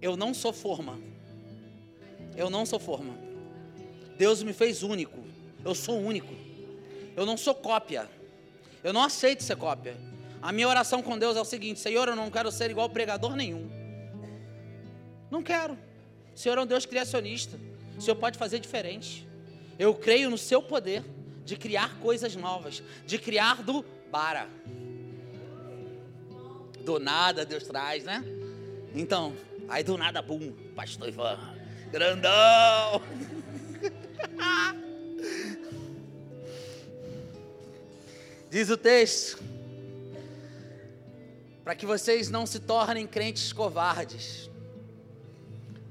Eu 0.00 0.16
não 0.16 0.32
sou 0.32 0.52
forma. 0.52 0.96
Eu 2.36 2.48
não 2.48 2.64
sou 2.64 2.78
forma. 2.78 3.18
Deus 4.16 4.44
me 4.44 4.52
fez 4.52 4.84
único. 4.84 5.18
Eu 5.64 5.74
sou 5.74 6.00
único. 6.00 6.32
Eu 7.16 7.26
não 7.26 7.36
sou 7.36 7.52
cópia. 7.52 8.08
Eu 8.84 8.92
não 8.92 9.02
aceito 9.02 9.42
ser 9.42 9.56
cópia. 9.56 9.96
A 10.40 10.52
minha 10.52 10.68
oração 10.68 11.02
com 11.02 11.18
Deus 11.18 11.36
é 11.36 11.40
o 11.40 11.44
seguinte: 11.44 11.80
Senhor, 11.80 12.06
eu 12.06 12.14
não 12.14 12.30
quero 12.30 12.52
ser 12.52 12.70
igual 12.70 12.88
pregador 12.88 13.34
nenhum. 13.34 13.68
Não 15.28 15.42
quero. 15.42 15.76
Senhor 16.32 16.56
é 16.58 16.60
um 16.60 16.66
Deus 16.66 16.86
criacionista. 16.86 17.58
O 17.98 18.00
Senhor 18.00 18.14
pode 18.14 18.38
fazer 18.38 18.60
diferente. 18.60 19.26
Eu 19.76 19.92
creio 19.96 20.30
no 20.30 20.38
seu 20.38 20.62
poder 20.62 21.02
de 21.44 21.56
criar 21.56 21.98
coisas 21.98 22.36
novas, 22.36 22.84
de 23.04 23.18
criar 23.18 23.64
do 23.64 23.84
bara. 24.12 24.48
Do 26.86 26.98
nada 27.00 27.44
Deus 27.44 27.64
traz, 27.64 28.04
né? 28.04 28.24
Então, 28.94 29.34
aí 29.68 29.82
do 29.82 29.98
nada, 29.98 30.22
bum, 30.22 30.52
pastor 30.76 31.08
Ivan, 31.08 31.36
grandão. 31.90 33.02
Diz 38.48 38.70
o 38.70 38.76
texto 38.76 39.42
para 41.64 41.74
que 41.74 41.84
vocês 41.84 42.30
não 42.30 42.46
se 42.46 42.60
tornem 42.60 43.04
crentes 43.04 43.52
covardes. 43.52 44.48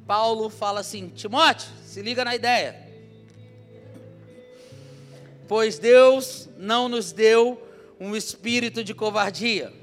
Paulo 0.07 0.49
fala 0.49 0.79
assim: 0.79 1.09
Timóteo, 1.09 1.67
se 1.85 2.01
liga 2.01 2.23
na 2.23 2.33
ideia. 2.33 2.87
Pois 5.45 5.77
Deus 5.77 6.47
não 6.57 6.87
nos 6.87 7.11
deu 7.11 7.61
um 7.99 8.15
espírito 8.15 8.81
de 8.81 8.93
covardia, 8.93 9.73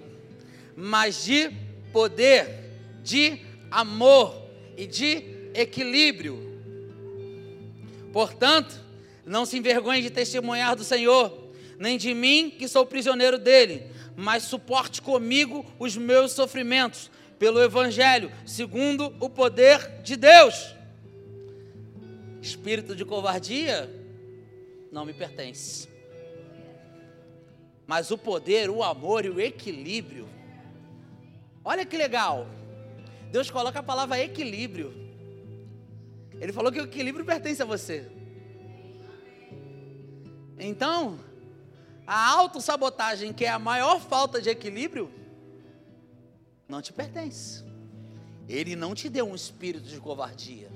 mas 0.76 1.24
de 1.24 1.50
poder, 1.92 2.70
de 3.02 3.40
amor 3.70 4.34
e 4.76 4.86
de 4.86 5.50
equilíbrio. 5.54 6.50
Portanto, 8.12 8.80
não 9.24 9.44
se 9.46 9.56
envergonhe 9.58 10.02
de 10.02 10.10
testemunhar 10.10 10.76
do 10.76 10.84
Senhor, 10.84 11.50
nem 11.78 11.96
de 11.96 12.14
mim, 12.14 12.50
que 12.50 12.68
sou 12.68 12.84
prisioneiro 12.84 13.38
dele 13.38 13.92
mas 14.16 14.44
suporte 14.44 15.00
comigo 15.00 15.64
os 15.78 15.96
meus 15.96 16.32
sofrimentos, 16.32 17.10
pelo 17.38 17.60
Evangelho, 17.60 18.30
segundo 18.46 19.12
o 19.18 19.28
poder 19.28 20.00
de 20.02 20.16
Deus. 20.16 20.74
Espírito 22.40 22.94
de 22.94 23.04
covardia 23.04 23.90
não 24.92 25.04
me 25.04 25.12
pertence. 25.12 25.88
Mas 27.84 28.12
o 28.12 28.18
poder, 28.18 28.70
o 28.70 28.82
amor 28.82 29.24
e 29.24 29.28
o 29.28 29.40
equilíbrio. 29.40 30.28
Olha 31.64 31.86
que 31.86 31.96
legal. 31.96 32.46
Deus 33.30 33.50
coloca 33.50 33.78
a 33.78 33.82
palavra 33.82 34.18
equilíbrio. 34.18 34.92
Ele 36.40 36.52
falou 36.52 36.72
que 36.72 36.80
o 36.80 36.84
equilíbrio 36.84 37.24
pertence 37.24 37.62
a 37.62 37.64
você. 37.64 38.10
Então, 40.58 41.20
a 42.06 42.30
autossabotagem, 42.30 43.32
que 43.32 43.44
é 43.44 43.48
a 43.48 43.58
maior 43.58 44.00
falta 44.00 44.40
de 44.40 44.50
equilíbrio, 44.50 45.10
não 46.68 46.82
te 46.82 46.92
pertence. 46.92 47.64
Ele 48.48 48.74
não 48.74 48.94
te 48.94 49.08
deu 49.08 49.28
um 49.28 49.34
espírito 49.34 49.88
de 49.88 50.00
covardia. 50.00 50.70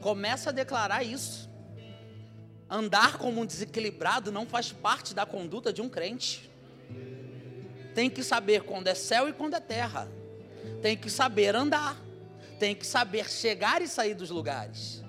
Começa 0.00 0.50
a 0.50 0.52
declarar 0.52 1.02
isso. 1.02 1.50
Andar 2.70 3.18
como 3.18 3.40
um 3.40 3.46
desequilibrado 3.46 4.32
não 4.32 4.46
faz 4.46 4.72
parte 4.72 5.14
da 5.14 5.26
conduta 5.26 5.72
de 5.72 5.82
um 5.82 5.88
crente. 5.88 6.51
Tem 7.94 8.08
que 8.08 8.22
saber 8.22 8.62
quando 8.62 8.88
é 8.88 8.94
céu 8.94 9.28
e 9.28 9.32
quando 9.32 9.54
é 9.54 9.60
terra. 9.60 10.08
Tem 10.80 10.96
que 10.96 11.10
saber 11.10 11.54
andar. 11.54 11.96
Tem 12.58 12.74
que 12.74 12.86
saber 12.86 13.28
chegar 13.28 13.82
e 13.82 13.88
sair 13.88 14.14
dos 14.14 14.30
lugares. 14.30 15.02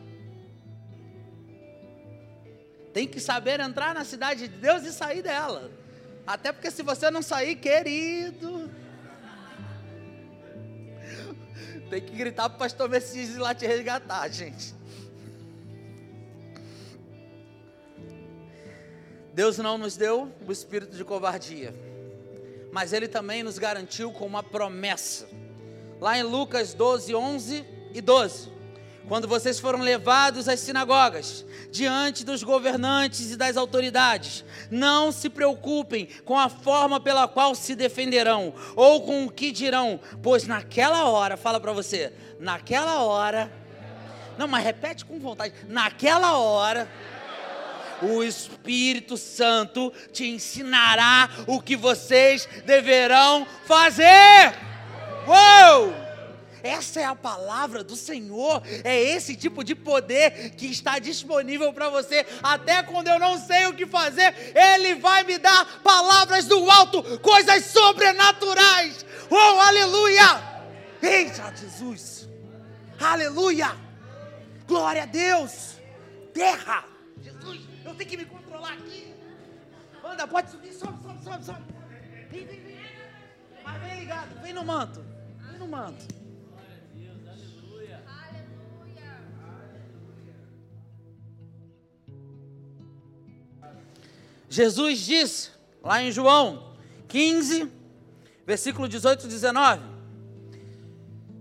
Tem 2.93 3.07
que 3.07 3.19
saber 3.19 3.59
entrar 3.59 3.93
na 3.95 4.03
cidade 4.03 4.47
de 4.47 4.57
Deus 4.57 4.84
e 4.84 4.91
sair 4.91 5.21
dela. 5.21 5.71
Até 6.25 6.51
porque 6.51 6.69
se 6.71 6.84
você 6.84 7.09
não 7.09 7.21
sair, 7.21 7.55
querido. 7.55 8.71
Tem 11.89 12.01
que 12.01 12.15
gritar 12.15 12.49
para 12.49 12.55
o 12.55 12.59
pastor 12.59 12.89
Messias 12.89 13.29
ir 13.29 13.39
lá 13.39 13.53
te 13.53 13.67
resgatar, 13.67 14.27
gente. 14.29 14.73
Deus 19.34 19.57
não 19.57 19.77
nos 19.77 19.97
deu 19.97 20.31
o 20.47 20.51
espírito 20.51 20.95
de 20.95 21.03
covardia, 21.03 21.73
mas 22.74 22.91
Ele 22.91 23.07
também 23.07 23.43
nos 23.43 23.59
garantiu 23.59 24.11
com 24.11 24.26
uma 24.26 24.41
promessa. 24.41 25.30
Lá 26.01 26.17
em 26.17 26.24
Lucas 26.24 26.74
12, 26.74 27.13
11 27.13 27.63
e 27.93 28.01
12 28.01 28.51
quando 29.07 29.28
vocês 29.28 29.59
foram 29.59 29.80
levados 29.80 30.47
às 30.47 30.61
sinagogas, 30.61 31.45
diante 31.69 32.24
dos 32.24 32.41
governantes 32.41 33.32
e 33.32 33.36
das 33.36 33.57
autoridades, 33.57 34.45
não 34.71 35.11
se 35.11 35.30
preocupem 35.30 36.07
com 36.24 36.39
a 36.39 36.47
forma 36.47 37.01
pela 37.01 37.28
qual 37.28 37.53
se 37.53 37.76
defenderão 37.76 38.53
ou 38.78 39.01
com 39.01 39.26
o 39.26 39.30
que 39.30 39.51
dirão, 39.51 39.99
pois 40.21 40.47
naquela 40.47 41.03
hora, 41.09 41.36
fala 41.36 41.59
para 41.59 41.74
você, 41.74 42.13
naquela 42.39 43.03
hora, 43.03 43.51
não, 44.38 44.47
mas 44.47 44.63
repete 44.63 45.03
com 45.03 45.19
vontade, 45.19 45.53
naquela 45.67 46.38
hora, 46.38 46.89
o 48.03 48.23
Espírito 48.23 49.17
Santo 49.17 49.91
te 50.11 50.27
ensinará 50.27 51.29
o 51.47 51.61
que 51.61 51.75
vocês 51.75 52.47
deverão 52.65 53.47
fazer. 53.65 54.53
Uou! 55.27 56.03
Essa 56.63 57.01
é 57.01 57.03
a 57.03 57.13
palavra 57.13 57.83
do 57.83 57.95
Senhor. 57.95 58.63
É 58.85 58.97
esse 58.97 59.35
tipo 59.35 59.65
de 59.65 59.75
poder 59.75 60.51
que 60.51 60.67
está 60.67 60.97
disponível 60.97 61.73
para 61.73 61.89
você. 61.89 62.25
Até 62.41 62.81
quando 62.81 63.09
eu 63.09 63.19
não 63.19 63.37
sei 63.37 63.67
o 63.67 63.73
que 63.73 63.85
fazer, 63.85 64.33
Ele 64.55 64.95
vai 64.95 65.23
me 65.23 65.37
dar 65.37 65.81
palavras 65.83 66.45
do 66.45 66.71
alto, 66.71 67.03
coisas 67.19 67.65
sobrenaturais. 67.65 69.05
Oh, 69.29 69.59
aleluia! 69.59 70.41
Eita, 71.01 71.53
Jesus! 71.53 72.29
Aleluia! 72.97 73.75
Glória 74.65 75.03
a 75.03 75.05
Deus! 75.05 75.73
Terra! 76.33 76.92
Eu 77.93 77.97
tenho 77.97 78.09
que 78.09 78.17
me 78.17 78.25
controlar 78.25 78.73
aqui. 78.73 79.13
Anda, 80.03 80.27
pode 80.27 80.49
subir, 80.49 80.73
sobe, 80.73 81.03
sobe, 81.03 81.23
sobe, 81.23 81.45
sobe. 81.45 81.63
Vem, 82.31 82.43
vem, 82.43 82.59
vem. 82.59 82.79
Mas 83.63 83.81
vem 83.83 83.99
ligado, 83.99 84.41
vem 84.41 84.51
no 84.51 84.65
manto. 84.65 85.05
Vem 85.47 85.59
no 85.59 85.67
manto. 85.67 86.07
Jesus 94.49 94.99
disse, 94.99 95.51
lá 95.83 96.01
em 96.01 96.11
João 96.11 96.75
15, 97.07 97.71
versículo 98.43 98.87
18 98.87 99.25
e 99.25 99.29
19. 99.29 99.83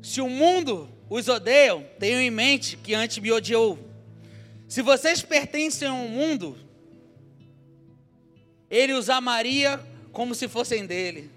Se 0.03 0.21
o 0.21 0.29
mundo 0.29 0.87
os 1.09 1.29
odeia, 1.29 1.81
tenham 1.99 2.21
em 2.21 2.31
mente 2.31 2.77
que 2.77 2.93
antes 2.93 3.17
me 3.17 3.33
odiou. 3.33 3.92
Se 4.73 4.81
vocês 4.81 5.21
pertencem 5.21 5.87
ao 5.87 6.09
mundo, 6.09 6.57
ele 8.71 8.95
os 8.95 9.11
amaria 9.11 9.79
como 10.11 10.35
se 10.35 10.49
fossem 10.49 10.87
dele. 10.87 11.31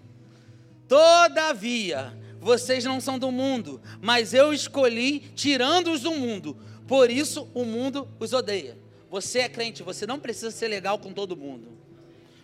Todavia, 0.88 2.18
vocês 2.40 2.86
não 2.86 3.02
são 3.02 3.20
do 3.20 3.34
mundo, 3.34 3.82
mas 4.02 4.34
eu 4.34 4.54
escolhi 4.54 5.20
tirando-os 5.36 6.00
do 6.00 6.12
mundo. 6.12 6.58
Por 6.88 7.12
isso 7.12 7.52
o 7.54 7.66
mundo 7.66 8.08
os 8.22 8.32
odeia. 8.32 8.78
Você 9.12 9.40
é 9.40 9.50
crente, 9.50 9.84
você 9.84 10.08
não 10.08 10.18
precisa 10.18 10.50
ser 10.50 10.70
legal 10.70 10.98
com 10.98 11.12
todo 11.12 11.36
mundo. 11.36 11.78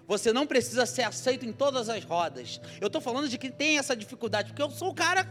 Você 0.06 0.34
não 0.34 0.46
precisa 0.46 0.86
ser 0.86 1.04
aceito 1.04 1.46
em 1.46 1.54
todas 1.54 1.88
as 1.88 2.04
rodas. 2.04 2.60
Eu 2.82 2.88
estou 2.88 3.00
falando 3.00 3.30
de 3.30 3.38
quem 3.38 3.50
tem 3.50 3.78
essa 3.78 3.96
dificuldade, 3.96 4.50
porque 4.50 4.62
eu 4.62 4.70
sou 4.70 4.89
o 4.89 4.94
cara, 4.94 5.26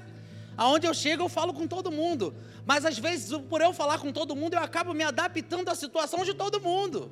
aonde 0.60 0.86
eu 0.86 0.92
chego, 0.92 1.22
eu 1.22 1.28
falo 1.30 1.54
com 1.54 1.66
todo 1.66 1.90
mundo. 1.90 2.34
Mas 2.66 2.84
às 2.84 2.98
vezes, 2.98 3.34
por 3.48 3.62
eu 3.62 3.72
falar 3.72 3.98
com 3.98 4.12
todo 4.12 4.36
mundo, 4.36 4.52
eu 4.52 4.60
acabo 4.60 4.92
me 4.92 5.02
adaptando 5.02 5.70
à 5.70 5.74
situação 5.74 6.22
de 6.22 6.34
todo 6.34 6.60
mundo. 6.60 7.10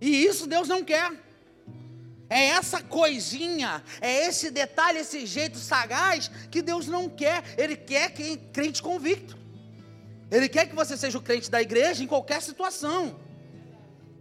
E 0.00 0.24
isso 0.24 0.46
Deus 0.46 0.66
não 0.66 0.82
quer. 0.82 1.12
É 2.30 2.46
essa 2.46 2.82
coisinha, 2.82 3.84
é 4.00 4.26
esse 4.26 4.50
detalhe, 4.50 5.00
esse 5.00 5.26
jeito 5.26 5.58
sagaz 5.58 6.30
que 6.50 6.62
Deus 6.62 6.86
não 6.86 7.06
quer. 7.06 7.44
Ele 7.58 7.76
quer 7.76 8.14
quem 8.14 8.38
crente 8.38 8.82
convicto. 8.82 9.36
Ele 10.30 10.48
quer 10.48 10.64
que 10.66 10.74
você 10.74 10.96
seja 10.96 11.18
o 11.18 11.22
crente 11.22 11.50
da 11.50 11.60
igreja 11.60 12.02
em 12.02 12.06
qualquer 12.06 12.40
situação. 12.40 13.20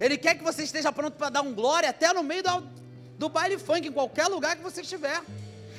Ele 0.01 0.17
quer 0.17 0.35
que 0.35 0.43
você 0.43 0.63
esteja 0.63 0.91
pronto 0.91 1.13
para 1.13 1.29
dar 1.29 1.41
um 1.43 1.53
glória 1.53 1.89
até 1.89 2.11
no 2.11 2.23
meio 2.23 2.43
do, 2.43 2.69
do 3.17 3.29
baile 3.29 3.57
funk, 3.57 3.87
em 3.87 3.91
qualquer 3.93 4.27
lugar 4.27 4.57
que 4.57 4.61
você 4.61 4.81
estiver. 4.81 5.21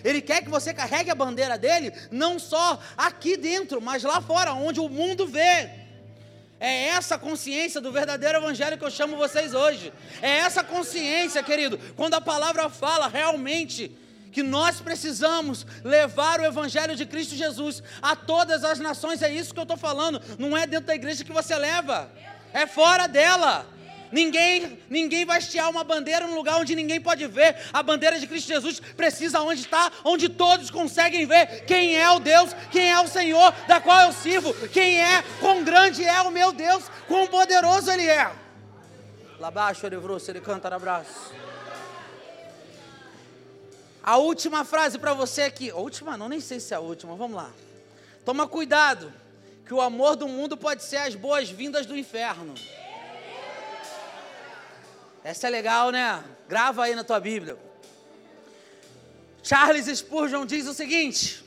Ele 0.04 0.20
quer 0.20 0.42
que 0.42 0.48
você 0.48 0.72
carregue 0.72 1.10
a 1.10 1.14
bandeira 1.14 1.56
dele, 1.56 1.92
não 2.10 2.38
só 2.38 2.78
aqui 2.96 3.36
dentro, 3.36 3.80
mas 3.80 4.02
lá 4.02 4.20
fora, 4.20 4.52
onde 4.52 4.80
o 4.80 4.88
mundo 4.88 5.26
vê. 5.26 5.70
É 6.58 6.88
essa 6.88 7.18
consciência 7.18 7.80
do 7.80 7.90
verdadeiro 7.90 8.38
evangelho 8.38 8.78
que 8.78 8.84
eu 8.84 8.90
chamo 8.90 9.16
vocês 9.16 9.52
hoje. 9.52 9.92
É 10.20 10.30
essa 10.38 10.62
consciência, 10.62 11.42
querido, 11.42 11.76
quando 11.96 12.14
a 12.14 12.20
palavra 12.20 12.68
fala 12.68 13.08
realmente 13.08 13.90
que 14.30 14.42
nós 14.42 14.80
precisamos 14.80 15.66
levar 15.84 16.40
o 16.40 16.44
evangelho 16.44 16.96
de 16.96 17.04
Cristo 17.04 17.34
Jesus 17.34 17.82
a 18.00 18.16
todas 18.16 18.64
as 18.64 18.78
nações. 18.78 19.22
É 19.22 19.32
isso 19.32 19.52
que 19.52 19.58
eu 19.60 19.64
estou 19.64 19.76
falando. 19.76 20.22
Não 20.38 20.56
é 20.56 20.66
dentro 20.66 20.86
da 20.86 20.94
igreja 20.94 21.24
que 21.24 21.32
você 21.32 21.54
leva, 21.56 22.10
é 22.52 22.66
fora 22.66 23.06
dela. 23.06 23.66
Ninguém, 24.12 24.78
ninguém 24.90 25.24
vai 25.24 25.38
estiar 25.38 25.70
uma 25.70 25.82
bandeira 25.82 26.26
num 26.26 26.34
lugar 26.34 26.60
onde 26.60 26.76
ninguém 26.76 27.00
pode 27.00 27.26
ver. 27.26 27.56
A 27.72 27.82
bandeira 27.82 28.20
de 28.20 28.26
Cristo 28.26 28.46
Jesus 28.46 28.78
precisa 28.78 29.40
onde 29.40 29.62
está, 29.62 29.90
onde 30.04 30.28
todos 30.28 30.70
conseguem 30.70 31.26
ver 31.26 31.64
quem 31.64 31.96
é 31.96 32.08
o 32.10 32.18
Deus, 32.20 32.54
quem 32.70 32.92
é 32.92 33.00
o 33.00 33.08
Senhor 33.08 33.52
da 33.66 33.80
qual 33.80 34.02
eu 34.02 34.12
sirvo, 34.12 34.52
quem 34.68 35.00
é, 35.02 35.24
quão 35.40 35.64
grande 35.64 36.04
é 36.04 36.20
o 36.20 36.30
meu 36.30 36.52
Deus, 36.52 36.84
quão 37.08 37.26
poderoso 37.26 37.90
Ele 37.90 38.06
é. 38.06 38.30
Lá 39.40 39.50
baixo, 39.50 39.84
ele 39.86 39.96
ele 39.96 40.40
canta 40.40 40.72
abraço. 40.72 41.32
A 44.02 44.16
última 44.16 44.64
frase 44.64 44.98
para 44.98 45.14
você 45.14 45.42
aqui, 45.42 45.70
a 45.70 45.76
última 45.76 46.16
não, 46.16 46.28
nem 46.28 46.40
sei 46.40 46.60
se 46.60 46.74
é 46.74 46.76
a 46.76 46.80
última, 46.80 47.16
vamos 47.16 47.36
lá. 47.36 47.50
Toma 48.24 48.46
cuidado, 48.46 49.12
que 49.66 49.72
o 49.72 49.80
amor 49.80 50.16
do 50.16 50.28
mundo 50.28 50.56
pode 50.56 50.82
ser 50.82 50.98
as 50.98 51.14
boas-vindas 51.14 51.86
do 51.86 51.96
inferno. 51.96 52.54
Essa 55.24 55.46
é 55.46 55.50
legal, 55.50 55.90
né? 55.90 56.22
Grava 56.48 56.84
aí 56.84 56.94
na 56.94 57.04
tua 57.04 57.20
Bíblia. 57.20 57.56
Charles 59.42 59.86
Spurgeon 59.86 60.44
diz 60.44 60.66
o 60.66 60.74
seguinte: 60.74 61.42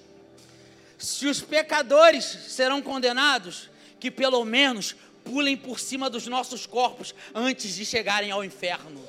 se 0.97 1.27
os 1.27 1.41
pecadores 1.41 2.23
serão 2.23 2.81
condenados, 2.81 3.69
que 3.99 4.09
pelo 4.09 4.43
menos 4.45 4.95
pulem 5.23 5.57
por 5.57 5.79
cima 5.79 6.09
dos 6.09 6.27
nossos 6.27 6.65
corpos 6.65 7.13
antes 7.33 7.75
de 7.75 7.85
chegarem 7.85 8.31
ao 8.31 8.43
inferno. 8.43 9.01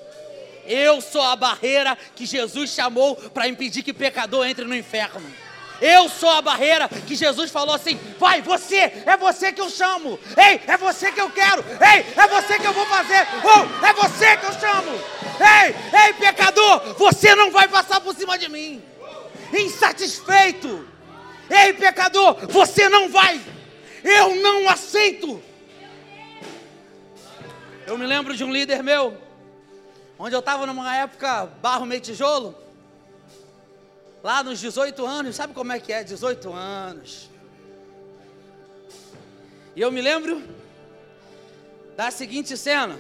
Eu 0.65 1.01
sou 1.01 1.23
a 1.23 1.37
barreira 1.37 1.97
que 2.17 2.27
Jesus 2.27 2.71
chamou 2.71 3.15
para 3.15 3.47
impedir 3.47 3.83
que 3.83 3.93
pecador 3.93 4.47
entre 4.47 4.65
no 4.65 4.75
inferno. 4.75 5.46
Eu 5.81 6.09
sou 6.09 6.31
a 6.31 6.41
barreira 6.41 6.89
que 6.89 7.15
Jesus 7.15 7.51
falou 7.51 7.75
assim: 7.75 7.99
vai, 8.19 8.41
você, 8.41 8.77
é 9.05 9.17
você 9.17 9.53
que 9.53 9.61
eu 9.61 9.69
chamo. 9.69 10.19
Ei, 10.37 10.61
é 10.67 10.77
você 10.77 11.13
que 11.13 11.21
eu 11.21 11.31
quero. 11.31 11.63
Ei, 11.63 12.07
é 12.17 12.27
você 12.29 12.59
que 12.59 12.67
eu 12.67 12.73
vou 12.73 12.87
fazer. 12.87 13.27
Oh, 13.45 13.87
é 13.87 13.93
você 13.93 14.37
que 14.37 14.47
eu 14.47 14.53
chamo. 14.55 14.91
Ei, 15.39 15.75
ei, 16.07 16.13
pecador, 16.15 16.95
você 16.95 17.35
não 17.35 17.51
vai 17.51 17.69
passar 17.69 18.01
por 18.01 18.15
cima 18.15 18.39
de 18.39 18.49
mim. 18.49 18.83
Insatisfeito. 19.53 20.87
Ei, 21.51 21.73
pecador, 21.75 22.47
você 22.49 22.89
não 22.89 23.09
vai. 23.09 23.41
Eu 24.03 24.37
não 24.37 24.69
aceito. 24.69 25.43
Eu 27.87 27.97
me 27.99 28.07
lembro 28.07 28.35
de 28.35 28.43
um 28.43 28.51
líder 28.51 28.83
meu, 28.83 29.17
onde 30.19 30.35
eu 30.35 30.41
estava 30.41 30.67
numa 30.67 30.97
época 30.97 31.47
barro 31.63 31.87
meio 31.87 32.01
tijolo 32.01 32.66
lá 34.23 34.43
nos 34.43 34.59
18 34.59 35.05
anos, 35.05 35.37
sabe 35.37 35.55
como 35.55 35.73
é 35.73 35.81
que 35.81 35.93
é? 35.93 36.03
18 36.03 36.53
anos. 36.53 37.31
E 39.75 39.81
eu 39.81 39.93
me 39.93 40.01
lembro 40.01 40.43
da 41.97 42.11
seguinte 42.11 42.57
cena. 42.57 42.99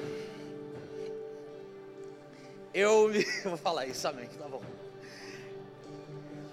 Eu 2.72 3.08
me. 3.08 3.24
vou 3.44 3.56
falar 3.56 3.86
isso 3.86 4.02
também, 4.02 4.28
tá 4.28 4.46
bom. 4.46 4.62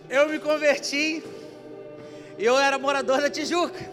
Eu 0.09 0.29
me 0.29 0.39
converti 0.39 1.23
e 2.37 2.45
eu 2.45 2.57
era 2.57 2.77
morador 2.79 3.21
da 3.21 3.29
Tijuca. 3.29 3.91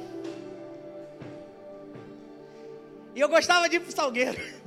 E 3.14 3.20
eu 3.20 3.28
gostava 3.28 3.68
de 3.68 3.76
ir 3.76 3.80
pro 3.80 3.92
Salgueiro. 3.92 4.40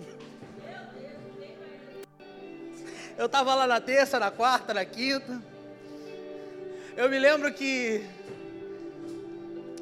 Eu 3.15 3.27
estava 3.27 3.53
lá 3.53 3.67
na 3.67 3.79
terça, 3.79 4.19
na 4.19 4.31
quarta, 4.31 4.73
na 4.73 4.83
quinta. 4.83 5.39
Eu 6.95 7.09
me 7.09 7.17
lembro 7.17 7.51
que 7.51 8.05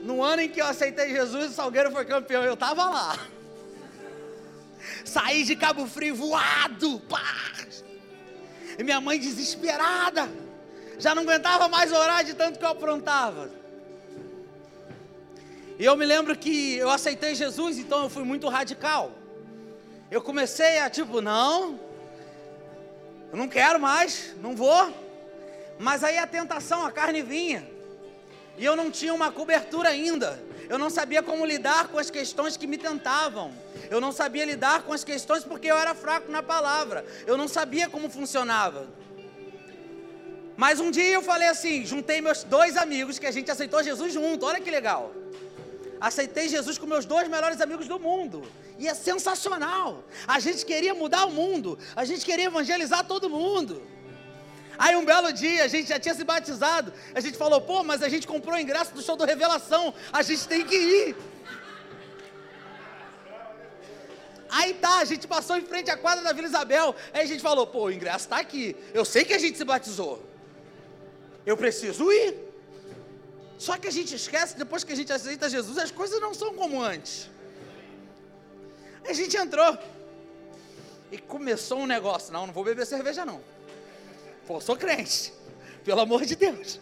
no 0.01 0.24
ano 0.24 0.43
em 0.43 0.49
que 0.49 0.62
eu 0.62 0.66
aceitei 0.66 1.09
Jesus, 1.09 1.51
o 1.51 1.53
Salgueiro 1.53 1.91
foi 1.91 2.05
campeão. 2.05 2.41
Eu 2.43 2.53
estava 2.53 2.86
lá. 2.86 3.20
Saí 5.03 5.43
de 5.43 5.55
Cabo 5.57 5.86
Frio 5.86 6.16
voado. 6.16 7.01
Pá! 7.09 7.22
E 8.80 8.84
minha 8.84 9.01
mãe 9.01 9.20
desesperada. 9.20 10.30
Já 10.97 11.14
não 11.14 11.24
aguentava 11.24 11.68
mais 11.68 11.91
orar 11.91 12.24
de 12.24 12.34
tanto 12.34 12.57
que 12.57 12.64
eu 12.64 12.70
aprontava. 12.70 13.51
E 15.78 15.84
eu 15.84 15.97
me 15.97 16.05
lembro 16.05 16.38
que 16.38 16.78
eu 16.78 16.89
aceitei 16.89 17.36
Jesus, 17.36 17.78
então 17.78 18.03
eu 18.03 18.09
fui 18.09 18.24
muito 18.24 18.47
radical. 18.47 19.12
Eu 20.09 20.22
comecei 20.22 20.80
a 20.80 20.89
tipo, 20.89 21.20
não, 21.20 21.80
eu 23.32 23.38
não 23.38 23.47
quero 23.47 23.80
mais, 23.80 24.34
não 24.41 24.55
vou. 24.55 25.11
Mas 25.82 26.04
aí 26.04 26.20
a 26.20 26.28
tentação, 26.28 26.86
a 26.86 26.92
carne 26.92 27.24
vinha. 27.24 27.68
E 28.56 28.64
eu 28.64 28.76
não 28.76 28.92
tinha 28.92 29.12
uma 29.16 29.32
cobertura 29.32 29.90
ainda. 29.90 30.40
Eu 30.70 30.78
não 30.78 30.92
sabia 30.92 31.24
como 31.24 31.44
lidar 31.44 31.88
com 31.88 31.98
as 31.98 32.12
questões 32.12 32.56
que 32.56 32.68
me 32.68 32.78
tentavam. 32.78 33.52
Eu 33.90 34.00
não 34.00 34.12
sabia 34.12 34.46
lidar 34.46 34.84
com 34.84 34.94
as 34.94 35.04
questões 35.04 35.44
porque 35.44 35.68
eu 35.72 35.76
era 35.76 35.96
fraco 35.96 36.32
na 36.32 36.44
palavra. 36.44 37.04
Eu 37.26 37.36
não 37.36 37.48
sabia 37.48 37.90
como 37.90 38.12
funcionava. 38.12 38.88
Mas 40.56 40.80
um 40.80 40.92
dia 40.92 41.14
eu 41.14 41.24
falei 41.24 41.48
assim: 41.48 41.84
juntei 41.84 42.22
meus 42.22 42.44
dois 42.44 42.78
amigos 42.78 43.18
que 43.18 43.26
a 43.26 43.32
gente 43.32 43.50
aceitou 43.50 43.82
Jesus 43.82 44.14
junto. 44.14 44.46
Olha 44.46 44.62
que 44.62 44.70
legal. 44.70 45.12
Aceitei 46.00 46.48
Jesus 46.48 46.78
com 46.78 46.86
meus 46.86 47.06
dois 47.06 47.28
melhores 47.28 47.60
amigos 47.60 47.88
do 47.88 48.00
mundo. 48.00 48.44
E 48.78 48.88
é 48.88 48.94
sensacional. 48.94 50.04
A 50.28 50.40
gente 50.40 50.64
queria 50.64 50.94
mudar 50.94 51.26
o 51.26 51.32
mundo. 51.32 51.80
A 51.96 52.06
gente 52.06 52.24
queria 52.24 52.46
evangelizar 52.46 53.04
todo 53.08 53.28
mundo. 53.28 53.82
Aí 54.84 54.96
um 54.96 55.06
belo 55.06 55.32
dia, 55.32 55.64
a 55.64 55.68
gente 55.68 55.90
já 55.90 56.00
tinha 56.00 56.16
se 56.16 56.24
batizado. 56.24 56.92
A 57.14 57.20
gente 57.20 57.38
falou, 57.38 57.62
pô, 57.62 57.84
mas 57.84 58.02
a 58.02 58.10
gente 58.10 58.26
comprou 58.26 58.56
o 58.56 58.60
ingresso 58.60 58.92
do 58.96 59.02
show 59.04 59.16
do 59.16 59.24
Revelação. 59.24 59.94
A 60.12 60.24
gente 60.24 60.48
tem 60.48 60.66
que 60.66 60.76
ir. 60.76 61.16
Aí 64.50 64.74
tá, 64.74 64.98
a 64.98 65.06
gente 65.06 65.28
passou 65.28 65.56
em 65.56 65.62
frente 65.62 65.92
à 65.92 65.96
quadra 65.96 66.24
da 66.24 66.34
Vila 66.34 66.48
Isabel. 66.48 66.96
Aí 67.14 67.22
a 67.22 67.26
gente 67.28 67.44
falou, 67.44 67.68
pô, 67.68 67.84
o 67.84 67.92
ingresso 67.92 68.26
está 68.26 68.40
aqui. 68.40 68.76
Eu 68.92 69.06
sei 69.06 69.24
que 69.24 69.36
a 69.36 69.38
gente 69.38 69.56
se 69.56 69.64
batizou. 69.64 70.26
Eu 71.46 71.56
preciso 71.56 72.12
ir. 72.12 72.36
Só 73.60 73.78
que 73.78 73.88
a 73.88 73.92
gente 73.92 74.16
esquece, 74.16 74.58
depois 74.58 74.84
que 74.84 74.94
a 74.94 74.96
gente 74.96 75.14
aceita 75.14 75.48
Jesus, 75.48 75.78
as 75.78 75.92
coisas 75.92 76.20
não 76.20 76.34
são 76.34 76.56
como 76.56 76.82
antes. 76.82 77.30
A 79.08 79.14
gente 79.14 79.38
entrou. 79.38 79.78
E 81.12 81.20
começou 81.20 81.78
um 81.78 81.86
negócio. 81.86 82.34
Não, 82.34 82.48
não 82.48 82.54
vou 82.54 82.64
beber 82.64 82.88
cerveja 82.88 83.24
não. 83.24 83.42
Pô, 84.52 84.60
sou 84.60 84.76
crente. 84.76 85.32
Pelo 85.86 86.02
amor 86.02 86.26
de 86.26 86.36
Deus. 86.36 86.78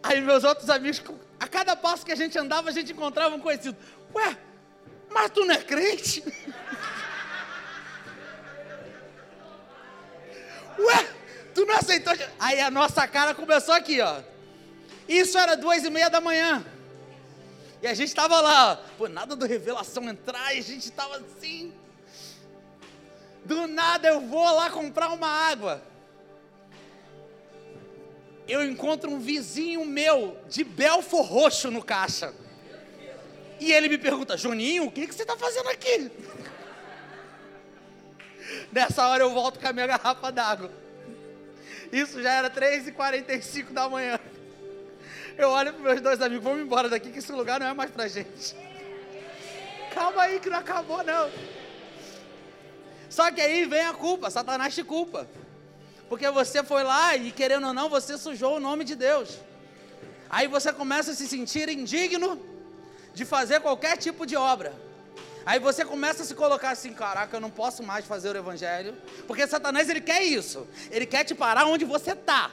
Aí 0.00 0.20
meus 0.20 0.44
outros 0.44 0.70
amigos, 0.70 1.02
a 1.40 1.48
cada 1.48 1.74
passo 1.74 2.06
que 2.06 2.12
a 2.12 2.14
gente 2.14 2.38
andava, 2.38 2.68
a 2.68 2.72
gente 2.72 2.92
encontrava 2.92 3.34
um 3.34 3.40
conhecido. 3.40 3.76
Ué, 4.14 4.38
mas 5.10 5.28
tu 5.32 5.44
não 5.44 5.52
é 5.56 5.58
crente? 5.58 6.22
Ué, 10.78 11.08
Tu 11.52 11.66
não 11.66 11.74
aceitou? 11.74 12.14
Aí 12.38 12.60
a 12.60 12.70
nossa 12.70 13.08
cara 13.08 13.34
começou 13.34 13.74
aqui, 13.74 14.00
ó. 14.00 14.20
Isso 15.08 15.36
era 15.36 15.56
duas 15.56 15.82
e 15.82 15.90
meia 15.90 16.08
da 16.08 16.20
manhã. 16.20 16.64
E 17.82 17.88
a 17.88 17.94
gente 17.94 18.10
estava 18.10 18.40
lá, 18.40 18.80
pô, 18.96 19.08
nada 19.08 19.34
do 19.34 19.44
revelação 19.44 20.08
entrar, 20.08 20.54
e 20.54 20.60
a 20.60 20.62
gente 20.62 20.84
estava 20.84 21.16
assim. 21.16 21.74
Do 23.44 23.66
nada 23.66 24.06
eu 24.06 24.20
vou 24.20 24.44
lá 24.54 24.70
comprar 24.70 25.08
uma 25.08 25.26
água. 25.26 25.87
Eu 28.48 28.64
encontro 28.64 29.10
um 29.10 29.20
vizinho 29.20 29.84
meu 29.84 30.38
de 30.48 30.64
Belfor 30.64 31.22
Roxo 31.22 31.70
no 31.70 31.84
caixa. 31.84 32.32
E 33.60 33.72
ele 33.72 33.88
me 33.88 33.98
pergunta, 33.98 34.36
Juninho, 34.36 34.86
o 34.86 34.90
que, 34.90 35.06
que 35.06 35.14
você 35.14 35.22
está 35.22 35.36
fazendo 35.36 35.68
aqui? 35.68 36.10
Nessa 38.72 39.06
hora 39.06 39.22
eu 39.22 39.30
volto 39.30 39.60
com 39.60 39.68
a 39.68 39.72
minha 39.72 39.86
garrafa 39.86 40.32
d'água. 40.32 40.70
Isso 41.92 42.22
já 42.22 42.32
era 42.32 42.48
3h45 42.48 43.72
da 43.72 43.88
manhã. 43.88 44.18
Eu 45.36 45.50
olho 45.50 45.72
para 45.72 45.82
meus 45.82 46.00
dois 46.00 46.20
amigos, 46.22 46.44
vamos 46.44 46.62
embora 46.62 46.88
daqui, 46.88 47.10
que 47.10 47.18
esse 47.18 47.32
lugar 47.32 47.60
não 47.60 47.66
é 47.66 47.74
mais 47.74 47.90
para 47.90 48.08
gente. 48.08 48.56
Calma 49.94 50.22
aí 50.22 50.40
que 50.40 50.48
não 50.48 50.58
acabou 50.58 51.02
não. 51.04 51.30
Só 53.10 53.30
que 53.30 53.40
aí 53.40 53.64
vem 53.64 53.80
a 53.80 53.92
culpa, 53.92 54.30
Satanás 54.30 54.74
te 54.74 54.82
culpa. 54.82 55.28
Porque 56.08 56.30
você 56.30 56.62
foi 56.62 56.82
lá 56.82 57.16
e 57.16 57.30
querendo 57.30 57.66
ou 57.66 57.74
não, 57.74 57.88
você 57.88 58.16
sujou 58.16 58.56
o 58.56 58.60
nome 58.60 58.84
de 58.84 58.94
Deus. 58.94 59.38
Aí 60.30 60.46
você 60.46 60.72
começa 60.72 61.12
a 61.12 61.14
se 61.14 61.26
sentir 61.26 61.68
indigno 61.68 62.40
de 63.14 63.24
fazer 63.24 63.60
qualquer 63.60 63.96
tipo 63.96 64.24
de 64.26 64.36
obra. 64.36 64.72
Aí 65.44 65.58
você 65.58 65.84
começa 65.84 66.22
a 66.22 66.26
se 66.26 66.34
colocar 66.34 66.70
assim, 66.70 66.92
caraca, 66.92 67.36
eu 67.36 67.40
não 67.40 67.50
posso 67.50 67.82
mais 67.82 68.04
fazer 68.04 68.34
o 68.34 68.38
evangelho, 68.38 68.94
porque 69.26 69.46
Satanás 69.46 69.88
ele 69.88 70.00
quer 70.00 70.22
isso. 70.22 70.66
Ele 70.90 71.06
quer 71.06 71.24
te 71.24 71.34
parar 71.34 71.64
onde 71.66 71.84
você 71.84 72.12
está. 72.12 72.50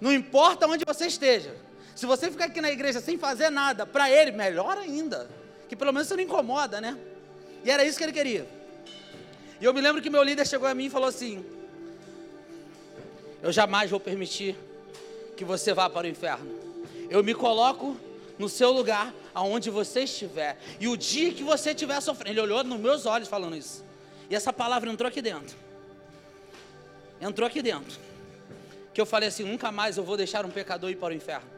Não 0.00 0.12
importa 0.12 0.66
onde 0.66 0.84
você 0.84 1.06
esteja. 1.06 1.54
Se 1.96 2.06
você 2.06 2.30
ficar 2.30 2.44
aqui 2.44 2.60
na 2.60 2.70
igreja 2.70 3.00
sem 3.00 3.18
fazer 3.18 3.50
nada, 3.50 3.86
para 3.86 4.10
ele 4.10 4.30
melhor 4.30 4.78
ainda, 4.78 5.28
que 5.68 5.74
pelo 5.74 5.92
menos 5.92 6.06
você 6.06 6.14
não 6.14 6.22
incomoda, 6.22 6.80
né? 6.80 6.96
E 7.64 7.70
era 7.70 7.84
isso 7.84 7.98
que 7.98 8.04
ele 8.04 8.12
queria. 8.12 8.46
E 9.60 9.64
eu 9.64 9.72
me 9.72 9.80
lembro 9.80 10.02
que 10.02 10.10
meu 10.10 10.22
líder 10.22 10.46
chegou 10.46 10.68
a 10.68 10.74
mim 10.74 10.86
e 10.86 10.90
falou 10.90 11.08
assim: 11.08 11.44
Eu 13.42 13.52
jamais 13.52 13.90
vou 13.90 14.00
permitir 14.00 14.56
que 15.36 15.44
você 15.44 15.72
vá 15.72 15.88
para 15.88 16.06
o 16.06 16.10
inferno. 16.10 16.50
Eu 17.10 17.22
me 17.22 17.34
coloco 17.34 17.96
no 18.38 18.48
seu 18.48 18.70
lugar, 18.70 19.14
aonde 19.34 19.70
você 19.70 20.00
estiver. 20.00 20.58
E 20.80 20.88
o 20.88 20.96
dia 20.96 21.32
que 21.32 21.42
você 21.42 21.70
estiver 21.70 22.00
sofrendo, 22.00 22.32
ele 22.32 22.40
olhou 22.40 22.64
nos 22.64 22.78
meus 22.78 23.06
olhos 23.06 23.28
falando 23.28 23.56
isso. 23.56 23.84
E 24.28 24.34
essa 24.34 24.52
palavra 24.52 24.90
entrou 24.90 25.08
aqui 25.08 25.22
dentro. 25.22 25.56
Entrou 27.20 27.46
aqui 27.46 27.62
dentro. 27.62 27.98
Que 28.92 29.00
eu 29.00 29.06
falei 29.06 29.28
assim: 29.28 29.44
nunca 29.44 29.70
mais 29.70 29.96
eu 29.96 30.04
vou 30.04 30.16
deixar 30.16 30.44
um 30.44 30.50
pecador 30.50 30.90
ir 30.90 30.96
para 30.96 31.12
o 31.12 31.16
inferno. 31.16 31.48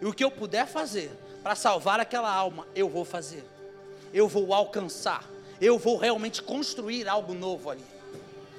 E 0.00 0.06
o 0.06 0.12
que 0.12 0.24
eu 0.24 0.30
puder 0.30 0.66
fazer 0.66 1.10
para 1.42 1.54
salvar 1.54 2.00
aquela 2.00 2.32
alma, 2.32 2.66
eu 2.74 2.88
vou 2.88 3.04
fazer. 3.04 3.44
Eu 4.12 4.28
vou 4.28 4.52
alcançar. 4.52 5.24
Eu 5.60 5.78
vou 5.78 5.96
realmente 5.96 6.42
construir 6.42 7.08
algo 7.08 7.34
novo 7.34 7.70
ali. 7.70 7.84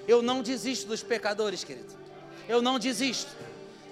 Eu 0.07 0.21
não 0.21 0.41
desisto 0.41 0.87
dos 0.87 1.01
pecadores, 1.01 1.63
querido. 1.63 2.00
Eu 2.51 2.61
não 2.61 2.77
desisto. 2.77 3.31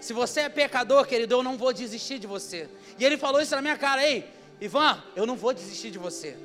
Se 0.01 0.11
você 0.11 0.41
é 0.41 0.49
pecador, 0.49 1.05
querido, 1.05 1.33
eu 1.33 1.41
não 1.41 1.55
vou 1.57 1.71
desistir 1.71 2.19
de 2.19 2.27
você. 2.27 2.67
E 2.99 3.05
ele 3.05 3.17
falou 3.17 3.39
isso 3.41 3.55
na 3.55 3.61
minha 3.61 3.77
cara, 3.77 4.05
ei, 4.05 4.29
Ivan, 4.59 5.01
eu 5.15 5.25
não 5.25 5.37
vou 5.37 5.53
desistir 5.53 5.89
de 5.91 5.97
você. 5.97 6.35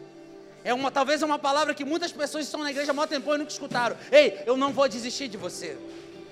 É 0.63 0.73
uma, 0.73 0.93
talvez 0.93 1.23
é 1.23 1.27
uma 1.27 1.41
palavra 1.41 1.75
que 1.75 1.85
muitas 1.85 2.13
pessoas 2.13 2.45
estão 2.45 2.63
na 2.63 2.71
igreja 2.71 2.93
há 2.93 2.95
muito 2.95 3.11
tempo 3.11 3.35
e 3.35 3.39
nunca 3.39 3.51
escutaram. 3.51 3.97
Ei, 4.13 4.45
eu 4.47 4.57
não 4.57 4.73
vou 4.73 4.89
desistir 4.89 5.27
de 5.27 5.37
você. 5.37 5.77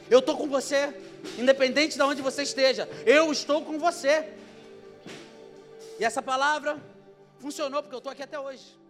Eu 0.08 0.20
estou 0.20 0.36
com 0.36 0.46
você, 0.46 0.94
independente 1.36 1.96
de 1.96 2.02
onde 2.02 2.22
você 2.22 2.44
esteja. 2.44 2.88
Eu 3.04 3.32
estou 3.32 3.64
com 3.64 3.76
você. 3.76 4.28
E 5.98 6.04
essa 6.04 6.22
palavra 6.22 6.80
funcionou 7.40 7.82
porque 7.82 7.96
eu 7.96 7.98
estou 7.98 8.12
aqui 8.12 8.22
até 8.22 8.38
hoje. 8.38 8.81